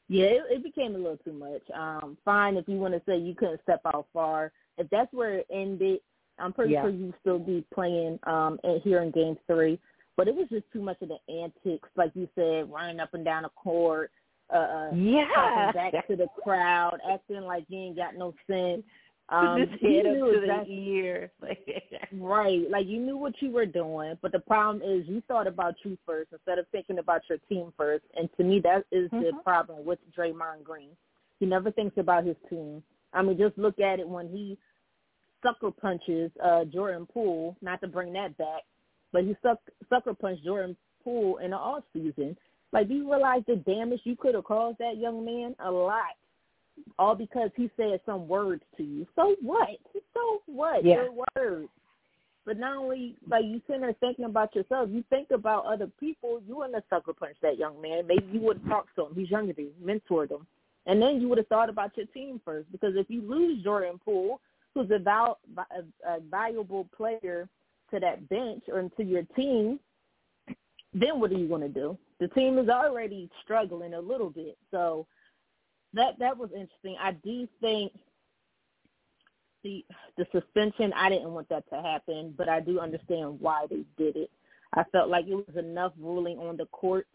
Yeah, 0.08 0.24
it, 0.24 0.42
it 0.50 0.62
became 0.64 0.94
a 0.94 0.98
little 0.98 1.18
too 1.18 1.32
much. 1.32 1.62
Um, 1.74 2.16
fine 2.24 2.56
if 2.56 2.66
you 2.68 2.76
want 2.76 2.94
to 2.94 3.02
say 3.06 3.18
you 3.18 3.34
couldn't 3.34 3.60
step 3.62 3.82
out 3.86 4.06
far. 4.12 4.50
If 4.78 4.88
that's 4.90 5.12
where 5.12 5.34
it 5.34 5.46
ended, 5.52 6.00
I'm 6.38 6.52
pretty 6.52 6.74
yeah. 6.74 6.82
sure 6.82 6.90
you 6.90 7.12
still 7.20 7.38
be 7.38 7.64
playing 7.72 8.18
um 8.24 8.58
here 8.82 9.02
in 9.02 9.10
game 9.10 9.36
three. 9.46 9.78
But 10.16 10.26
it 10.26 10.34
was 10.34 10.48
just 10.50 10.64
too 10.72 10.82
much 10.82 11.00
of 11.00 11.10
the 11.10 11.32
antics, 11.32 11.88
like 11.96 12.10
you 12.14 12.28
said, 12.34 12.70
running 12.72 12.98
up 12.98 13.14
and 13.14 13.24
down 13.24 13.44
the 13.44 13.50
court, 13.50 14.10
uh, 14.52 14.56
uh 14.56 14.90
yeah, 14.92 15.70
back 15.72 16.08
to 16.08 16.16
the 16.16 16.26
crowd, 16.42 16.98
acting 17.08 17.42
like 17.42 17.64
you 17.68 17.78
ain't 17.78 17.96
got 17.96 18.16
no 18.16 18.34
sense. 18.50 18.82
Um, 19.30 19.58
Just 19.58 19.82
head 19.82 20.06
up 20.06 20.14
to 20.14 20.40
exactly, 20.40 20.74
the 20.74 20.90
ear. 20.90 21.30
right. 22.12 22.70
Like 22.70 22.86
you 22.86 22.98
knew 22.98 23.16
what 23.16 23.34
you 23.40 23.50
were 23.50 23.66
doing, 23.66 24.16
but 24.22 24.32
the 24.32 24.38
problem 24.38 24.82
is 24.82 25.06
you 25.06 25.22
thought 25.28 25.46
about 25.46 25.74
you 25.84 25.98
first 26.06 26.32
instead 26.32 26.58
of 26.58 26.66
thinking 26.72 26.98
about 26.98 27.22
your 27.28 27.38
team 27.48 27.72
first. 27.76 28.04
And 28.16 28.28
to 28.38 28.44
me, 28.44 28.60
that 28.60 28.84
is 28.90 29.10
mm-hmm. 29.10 29.20
the 29.20 29.32
problem 29.44 29.84
with 29.84 29.98
Draymond 30.16 30.64
Green. 30.64 30.90
He 31.40 31.46
never 31.46 31.70
thinks 31.70 31.98
about 31.98 32.24
his 32.24 32.36
team. 32.48 32.82
I 33.12 33.22
mean, 33.22 33.38
just 33.38 33.58
look 33.58 33.78
at 33.80 34.00
it 34.00 34.08
when 34.08 34.28
he 34.28 34.58
sucker 35.42 35.70
punches 35.70 36.30
uh 36.42 36.64
Jordan 36.64 37.06
Poole. 37.06 37.56
Not 37.62 37.80
to 37.80 37.88
bring 37.88 38.12
that 38.14 38.36
back, 38.38 38.62
but 39.12 39.24
he 39.24 39.36
suck, 39.42 39.58
sucker 39.88 40.14
punched 40.14 40.44
Jordan 40.44 40.76
Poole 41.04 41.38
in 41.38 41.50
the 41.50 41.56
off 41.56 41.84
season. 41.92 42.36
Like, 42.72 42.88
do 42.88 42.94
you 42.94 43.10
realize 43.10 43.42
the 43.46 43.56
damage 43.56 44.00
you 44.04 44.14
could 44.16 44.34
have 44.34 44.44
caused 44.44 44.78
that 44.78 44.98
young 44.98 45.24
man? 45.24 45.54
A 45.64 45.70
lot 45.70 46.16
all 46.98 47.14
because 47.14 47.50
he 47.56 47.70
said 47.76 48.00
some 48.06 48.28
words 48.28 48.62
to 48.76 48.82
you. 48.82 49.06
So 49.16 49.36
what? 49.42 49.68
So 50.14 50.42
what? 50.46 50.84
Yeah. 50.84 51.04
Your 51.04 51.26
words. 51.36 51.68
But 52.44 52.58
not 52.58 52.76
only 52.76 53.14
like 53.28 53.44
you 53.44 53.60
sitting 53.66 53.82
there 53.82 53.94
thinking 54.00 54.24
about 54.24 54.54
yourself, 54.54 54.88
you 54.90 55.04
think 55.10 55.30
about 55.30 55.66
other 55.66 55.90
people. 56.00 56.40
You 56.46 56.56
wouldn't 56.56 56.74
have 56.74 56.84
sucker 56.88 57.12
punched 57.12 57.42
that 57.42 57.58
young 57.58 57.80
man. 57.80 58.06
Maybe 58.06 58.26
you 58.32 58.40
would 58.40 58.58
have 58.58 58.68
talked 58.68 58.96
to 58.96 59.06
him. 59.06 59.14
He's 59.14 59.30
younger 59.30 59.52
than 59.52 59.66
you, 59.66 59.72
mentored 59.84 60.30
him, 60.30 60.46
and 60.86 61.00
then 61.00 61.20
you 61.20 61.28
would 61.28 61.38
have 61.38 61.48
thought 61.48 61.68
about 61.68 61.96
your 61.96 62.06
team 62.06 62.40
first. 62.44 62.70
Because 62.72 62.94
if 62.96 63.10
you 63.10 63.20
lose 63.20 63.62
Jordan 63.62 64.00
Poole, 64.02 64.40
who's 64.78 64.90
a, 64.92 64.98
val- 64.98 65.40
a, 65.56 66.08
a 66.08 66.20
valuable 66.20 66.88
player 66.96 67.48
to 67.90 68.00
that 68.00 68.28
bench 68.28 68.62
or 68.72 68.88
to 68.96 69.02
your 69.02 69.22
team, 69.34 69.80
then 70.94 71.20
what 71.20 71.32
are 71.32 71.38
you 71.38 71.48
going 71.48 71.62
to 71.62 71.68
do? 71.68 71.98
The 72.20 72.28
team 72.28 72.58
is 72.58 72.68
already 72.68 73.28
struggling 73.42 73.94
a 73.94 74.00
little 74.00 74.30
bit, 74.30 74.56
so 74.70 75.06
that 75.94 76.18
that 76.18 76.36
was 76.36 76.50
interesting. 76.52 76.96
I 77.00 77.12
do 77.12 77.48
think 77.60 77.92
the 79.62 79.84
the 80.16 80.26
suspension. 80.32 80.92
I 80.94 81.08
didn't 81.08 81.32
want 81.32 81.48
that 81.48 81.68
to 81.70 81.80
happen, 81.80 82.34
but 82.36 82.48
I 82.48 82.60
do 82.60 82.80
understand 82.80 83.40
why 83.40 83.66
they 83.70 83.84
did 83.96 84.16
it. 84.16 84.30
I 84.74 84.84
felt 84.90 85.08
like 85.08 85.26
it 85.26 85.34
was 85.34 85.56
enough 85.56 85.92
ruling 85.98 86.38
on 86.38 86.56
the 86.56 86.66
court 86.66 87.06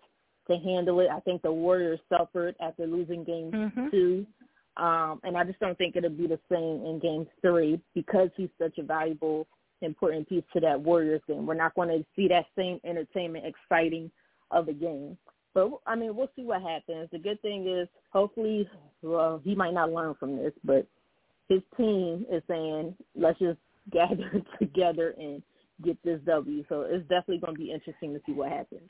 to 0.49 0.57
handle 0.57 0.99
it. 1.01 1.09
I 1.11 1.19
think 1.19 1.41
the 1.41 1.51
Warriors 1.51 1.99
suffered 2.09 2.55
after 2.61 2.87
losing 2.87 3.23
game 3.23 3.51
mm-hmm. 3.51 3.89
two. 3.89 4.25
Um, 4.77 5.19
and 5.23 5.37
I 5.37 5.43
just 5.43 5.59
don't 5.59 5.77
think 5.77 5.95
it'll 5.95 6.09
be 6.09 6.27
the 6.27 6.39
same 6.51 6.85
in 6.85 6.99
game 7.01 7.27
three 7.41 7.79
because 7.93 8.29
he's 8.35 8.49
such 8.59 8.77
a 8.79 8.83
valuable, 8.83 9.47
important 9.81 10.27
piece 10.27 10.43
to 10.53 10.59
that 10.61 10.79
Warriors 10.79 11.21
game. 11.27 11.45
We're 11.45 11.53
not 11.53 11.75
going 11.75 11.89
to 11.89 12.05
see 12.15 12.27
that 12.29 12.45
same 12.57 12.79
entertainment, 12.83 13.45
exciting 13.45 14.09
of 14.51 14.67
a 14.67 14.73
game. 14.73 15.17
But 15.53 15.69
I 15.85 15.95
mean, 15.95 16.15
we'll 16.15 16.31
see 16.35 16.43
what 16.43 16.61
happens. 16.61 17.09
The 17.11 17.19
good 17.19 17.41
thing 17.41 17.67
is, 17.67 17.87
hopefully, 18.11 18.67
well, 19.03 19.39
he 19.43 19.53
might 19.53 19.73
not 19.73 19.91
learn 19.91 20.15
from 20.19 20.37
this, 20.37 20.53
but 20.63 20.87
his 21.49 21.61
team 21.77 22.25
is 22.31 22.41
saying, 22.47 22.95
let's 23.15 23.37
just 23.39 23.59
gather 23.91 24.41
together 24.59 25.13
and 25.19 25.43
get 25.83 25.97
this 26.03 26.19
W. 26.25 26.63
So 26.69 26.81
it's 26.81 27.07
definitely 27.09 27.39
going 27.39 27.55
to 27.55 27.59
be 27.59 27.71
interesting 27.71 28.13
to 28.13 28.21
see 28.25 28.31
what 28.31 28.49
happens. 28.49 28.89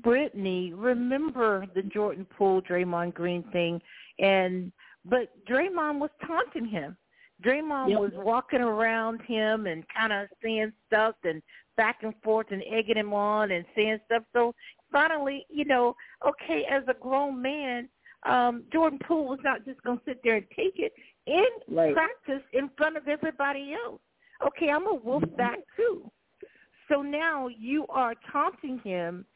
Britne, 0.00 0.72
remember 0.74 1.66
the 1.74 1.82
Jordan 1.82 2.26
Poole 2.36 2.62
Draymond 2.62 3.14
Green 3.14 3.44
thing, 3.52 3.80
and 4.18 4.72
but 5.08 5.28
Draymond 5.46 5.98
was 6.00 6.10
taunting 6.26 6.66
him. 6.66 6.96
Draymond 7.44 7.90
yep. 7.90 8.00
was 8.00 8.12
walking 8.14 8.60
around 8.60 9.20
him 9.22 9.66
and 9.66 9.84
kind 9.94 10.12
of 10.12 10.28
saying 10.42 10.72
stuff 10.86 11.14
and 11.24 11.42
back 11.76 11.98
and 12.02 12.14
forth 12.22 12.46
and 12.50 12.62
egging 12.72 12.96
him 12.96 13.12
on 13.12 13.50
and 13.50 13.64
saying 13.74 13.98
stuff. 14.06 14.22
So 14.32 14.54
finally, 14.90 15.46
you 15.50 15.64
know, 15.64 15.94
okay, 16.26 16.64
as 16.70 16.82
a 16.88 16.94
grown 16.94 17.40
man, 17.40 17.88
um, 18.24 18.64
Jordan 18.72 18.98
Poole 19.06 19.26
was 19.28 19.38
not 19.44 19.64
just 19.64 19.82
going 19.82 19.98
to 19.98 20.04
sit 20.06 20.20
there 20.24 20.36
and 20.36 20.46
take 20.56 20.78
it 20.78 20.92
in 21.26 21.46
right. 21.68 21.94
practice 21.94 22.42
in 22.52 22.70
front 22.76 22.96
of 22.96 23.06
everybody 23.06 23.74
else. 23.84 24.00
Okay, 24.46 24.70
I'm 24.70 24.86
a 24.86 24.94
wolf 24.94 25.22
mm-hmm. 25.22 25.36
back 25.36 25.58
too. 25.76 26.10
So 26.88 27.02
now 27.02 27.48
you 27.48 27.86
are 27.88 28.14
taunting 28.32 28.80
him, 28.82 29.26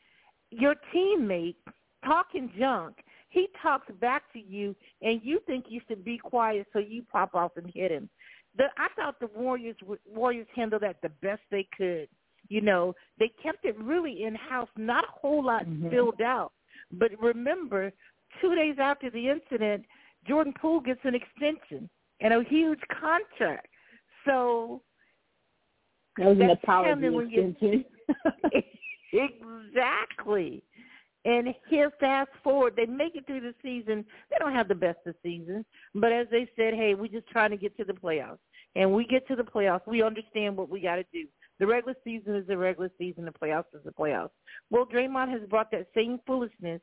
your 0.51 0.75
teammate, 0.95 1.57
talking 2.05 2.51
junk. 2.59 2.97
He 3.31 3.49
talks 3.63 3.87
back 4.01 4.25
to 4.33 4.41
you, 4.41 4.75
and 5.03 5.21
you 5.23 5.41
think 5.47 5.67
you 5.69 5.81
should 5.89 6.05
be 6.05 6.19
quiet, 6.19 6.67
so 6.73 6.79
you 6.79 7.05
pop 7.11 7.35
off 7.35 7.53
and 7.57 7.71
hit 7.73 7.91
him. 7.91 8.09
The, 8.57 8.65
I 8.77 8.89
thought 8.97 9.21
the 9.21 9.29
Warriors 9.29 9.77
Warriors 10.05 10.49
handled 10.55 10.83
that 10.83 10.97
the 11.03 11.11
best 11.23 11.41
they 11.51 11.67
could. 11.77 12.09
You 12.49 12.61
know, 12.61 12.95
they 13.19 13.31
kept 13.43 13.65
it 13.65 13.79
really 13.79 14.25
in 14.25 14.35
house, 14.35 14.69
not 14.77 15.05
a 15.05 15.21
whole 15.21 15.45
lot 15.45 15.65
mm-hmm. 15.65 15.91
filled 15.91 16.21
out. 16.21 16.53
But 16.91 17.13
remember, 17.21 17.93
two 18.41 18.57
days 18.57 18.77
after 18.81 19.09
the 19.11 19.29
incident, 19.29 19.85
Jordan 20.27 20.53
Poole 20.61 20.81
gets 20.81 21.01
an 21.05 21.15
extension 21.15 21.89
and 22.21 22.35
a 22.35 22.43
huge 22.49 22.81
contract. 23.01 23.69
So 24.25 24.83
that 26.17 26.27
was 26.27 26.39
an 26.41 26.51
apology 26.51 27.07
extension. 27.07 27.85
exactly. 29.13 30.63
And 31.25 31.55
here, 31.69 31.93
fast 32.01 32.31
forward, 32.43 32.75
they 32.77 32.87
make 32.87 33.15
it 33.15 33.27
through 33.27 33.41
the 33.41 33.55
season. 33.63 34.05
They 34.31 34.37
don't 34.39 34.55
have 34.55 34.69
the 34.69 34.75
best 34.75 34.99
of 35.07 35.15
seasons, 35.23 35.67
but 35.95 36.13
as 36.13 36.27
they 36.31 36.49
said, 36.57 36.75
hey, 36.75 36.95
we're 36.95 37.09
just 37.09 37.29
trying 37.29 37.51
to 37.51 37.59
get 37.59 37.77
to 37.77 37.85
the 37.85 37.93
playoffs. 37.93 38.39
And 38.75 38.93
we 38.93 39.05
get 39.05 39.27
to 39.29 39.37
the 39.37 39.43
playoffs, 39.43 39.87
we 39.87 40.03
understand 40.03 40.57
what 40.57 40.71
we 40.71 40.81
got 40.81 40.97
to 40.97 41.05
do. 41.13 41.27
The 41.59 41.67
regular 41.67 41.95
season 42.05 42.37
is 42.37 42.47
the 42.47 42.57
regular 42.57 42.91
season. 42.97 43.27
The 43.27 43.33
playoffs 43.33 43.75
is 43.75 43.83
the 43.85 43.91
playoffs. 43.91 44.31
Well, 44.71 44.87
Draymond 44.87 45.31
has 45.31 45.47
brought 45.49 45.71
that 45.73 45.89
same 45.95 46.19
foolishness 46.27 46.81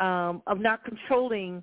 um, 0.00 0.42
of 0.46 0.60
not 0.60 0.84
controlling 0.84 1.62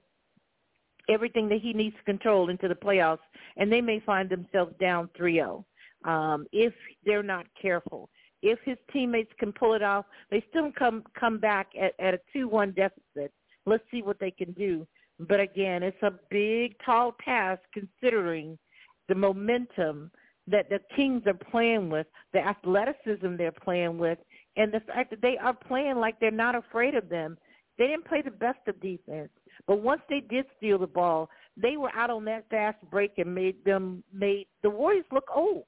everything 1.09 1.47
that 1.49 1.59
he 1.61 1.73
needs 1.73 1.95
to 1.97 2.03
control 2.03 2.49
into 2.49 2.67
the 2.67 2.75
playoffs, 2.75 3.19
and 3.57 3.71
they 3.71 3.81
may 3.81 3.99
find 3.99 4.29
themselves 4.29 4.73
down 4.79 5.09
3-0 5.19 5.63
um, 6.05 6.47
if 6.51 6.73
they're 7.05 7.21
not 7.21 7.45
careful. 7.61 8.09
If 8.43 8.59
his 8.63 8.77
teammates 8.91 9.31
can 9.39 9.51
pull 9.51 9.73
it 9.73 9.81
off, 9.81 10.05
they 10.29 10.45
still 10.49 10.71
come 10.77 11.03
come 11.19 11.39
back 11.39 11.69
at, 11.79 11.93
at 11.99 12.13
a 12.13 12.19
2-1 12.37 12.75
deficit. 12.75 13.33
Let's 13.65 13.83
see 13.89 14.03
what 14.03 14.19
they 14.19 14.31
can 14.31 14.51
do. 14.51 14.85
But 15.19 15.39
again, 15.39 15.81
it's 15.81 16.01
a 16.03 16.13
big, 16.29 16.75
tall 16.85 17.15
task 17.25 17.61
considering 17.73 18.59
the 19.07 19.15
momentum– 19.15 20.11
that 20.47 20.69
the 20.69 20.79
Kings 20.95 21.23
are 21.25 21.33
playing 21.33 21.89
with, 21.89 22.07
the 22.33 22.39
athleticism 22.39 23.35
they're 23.37 23.51
playing 23.51 23.97
with, 23.97 24.17
and 24.57 24.73
the 24.73 24.81
fact 24.81 25.09
that 25.11 25.21
they 25.21 25.37
are 25.37 25.53
playing 25.53 25.97
like 25.97 26.19
they're 26.19 26.31
not 26.31 26.55
afraid 26.55 26.95
of 26.95 27.09
them. 27.09 27.37
They 27.77 27.87
didn't 27.87 28.05
play 28.05 28.21
the 28.21 28.31
best 28.31 28.59
of 28.67 28.79
defense, 28.81 29.31
but 29.67 29.81
once 29.81 30.01
they 30.09 30.19
did 30.19 30.45
steal 30.57 30.77
the 30.77 30.87
ball, 30.87 31.29
they 31.57 31.77
were 31.77 31.91
out 31.95 32.09
on 32.09 32.25
that 32.25 32.49
fast 32.49 32.77
break 32.91 33.17
and 33.17 33.33
made 33.33 33.63
them 33.65 34.03
made 34.13 34.47
the 34.61 34.69
Warriors 34.69 35.05
look 35.11 35.27
old, 35.33 35.63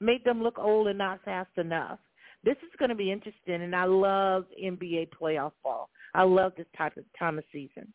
made 0.00 0.24
them 0.24 0.42
look 0.42 0.58
old 0.58 0.88
and 0.88 0.98
not 0.98 1.22
fast 1.24 1.56
enough. 1.56 1.98
This 2.46 2.56
is 2.62 2.70
going 2.78 2.88
to 2.88 2.94
be 2.94 3.12
interesting, 3.12 3.62
and 3.62 3.76
I 3.76 3.84
love 3.84 4.46
NBA 4.64 5.08
playoff 5.20 5.52
ball. 5.62 5.90
I 6.14 6.22
love 6.22 6.52
this 6.56 6.66
type 6.78 6.96
of 6.96 7.04
time 7.18 7.36
of 7.38 7.44
season. 7.52 7.92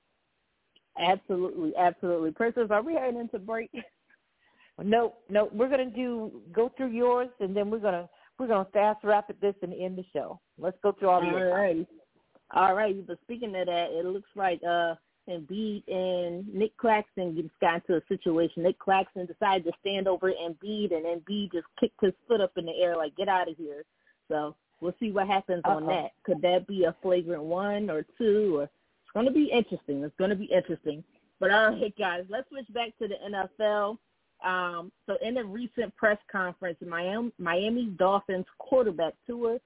Absolutely, 1.00 1.72
absolutely. 1.78 2.32
Princess, 2.32 2.68
are 2.70 2.84
we 2.84 2.94
heading 2.94 3.20
into 3.20 3.40
break? 3.40 3.72
No, 4.84 5.14
no, 5.30 5.48
we're 5.54 5.70
gonna 5.70 5.92
do 5.92 6.42
go 6.52 6.72
through 6.76 6.92
yours, 6.92 7.30
and 7.40 7.56
then 7.56 7.70
we're 7.70 7.80
gonna 7.80 8.10
we're 8.40 8.48
gonna 8.48 8.68
fast 8.74 9.04
wrap 9.04 9.30
rapid 9.30 9.36
this 9.40 9.54
and 9.62 9.74
end 9.74 9.96
the 9.98 10.06
show. 10.12 10.40
Let's 10.58 10.78
go 10.82 10.94
through 10.94 11.10
all, 11.10 11.22
all 11.22 11.30
yours. 11.30 11.52
All 11.54 11.60
right, 11.60 11.88
all 12.52 12.74
right. 12.74 13.08
But 13.08 13.20
speaking 13.22 13.56
of 13.56 13.68
that, 13.68 13.90
it 13.92 14.06
looks 14.06 14.30
like 14.36 14.60
uh 14.64 14.96
Embiid 15.30 15.84
and 15.88 16.52
Nick 16.52 16.76
Claxton 16.78 17.36
just 17.36 17.54
got 17.60 17.84
into 17.88 17.98
a 17.98 18.02
situation. 18.08 18.64
Nick 18.64 18.80
Claxton 18.80 19.28
decided 19.28 19.66
to 19.66 19.72
stand 19.82 20.08
over 20.08 20.32
Embiid, 20.32 20.96
and 20.96 21.06
Embiid 21.06 21.52
just 21.52 21.68
kicked 21.80 22.02
his 22.02 22.14
foot 22.28 22.42
up 22.42 22.54
in 22.58 22.66
the 22.66 22.74
air 22.82 22.96
like, 22.96 23.16
"Get 23.16 23.28
out 23.28 23.50
of 23.50 23.58
here!" 23.58 23.84
So 24.32 24.56
we'll 24.80 24.96
see 25.00 25.12
what 25.12 25.28
happens 25.28 25.62
Uh-oh. 25.66 25.78
on 25.78 25.88
that. 25.88 26.12
Could 26.24 26.42
that 26.42 26.68
be 26.68 26.86
a 26.86 26.96
flagrant 27.02 27.44
one 27.44 27.90
or 27.90 28.06
two? 28.18 28.60
Or 28.60 28.64
it's 28.64 29.14
going 29.14 29.26
to 29.26 29.32
be 29.32 29.52
interesting. 29.52 30.04
It's 30.04 30.16
going 30.18 30.30
to 30.30 30.36
be 30.36 30.46
interesting. 30.46 31.04
But 31.40 31.52
all 31.52 31.72
right, 31.72 31.94
guys, 31.98 32.24
let's 32.30 32.48
switch 32.50 32.72
back 32.74 32.98
to 33.00 33.08
the 33.08 33.16
NFL. 33.60 33.98
Um, 34.44 34.92
so 35.06 35.18
in 35.22 35.38
a 35.38 35.44
recent 35.44 35.96
press 35.98 36.18
conference, 36.32 36.78
Miami, 36.88 37.32
Miami 37.38 37.86
Dolphins 37.98 38.46
quarterback 38.58 39.14
Tua 39.28 39.60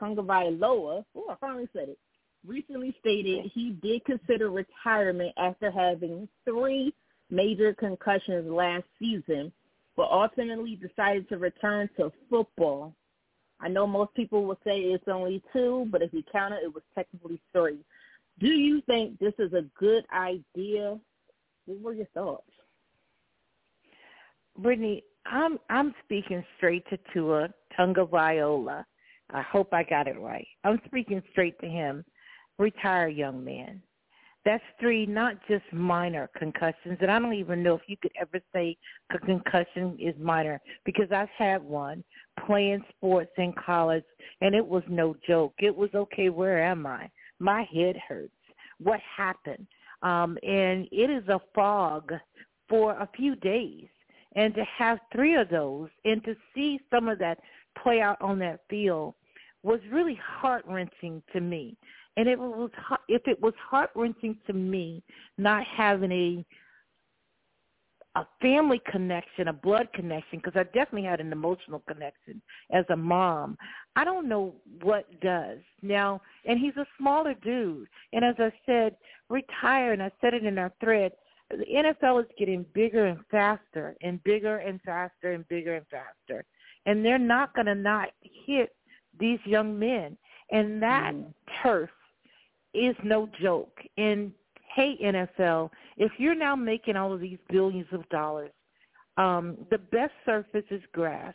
Tagovailoa, 0.00 1.04
oh, 1.16 1.26
I 1.28 1.34
finally 1.40 1.68
said 1.72 1.88
it, 1.88 1.98
recently 2.46 2.94
stated 3.00 3.50
he 3.54 3.70
did 3.82 4.04
consider 4.04 4.50
retirement 4.50 5.32
after 5.38 5.70
having 5.70 6.28
three 6.44 6.92
major 7.30 7.72
concussions 7.74 8.50
last 8.50 8.84
season 8.98 9.52
but 9.96 10.08
ultimately 10.10 10.76
decided 10.76 11.28
to 11.28 11.38
return 11.38 11.88
to 11.96 12.12
football. 12.30 12.94
I 13.62 13.68
know 13.68 13.86
most 13.86 14.12
people 14.14 14.44
will 14.44 14.58
say 14.64 14.80
it's 14.80 15.06
only 15.06 15.42
two, 15.52 15.86
but 15.90 16.02
if 16.02 16.12
you 16.12 16.22
count 16.30 16.52
it, 16.52 16.64
it 16.64 16.74
was 16.74 16.82
technically 16.94 17.40
three. 17.52 17.78
Do 18.40 18.48
you 18.48 18.82
think 18.82 19.18
this 19.18 19.34
is 19.38 19.52
a 19.52 19.64
good 19.78 20.04
idea? 20.12 20.98
What 21.66 21.80
were 21.80 21.92
your 21.94 22.06
thoughts? 22.06 22.50
Britne, 24.60 25.02
I'm 25.24 25.58
I'm 25.70 25.94
speaking 26.04 26.44
straight 26.56 26.84
to 26.90 26.98
Tua 27.14 27.48
viola 28.10 28.84
I 29.30 29.42
hope 29.42 29.72
I 29.72 29.82
got 29.82 30.08
it 30.08 30.20
right. 30.20 30.46
I'm 30.64 30.80
speaking 30.86 31.22
straight 31.30 31.58
to 31.60 31.66
him. 31.66 32.04
Retire, 32.58 33.08
young 33.08 33.42
man. 33.42 33.80
That's 34.44 34.64
three, 34.80 35.06
not 35.06 35.36
just 35.48 35.64
minor 35.72 36.28
concussions. 36.36 36.98
And 37.00 37.10
I 37.10 37.18
don't 37.18 37.34
even 37.34 37.62
know 37.62 37.74
if 37.74 37.82
you 37.86 37.96
could 37.96 38.12
ever 38.20 38.40
say 38.52 38.76
a 39.14 39.18
concussion 39.18 39.96
is 40.00 40.14
minor 40.18 40.60
because 40.84 41.12
I've 41.12 41.28
had 41.36 41.62
one 41.62 42.02
playing 42.44 42.82
sports 42.96 43.30
in 43.38 43.52
college, 43.52 44.04
and 44.40 44.54
it 44.54 44.66
was 44.66 44.82
no 44.88 45.14
joke. 45.26 45.54
It 45.58 45.74
was 45.74 45.90
okay. 45.94 46.28
Where 46.28 46.64
am 46.64 46.86
I? 46.86 47.08
My 47.38 47.66
head 47.72 47.96
hurts. 48.08 48.32
What 48.78 49.00
happened? 49.16 49.66
Um, 50.02 50.36
and 50.42 50.88
it 50.90 51.08
is 51.08 51.28
a 51.28 51.40
fog 51.54 52.12
for 52.68 52.92
a 52.92 53.08
few 53.16 53.36
days. 53.36 53.86
And 54.34 54.54
to 54.54 54.64
have 54.78 54.98
three 55.12 55.36
of 55.36 55.50
those 55.50 55.90
and 56.04 56.24
to 56.24 56.34
see 56.54 56.80
some 56.90 57.06
of 57.08 57.18
that 57.18 57.38
play 57.80 58.00
out 58.00 58.20
on 58.20 58.38
that 58.40 58.60
field 58.68 59.14
was 59.62 59.78
really 59.90 60.18
heart 60.20 60.64
wrenching 60.66 61.22
to 61.32 61.40
me. 61.40 61.76
And 62.16 62.28
it 62.28 62.38
was 62.38 62.70
if 63.08 63.22
it 63.26 63.40
was 63.40 63.54
heart 63.70 63.90
wrenching 63.94 64.36
to 64.46 64.52
me 64.52 65.02
not 65.38 65.64
having 65.64 66.12
a 66.12 66.44
a 68.14 68.26
family 68.42 68.80
connection, 68.90 69.48
a 69.48 69.52
blood 69.52 69.88
connection, 69.94 70.38
because 70.38 70.52
I 70.54 70.64
definitely 70.64 71.04
had 71.04 71.20
an 71.20 71.32
emotional 71.32 71.82
connection 71.88 72.42
as 72.70 72.84
a 72.90 72.96
mom. 72.96 73.56
I 73.96 74.04
don't 74.04 74.28
know 74.28 74.54
what 74.82 75.06
does 75.20 75.60
now. 75.80 76.20
And 76.44 76.58
he's 76.58 76.76
a 76.76 76.86
smaller 76.98 77.34
dude. 77.42 77.88
And 78.12 78.24
as 78.24 78.34
I 78.38 78.52
said, 78.66 78.96
retire. 79.30 79.92
And 79.92 80.02
I 80.02 80.10
said 80.20 80.34
it 80.34 80.44
in 80.44 80.58
our 80.58 80.72
thread. 80.80 81.12
The 81.50 81.64
NFL 81.74 82.20
is 82.20 82.30
getting 82.38 82.66
bigger 82.74 83.06
and 83.06 83.20
faster, 83.30 83.94
and 84.02 84.22
bigger 84.24 84.58
and 84.58 84.80
faster, 84.82 85.32
and 85.32 85.46
bigger 85.48 85.76
and 85.76 85.86
faster. 85.90 86.44
And 86.86 87.04
they're 87.04 87.18
not 87.18 87.54
going 87.54 87.66
to 87.66 87.74
not 87.74 88.08
hit 88.46 88.74
these 89.18 89.38
young 89.44 89.78
men. 89.78 90.16
And 90.50 90.82
that 90.82 91.14
mm. 91.14 91.32
turf 91.62 91.90
is 92.74 92.96
no 93.04 93.28
joke. 93.40 93.78
And 93.96 94.32
hey, 94.74 94.96
NFL, 95.02 95.70
if 95.96 96.12
you're 96.18 96.34
now 96.34 96.56
making 96.56 96.96
all 96.96 97.12
of 97.12 97.20
these 97.20 97.38
billions 97.50 97.86
of 97.92 98.08
dollars, 98.08 98.50
um, 99.16 99.58
the 99.70 99.78
best 99.78 100.12
surface 100.24 100.64
is 100.70 100.82
grass. 100.92 101.34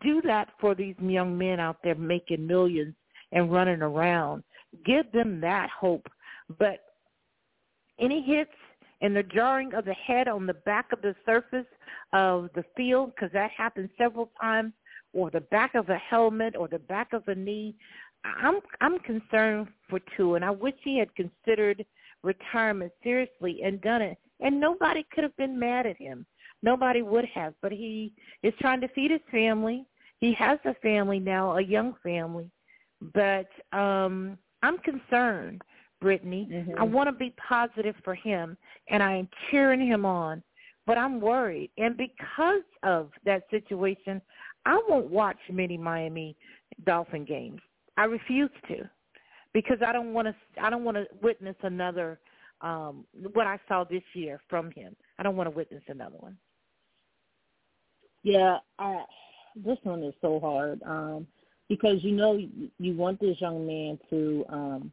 Do 0.00 0.20
that 0.22 0.48
for 0.60 0.74
these 0.74 0.96
young 1.00 1.36
men 1.36 1.60
out 1.60 1.78
there 1.82 1.94
making 1.94 2.46
millions 2.46 2.94
and 3.32 3.52
running 3.52 3.82
around. 3.82 4.42
Give 4.84 5.10
them 5.12 5.40
that 5.40 5.70
hope. 5.70 6.06
But 6.58 6.80
any 7.98 8.22
hits 8.22 8.50
and 9.00 9.14
the 9.14 9.22
jarring 9.22 9.74
of 9.74 9.84
the 9.84 9.94
head 9.94 10.28
on 10.28 10.46
the 10.46 10.54
back 10.54 10.92
of 10.92 11.02
the 11.02 11.14
surface 11.26 11.66
of 12.12 12.48
the 12.54 12.64
field, 12.76 13.12
because 13.14 13.32
that 13.32 13.50
happens 13.50 13.90
several 13.98 14.30
times, 14.40 14.72
or 15.12 15.30
the 15.30 15.40
back 15.40 15.74
of 15.74 15.88
a 15.88 15.98
helmet 15.98 16.54
or 16.56 16.68
the 16.68 16.78
back 16.78 17.12
of 17.12 17.26
a 17.28 17.34
knee, 17.34 17.74
I'm 18.24 18.60
I'm 18.80 18.98
concerned 19.00 19.68
for 19.88 20.00
Tua, 20.16 20.34
and 20.34 20.44
I 20.44 20.50
wish 20.50 20.74
he 20.82 20.98
had 20.98 21.14
considered 21.14 21.84
retirement 22.22 22.92
seriously 23.02 23.60
and 23.64 23.80
done 23.80 24.02
it. 24.02 24.18
And 24.40 24.60
nobody 24.60 25.04
could 25.12 25.24
have 25.24 25.36
been 25.36 25.58
mad 25.58 25.86
at 25.86 25.96
him. 25.96 26.26
Nobody 26.62 27.02
would 27.02 27.24
have. 27.34 27.54
But 27.62 27.72
he 27.72 28.12
is 28.42 28.54
trying 28.60 28.80
to 28.82 28.88
feed 28.88 29.10
his 29.10 29.20
family. 29.30 29.84
He 30.20 30.32
has 30.34 30.58
a 30.64 30.74
family 30.74 31.18
now, 31.18 31.56
a 31.56 31.62
young 31.62 31.94
family. 32.02 32.50
But 33.14 33.48
um 33.72 34.38
I'm 34.62 34.78
concerned, 34.78 35.62
Britne. 36.02 36.48
Mm-hmm. 36.48 36.78
I 36.78 36.84
want 36.84 37.08
to 37.08 37.12
be 37.12 37.34
positive 37.48 37.96
for 38.04 38.14
him, 38.14 38.56
and 38.88 39.02
I 39.02 39.16
am 39.16 39.28
cheering 39.50 39.84
him 39.84 40.04
on. 40.06 40.42
But 40.86 40.98
I'm 40.98 41.20
worried, 41.20 41.70
and 41.78 41.96
because 41.96 42.64
of 42.82 43.10
that 43.24 43.44
situation, 43.50 44.20
I 44.66 44.80
won't 44.88 45.10
watch 45.10 45.38
many 45.50 45.76
Miami 45.76 46.36
Dolphin 46.84 47.24
games. 47.24 47.60
I 47.96 48.04
refuse 48.04 48.50
to 48.68 48.88
because 49.52 49.78
I 49.86 49.92
don't 49.92 50.12
want 50.12 50.28
to. 50.28 50.34
I 50.62 50.70
don't 50.70 50.84
want 50.84 50.96
to 50.96 51.06
witness 51.22 51.56
another 51.62 52.18
um 52.60 53.04
what 53.32 53.46
I 53.46 53.58
saw 53.68 53.84
this 53.84 54.02
year 54.14 54.40
from 54.48 54.70
him. 54.70 54.96
I 55.18 55.22
don't 55.22 55.36
want 55.36 55.48
to 55.48 55.56
witness 55.56 55.82
another 55.88 56.16
one. 56.18 56.36
Yeah, 58.22 58.58
I, 58.78 59.04
this 59.56 59.78
one 59.82 60.02
is 60.02 60.14
so 60.20 60.40
hard 60.40 60.80
um 60.84 61.26
because 61.68 62.02
you 62.02 62.12
know 62.12 62.34
you, 62.36 62.70
you 62.78 62.94
want 62.94 63.20
this 63.20 63.40
young 63.40 63.66
man 63.66 63.98
to 64.10 64.44
um 64.48 64.92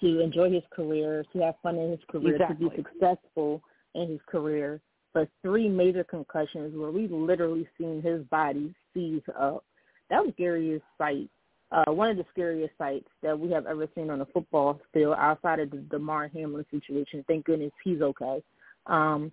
to 0.00 0.20
enjoy 0.20 0.50
his 0.50 0.62
career, 0.70 1.24
to 1.32 1.40
have 1.40 1.54
fun 1.62 1.76
in 1.76 1.90
his 1.90 2.00
career, 2.08 2.36
exactly. 2.36 2.68
to 2.68 2.76
be 2.76 2.82
successful 2.82 3.62
in 3.94 4.08
his 4.08 4.20
career. 4.26 4.80
But 5.12 5.28
three 5.42 5.68
major 5.68 6.04
concussions 6.04 6.76
where 6.76 6.90
we 6.90 7.08
literally 7.08 7.68
seen 7.76 8.00
his 8.00 8.22
body 8.26 8.72
seize 8.94 9.22
up. 9.38 9.64
That 10.08 10.22
was 10.24 10.32
scariest 10.34 10.84
sight 10.96 11.28
uh, 11.72 11.92
one 11.92 12.10
of 12.10 12.16
the 12.16 12.24
scariest 12.32 12.72
sights 12.78 13.08
that 13.22 13.38
we 13.38 13.50
have 13.50 13.66
ever 13.66 13.86
seen 13.94 14.10
on 14.10 14.20
a 14.20 14.26
football 14.26 14.80
field 14.92 15.14
outside 15.18 15.60
of 15.60 15.70
the 15.70 15.78
Damar 15.78 16.28
Hamlin 16.28 16.64
situation. 16.70 17.24
Thank 17.28 17.44
goodness 17.44 17.72
he's 17.84 18.00
okay. 18.00 18.42
Um, 18.86 19.30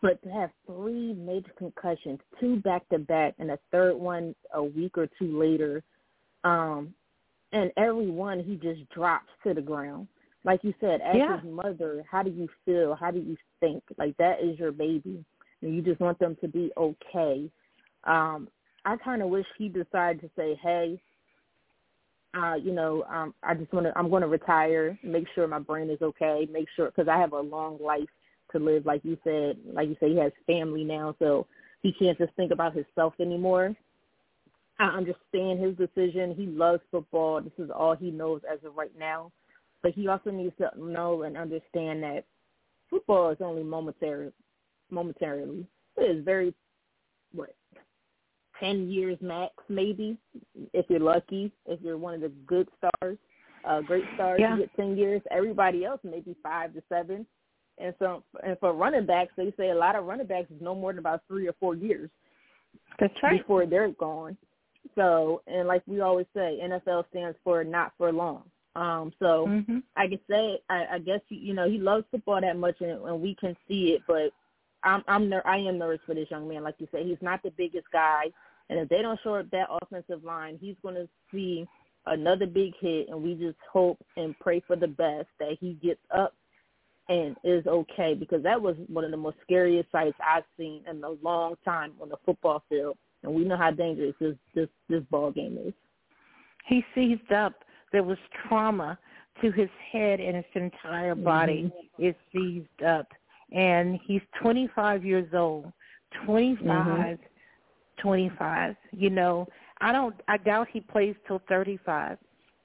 but 0.00 0.20
to 0.22 0.30
have 0.30 0.50
three 0.66 1.12
major 1.12 1.52
concussions, 1.56 2.18
two 2.40 2.56
back 2.56 2.88
to 2.88 2.98
back, 2.98 3.34
and 3.38 3.50
a 3.50 3.58
third 3.70 3.94
one 3.94 4.34
a 4.54 4.62
week 4.62 4.96
or 4.98 5.08
two 5.18 5.38
later, 5.38 5.82
um, 6.42 6.92
and 7.52 7.70
every 7.76 8.10
one 8.10 8.42
he 8.42 8.56
just 8.56 8.88
drops 8.90 9.28
to 9.44 9.54
the 9.54 9.60
ground. 9.60 10.08
Like 10.44 10.64
you 10.64 10.74
said, 10.80 11.00
as 11.02 11.14
yeah. 11.16 11.40
his 11.40 11.48
mother, 11.48 12.04
how 12.10 12.24
do 12.24 12.30
you 12.30 12.48
feel? 12.64 12.96
How 12.96 13.12
do 13.12 13.20
you 13.20 13.36
think? 13.60 13.84
Like 13.96 14.16
that 14.16 14.42
is 14.42 14.58
your 14.58 14.72
baby, 14.72 15.24
and 15.60 15.74
you 15.74 15.82
just 15.82 16.00
want 16.00 16.18
them 16.18 16.36
to 16.40 16.48
be 16.48 16.72
okay. 16.76 17.48
Um, 18.04 18.48
I 18.84 18.96
kind 18.96 19.22
of 19.22 19.28
wish 19.28 19.46
he 19.56 19.68
decided 19.68 20.20
to 20.22 20.30
say, 20.34 20.58
"Hey, 20.60 21.00
uh, 22.34 22.54
you 22.54 22.72
know, 22.72 23.04
um, 23.10 23.34
I 23.42 23.54
just 23.54 23.72
want 23.72 23.86
to, 23.86 23.96
I'm 23.96 24.08
going 24.10 24.22
to 24.22 24.28
retire, 24.28 24.98
make 25.02 25.26
sure 25.34 25.46
my 25.46 25.58
brain 25.58 25.90
is 25.90 26.00
okay, 26.00 26.48
make 26.50 26.66
sure, 26.74 26.86
because 26.86 27.08
I 27.08 27.18
have 27.18 27.32
a 27.32 27.40
long 27.40 27.78
life 27.82 28.08
to 28.52 28.58
live. 28.58 28.86
Like 28.86 29.04
you 29.04 29.18
said, 29.24 29.58
like 29.72 29.88
you 29.88 29.96
said, 30.00 30.10
he 30.10 30.18
has 30.18 30.32
family 30.46 30.84
now, 30.84 31.14
so 31.18 31.46
he 31.82 31.92
can't 31.92 32.18
just 32.18 32.34
think 32.34 32.52
about 32.52 32.74
himself 32.74 33.14
anymore. 33.20 33.76
I 34.78 34.86
understand 34.86 35.60
his 35.60 35.76
decision. 35.76 36.34
He 36.34 36.46
loves 36.46 36.80
football. 36.90 37.40
This 37.40 37.52
is 37.58 37.70
all 37.70 37.94
he 37.94 38.10
knows 38.10 38.40
as 38.50 38.58
of 38.64 38.74
right 38.76 38.96
now. 38.98 39.30
But 39.82 39.92
he 39.92 40.08
also 40.08 40.30
needs 40.30 40.54
to 40.58 40.70
know 40.78 41.22
and 41.22 41.36
understand 41.36 42.02
that 42.02 42.24
football 42.88 43.30
is 43.30 43.38
only 43.40 43.62
momentary, 43.62 44.32
momentarily. 44.90 45.66
It 45.96 46.16
is 46.16 46.24
very, 46.24 46.54
10 48.62 48.90
years 48.90 49.18
max, 49.20 49.52
maybe, 49.68 50.16
if 50.72 50.86
you're 50.88 51.00
lucky, 51.00 51.52
if 51.66 51.80
you're 51.82 51.98
one 51.98 52.14
of 52.14 52.20
the 52.20 52.32
good 52.46 52.68
stars, 52.78 53.18
uh, 53.64 53.80
great 53.80 54.04
stars, 54.14 54.38
yeah. 54.40 54.54
you 54.54 54.62
get 54.62 54.76
10 54.76 54.96
years. 54.96 55.20
Everybody 55.30 55.84
else, 55.84 56.00
maybe 56.04 56.36
five 56.42 56.72
to 56.74 56.82
seven. 56.88 57.26
And 57.78 57.94
so, 57.98 58.22
and 58.44 58.58
for 58.58 58.72
running 58.72 59.06
backs, 59.06 59.32
they 59.36 59.52
say 59.56 59.70
a 59.70 59.74
lot 59.74 59.96
of 59.96 60.04
running 60.04 60.26
backs 60.26 60.50
is 60.50 60.60
no 60.60 60.74
more 60.74 60.92
than 60.92 60.98
about 61.00 61.22
three 61.26 61.48
or 61.48 61.54
four 61.58 61.74
years. 61.74 62.10
That's 63.00 63.14
right. 63.22 63.40
Before 63.40 63.66
they're 63.66 63.90
gone. 63.90 64.36
So, 64.94 65.42
and 65.46 65.66
like 65.66 65.82
we 65.86 66.00
always 66.00 66.26
say, 66.34 66.60
NFL 66.62 67.04
stands 67.10 67.36
for 67.44 67.64
not 67.64 67.92
for 67.96 68.12
long. 68.12 68.44
Um, 68.74 69.12
so 69.18 69.46
mm-hmm. 69.48 69.78
I 69.96 70.08
can 70.08 70.18
say, 70.28 70.58
I, 70.70 70.86
I 70.92 70.98
guess 70.98 71.20
you 71.28 71.54
know 71.54 71.68
he 71.68 71.78
loves 71.78 72.04
football 72.10 72.40
that 72.40 72.56
much, 72.56 72.76
and, 72.80 72.90
and 72.90 73.20
we 73.20 73.34
can 73.34 73.56
see 73.68 73.92
it. 73.92 74.02
But 74.06 74.32
I'm, 74.82 75.02
I'm 75.08 75.28
ner- 75.28 75.46
I 75.46 75.58
am 75.58 75.78
nervous 75.78 76.00
for 76.06 76.14
this 76.14 76.30
young 76.30 76.48
man. 76.48 76.62
Like 76.62 76.76
you 76.78 76.88
said, 76.90 77.06
he's 77.06 77.18
not 77.20 77.42
the 77.42 77.50
biggest 77.50 77.86
guy. 77.92 78.24
And 78.70 78.78
if 78.78 78.88
they 78.88 79.02
don't 79.02 79.20
show 79.22 79.34
up 79.34 79.50
that 79.50 79.68
offensive 79.82 80.24
line, 80.24 80.58
he's 80.60 80.76
going 80.82 80.94
to 80.94 81.08
see 81.30 81.66
another 82.06 82.46
big 82.46 82.72
hit, 82.80 83.08
and 83.08 83.22
we 83.22 83.34
just 83.34 83.58
hope 83.70 83.98
and 84.16 84.38
pray 84.40 84.62
for 84.66 84.76
the 84.76 84.88
best 84.88 85.28
that 85.38 85.56
he 85.60 85.74
gets 85.74 86.00
up 86.14 86.34
and 87.08 87.36
is 87.44 87.66
okay 87.66 88.14
because 88.14 88.42
that 88.42 88.60
was 88.60 88.76
one 88.88 89.04
of 89.04 89.10
the 89.10 89.16
most 89.16 89.36
scariest 89.42 89.90
sights 89.90 90.16
I've 90.24 90.44
seen 90.56 90.82
in 90.88 91.02
a 91.02 91.10
long 91.22 91.56
time 91.64 91.92
on 92.00 92.08
the 92.08 92.16
football 92.24 92.62
field, 92.68 92.96
and 93.22 93.32
we 93.32 93.44
know 93.44 93.56
how 93.56 93.70
dangerous 93.70 94.14
this 94.20 94.36
this 94.54 94.68
this 94.88 95.02
ball 95.10 95.30
game 95.30 95.58
is. 95.64 95.74
He 96.66 96.84
seized 96.94 97.32
up. 97.32 97.54
There 97.92 98.04
was 98.04 98.18
trauma 98.48 98.98
to 99.42 99.50
his 99.50 99.68
head 99.90 100.20
and 100.20 100.36
his 100.36 100.44
entire 100.54 101.14
body 101.14 101.72
mm-hmm. 101.74 102.04
is 102.04 102.14
seized 102.32 102.82
up, 102.82 103.08
and 103.52 103.98
he's 104.06 104.22
25 104.40 105.04
years 105.04 105.28
old. 105.34 105.72
25 106.26 106.66
mm-hmm. 106.66 107.22
25. 108.02 108.76
You 108.92 109.10
know, 109.10 109.46
I 109.80 109.92
don't 109.92 110.14
I 110.28 110.36
doubt 110.36 110.68
he 110.72 110.80
plays 110.80 111.14
till 111.26 111.40
35. 111.48 112.18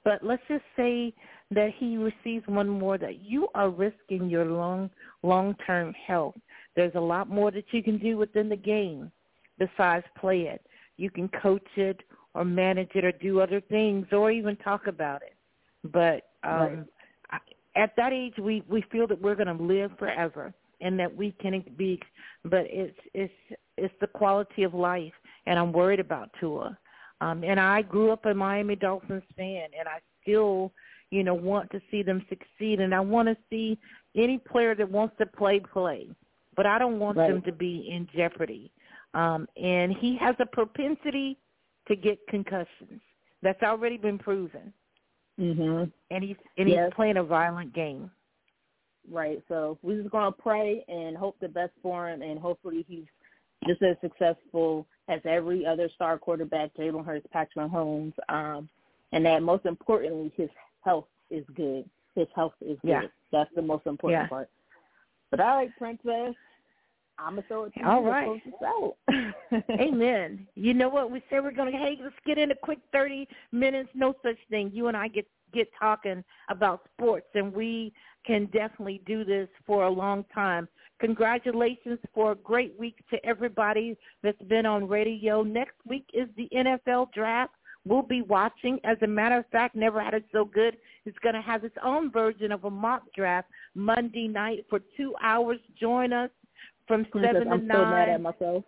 But 0.03 0.23
let's 0.23 0.41
just 0.47 0.63
say 0.75 1.13
that 1.51 1.71
he 1.77 1.97
receives 1.97 2.47
one 2.47 2.67
more 2.69 2.97
that 2.97 3.21
you 3.21 3.47
are 3.55 3.69
risking 3.69 4.29
your 4.29 4.45
long 4.45 4.89
long-term 5.23 5.93
health 6.05 6.35
There's 6.75 6.95
a 6.95 6.99
lot 6.99 7.29
more 7.29 7.51
that 7.51 7.65
you 7.71 7.81
can 7.81 7.97
do 7.97 8.17
within 8.17 8.49
the 8.49 8.55
game 8.55 9.11
besides 9.57 10.05
play 10.19 10.41
it. 10.41 10.61
You 10.97 11.09
can 11.09 11.29
coach 11.41 11.67
it 11.75 12.01
or 12.33 12.45
manage 12.45 12.91
it 12.95 13.05
or 13.05 13.11
do 13.11 13.39
other 13.39 13.61
things 13.61 14.07
or 14.11 14.31
even 14.31 14.55
talk 14.57 14.87
about 14.87 15.21
it. 15.23 15.35
But 15.91 16.29
um 16.43 16.85
right. 17.31 17.41
at 17.75 17.95
that 17.97 18.13
age 18.13 18.35
we 18.39 18.63
we 18.67 18.83
feel 18.91 19.07
that 19.07 19.21
we're 19.21 19.35
going 19.35 19.57
to 19.57 19.63
live 19.63 19.91
forever 19.97 20.53
and 20.81 20.99
that 20.99 21.13
we 21.13 21.31
can 21.41 21.63
be 21.77 21.99
but 22.43 22.65
it's 22.67 22.97
it's 23.13 23.33
it's 23.77 23.93
the 24.01 24.07
quality 24.07 24.63
of 24.63 24.73
life 24.73 25.13
and 25.47 25.57
I'm 25.57 25.71
worried 25.71 25.99
about 25.99 26.29
Tua. 26.39 26.77
Um 27.21 27.43
and 27.43 27.59
I 27.59 27.81
grew 27.81 28.11
up 28.11 28.25
a 28.25 28.33
Miami 28.33 28.75
Dolphins 28.75 29.23
fan 29.35 29.69
and 29.77 29.87
I 29.87 29.99
still 30.21 30.71
you 31.09 31.23
know 31.23 31.33
want 31.33 31.71
to 31.71 31.81
see 31.89 32.03
them 32.03 32.23
succeed 32.29 32.79
and 32.79 32.93
I 32.93 32.99
want 32.99 33.27
to 33.27 33.37
see 33.49 33.79
any 34.15 34.37
player 34.37 34.75
that 34.75 34.89
wants 34.89 35.15
to 35.19 35.25
play 35.25 35.59
play 35.59 36.09
but 36.55 36.65
I 36.65 36.77
don't 36.77 36.99
want 36.99 37.17
right. 37.17 37.31
them 37.31 37.41
to 37.43 37.51
be 37.51 37.89
in 37.89 38.07
jeopardy. 38.15 38.71
Um 39.13 39.47
and 39.55 39.95
he 39.97 40.17
has 40.17 40.35
a 40.39 40.45
propensity 40.45 41.37
to 41.87 41.95
get 41.95 42.19
concussions. 42.27 43.01
That's 43.41 43.63
already 43.63 43.97
been 43.97 44.19
proven. 44.19 44.73
Mhm. 45.39 45.91
And 46.11 46.23
he's 46.23 46.35
and 46.57 46.69
yes. 46.69 46.85
he's 46.85 46.95
playing 46.95 47.17
a 47.17 47.23
violent 47.23 47.73
game. 47.73 48.11
Right. 49.09 49.41
So 49.47 49.77
we're 49.81 50.01
just 50.01 50.11
gonna 50.11 50.31
pray 50.31 50.83
and 50.87 51.15
hope 51.15 51.37
the 51.39 51.47
best 51.47 51.71
for 51.81 52.09
him, 52.09 52.21
and 52.21 52.39
hopefully 52.39 52.85
he's 52.87 53.05
just 53.65 53.81
as 53.81 53.95
successful 54.01 54.85
as 55.07 55.21
every 55.25 55.65
other 55.65 55.89
star 55.95 56.17
quarterback, 56.17 56.75
Jalen 56.75 57.05
Hurts, 57.05 57.25
Patrick 57.31 57.69
Mahomes, 57.69 58.13
um, 58.29 58.69
and 59.13 59.25
that 59.25 59.41
most 59.41 59.65
importantly, 59.65 60.31
his 60.35 60.49
health 60.83 61.07
is 61.29 61.45
good. 61.55 61.89
His 62.15 62.27
health 62.35 62.53
is 62.61 62.77
good. 62.81 62.89
Yeah. 62.89 63.01
That's 63.31 63.49
the 63.55 63.61
most 63.61 63.85
important 63.85 64.23
yeah. 64.23 64.27
part. 64.27 64.49
But 65.31 65.39
all 65.39 65.57
right, 65.57 65.71
Princess, 65.77 66.35
I'm 67.19 67.35
gonna 67.35 67.43
throw 67.47 67.63
it 67.65 67.73
to 67.77 67.83
All 67.83 68.01
you 68.01 68.07
right. 68.07 68.41
to 68.43 68.65
out. 68.65 69.63
Amen. 69.79 70.47
You 70.55 70.73
know 70.73 70.89
what? 70.89 71.11
We 71.11 71.23
said 71.29 71.43
we're 71.43 71.51
gonna 71.51 71.71
hey, 71.71 71.97
let's 72.01 72.15
get 72.25 72.37
in 72.37 72.51
a 72.51 72.55
quick 72.55 72.79
thirty 72.91 73.27
minutes. 73.51 73.89
No 73.93 74.13
such 74.23 74.37
thing. 74.49 74.71
You 74.73 74.87
and 74.87 74.95
I 74.95 75.07
get 75.07 75.27
get 75.53 75.67
talking 75.79 76.23
about 76.49 76.81
sports, 76.93 77.27
and 77.33 77.53
we 77.53 77.93
can 78.25 78.45
definitely 78.47 79.01
do 79.05 79.23
this 79.23 79.47
for 79.65 79.85
a 79.85 79.89
long 79.89 80.25
time. 80.33 80.67
Congratulations 80.99 81.99
for 82.13 82.31
a 82.31 82.35
great 82.35 82.77
week 82.79 82.95
to 83.11 83.23
everybody 83.25 83.95
that's 84.23 84.41
been 84.43 84.65
on 84.65 84.87
radio. 84.87 85.43
Next 85.43 85.75
week 85.87 86.05
is 86.13 86.27
the 86.37 86.49
NFL 86.55 87.11
draft. 87.13 87.53
We'll 87.85 88.01
be 88.01 88.21
watching. 88.23 88.79
As 88.83 88.97
a 89.01 89.07
matter 89.07 89.37
of 89.37 89.45
fact, 89.51 89.75
Never 89.75 90.01
Had 90.01 90.13
It 90.15 90.25
So 90.31 90.43
Good 90.43 90.77
It's 91.05 91.17
going 91.19 91.35
to 91.35 91.41
have 91.41 91.63
its 91.63 91.75
own 91.83 92.11
version 92.11 92.51
of 92.51 92.65
a 92.65 92.69
mock 92.69 93.03
draft 93.15 93.47
Monday 93.75 94.27
night 94.27 94.65
for 94.69 94.79
two 94.97 95.13
hours. 95.21 95.59
Join 95.79 96.11
us 96.11 96.31
from 96.87 97.05
seven 97.13 97.45
to 97.45 97.51
I'm 97.51 97.67
nine. 97.67 97.77
I'm 97.77 97.85
so 97.85 97.91
mad 97.91 98.09
at 98.09 98.21
myself. 98.21 98.63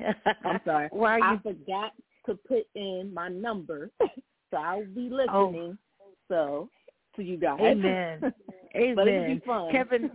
I'm 0.44 0.60
sorry. 0.64 0.88
Why 0.90 1.12
are 1.12 1.18
you... 1.18 1.24
I 1.24 1.38
forgot 1.42 1.92
to 2.26 2.34
put 2.34 2.66
in 2.74 3.12
my 3.14 3.28
number, 3.28 3.90
so 4.50 4.56
I'll 4.56 4.84
be 4.84 5.08
oh. 5.12 5.46
listening. 5.46 5.78
Oh. 6.00 6.06
So 6.28 6.68
to 7.16 7.22
you 7.22 7.36
guys. 7.36 7.58
Amen. 7.60 8.32
Amen. 8.74 8.94
but 8.96 9.08
it'll 9.08 9.34
be 9.34 9.42
fun. 9.46 9.72
Kevin 9.72 10.10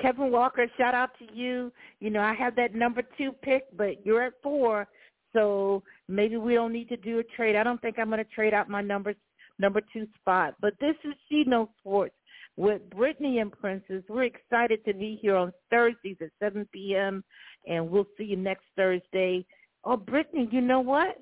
Kevin 0.00 0.30
Walker, 0.30 0.66
shout 0.76 0.94
out 0.94 1.10
to 1.18 1.26
you. 1.34 1.72
You 2.00 2.10
know, 2.10 2.20
I 2.20 2.34
have 2.34 2.56
that 2.56 2.74
number 2.74 3.02
two 3.18 3.32
pick, 3.42 3.64
but 3.76 4.04
you're 4.04 4.22
at 4.22 4.34
four, 4.42 4.88
so 5.32 5.82
maybe 6.08 6.36
we 6.36 6.54
don't 6.54 6.72
need 6.72 6.88
to 6.88 6.96
do 6.96 7.18
a 7.18 7.24
trade. 7.24 7.56
I 7.56 7.62
don't 7.62 7.80
think 7.80 7.98
I'm 7.98 8.08
going 8.08 8.18
to 8.18 8.30
trade 8.30 8.54
out 8.54 8.68
my 8.68 8.80
number 8.80 9.14
number 9.58 9.82
two 9.92 10.06
spot. 10.20 10.54
But 10.60 10.74
this 10.80 10.96
is 11.04 11.14
She 11.28 11.44
Knows 11.44 11.68
Sports 11.80 12.14
with 12.56 12.80
Britne 12.90 13.40
and 13.40 13.52
Princess. 13.52 14.02
We're 14.08 14.24
excited 14.24 14.84
to 14.86 14.94
be 14.94 15.18
here 15.20 15.36
on 15.36 15.52
Thursdays 15.70 16.16
at 16.20 16.30
7 16.40 16.66
p.m., 16.72 17.22
and 17.68 17.90
we'll 17.90 18.06
see 18.16 18.24
you 18.24 18.36
next 18.36 18.64
Thursday. 18.74 19.44
Oh, 19.84 19.96
Britne, 19.96 20.50
you 20.50 20.62
know 20.62 20.80
what? 20.80 21.16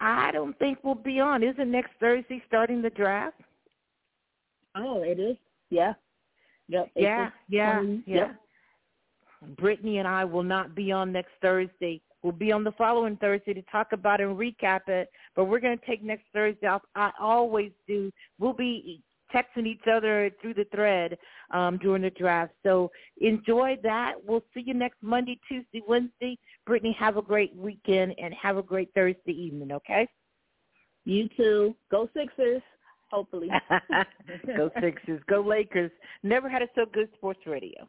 I 0.00 0.30
don't 0.32 0.58
think 0.58 0.78
we'll 0.82 0.94
be 0.94 1.20
on. 1.20 1.42
Isn't 1.42 1.70
next 1.70 1.92
Thursday 2.00 2.42
starting 2.46 2.82
the 2.82 2.90
draft? 2.90 3.40
Oh, 4.76 5.02
it 5.02 5.20
is. 5.20 5.36
Yeah. 5.70 5.94
Yep. 6.70 6.90
Yeah. 6.96 7.30
Yeah. 7.48 7.78
20, 7.78 8.02
yeah. 8.06 8.16
Yep. 8.16 8.36
Britne 9.56 9.98
and 9.98 10.08
I 10.08 10.24
will 10.24 10.42
not 10.42 10.74
be 10.74 10.92
on 10.92 11.12
next 11.12 11.32
Thursday. 11.42 12.00
We'll 12.22 12.32
be 12.32 12.52
on 12.52 12.64
the 12.64 12.72
following 12.72 13.16
Thursday 13.16 13.54
to 13.54 13.62
talk 13.62 13.92
about 13.92 14.20
and 14.20 14.36
recap 14.36 14.88
it. 14.88 15.08
But 15.34 15.46
we're 15.46 15.60
going 15.60 15.78
to 15.78 15.86
take 15.86 16.02
next 16.02 16.24
Thursday 16.34 16.66
off. 16.66 16.82
I 16.94 17.10
always 17.18 17.72
do. 17.88 18.10
We'll 18.38 18.52
be 18.52 19.02
texting 19.34 19.66
each 19.66 19.86
other 19.90 20.30
through 20.40 20.54
the 20.54 20.66
thread 20.74 21.16
um, 21.52 21.78
during 21.78 22.02
the 22.02 22.10
draft. 22.10 22.52
So 22.62 22.90
enjoy 23.20 23.78
that. 23.82 24.14
We'll 24.24 24.44
see 24.52 24.62
you 24.66 24.74
next 24.74 24.98
Monday, 25.02 25.40
Tuesday, 25.48 25.82
Wednesday. 25.86 26.38
Britne, 26.68 26.94
have 26.96 27.16
a 27.16 27.22
great 27.22 27.54
weekend 27.56 28.14
and 28.22 28.34
have 28.34 28.56
a 28.58 28.62
great 28.62 28.90
Thursday 28.94 29.32
evening, 29.32 29.72
okay? 29.72 30.06
You 31.04 31.28
too. 31.36 31.74
Go 31.90 32.08
Sixers, 32.14 32.62
hopefully. 33.10 33.48
Go 34.56 34.70
Sixers. 34.80 35.20
Go 35.28 35.40
Lakers. 35.40 35.90
Never 36.22 36.48
had 36.48 36.62
it 36.62 36.70
so 36.74 36.84
good 36.92 37.08
sports 37.14 37.40
radio. 37.46 37.88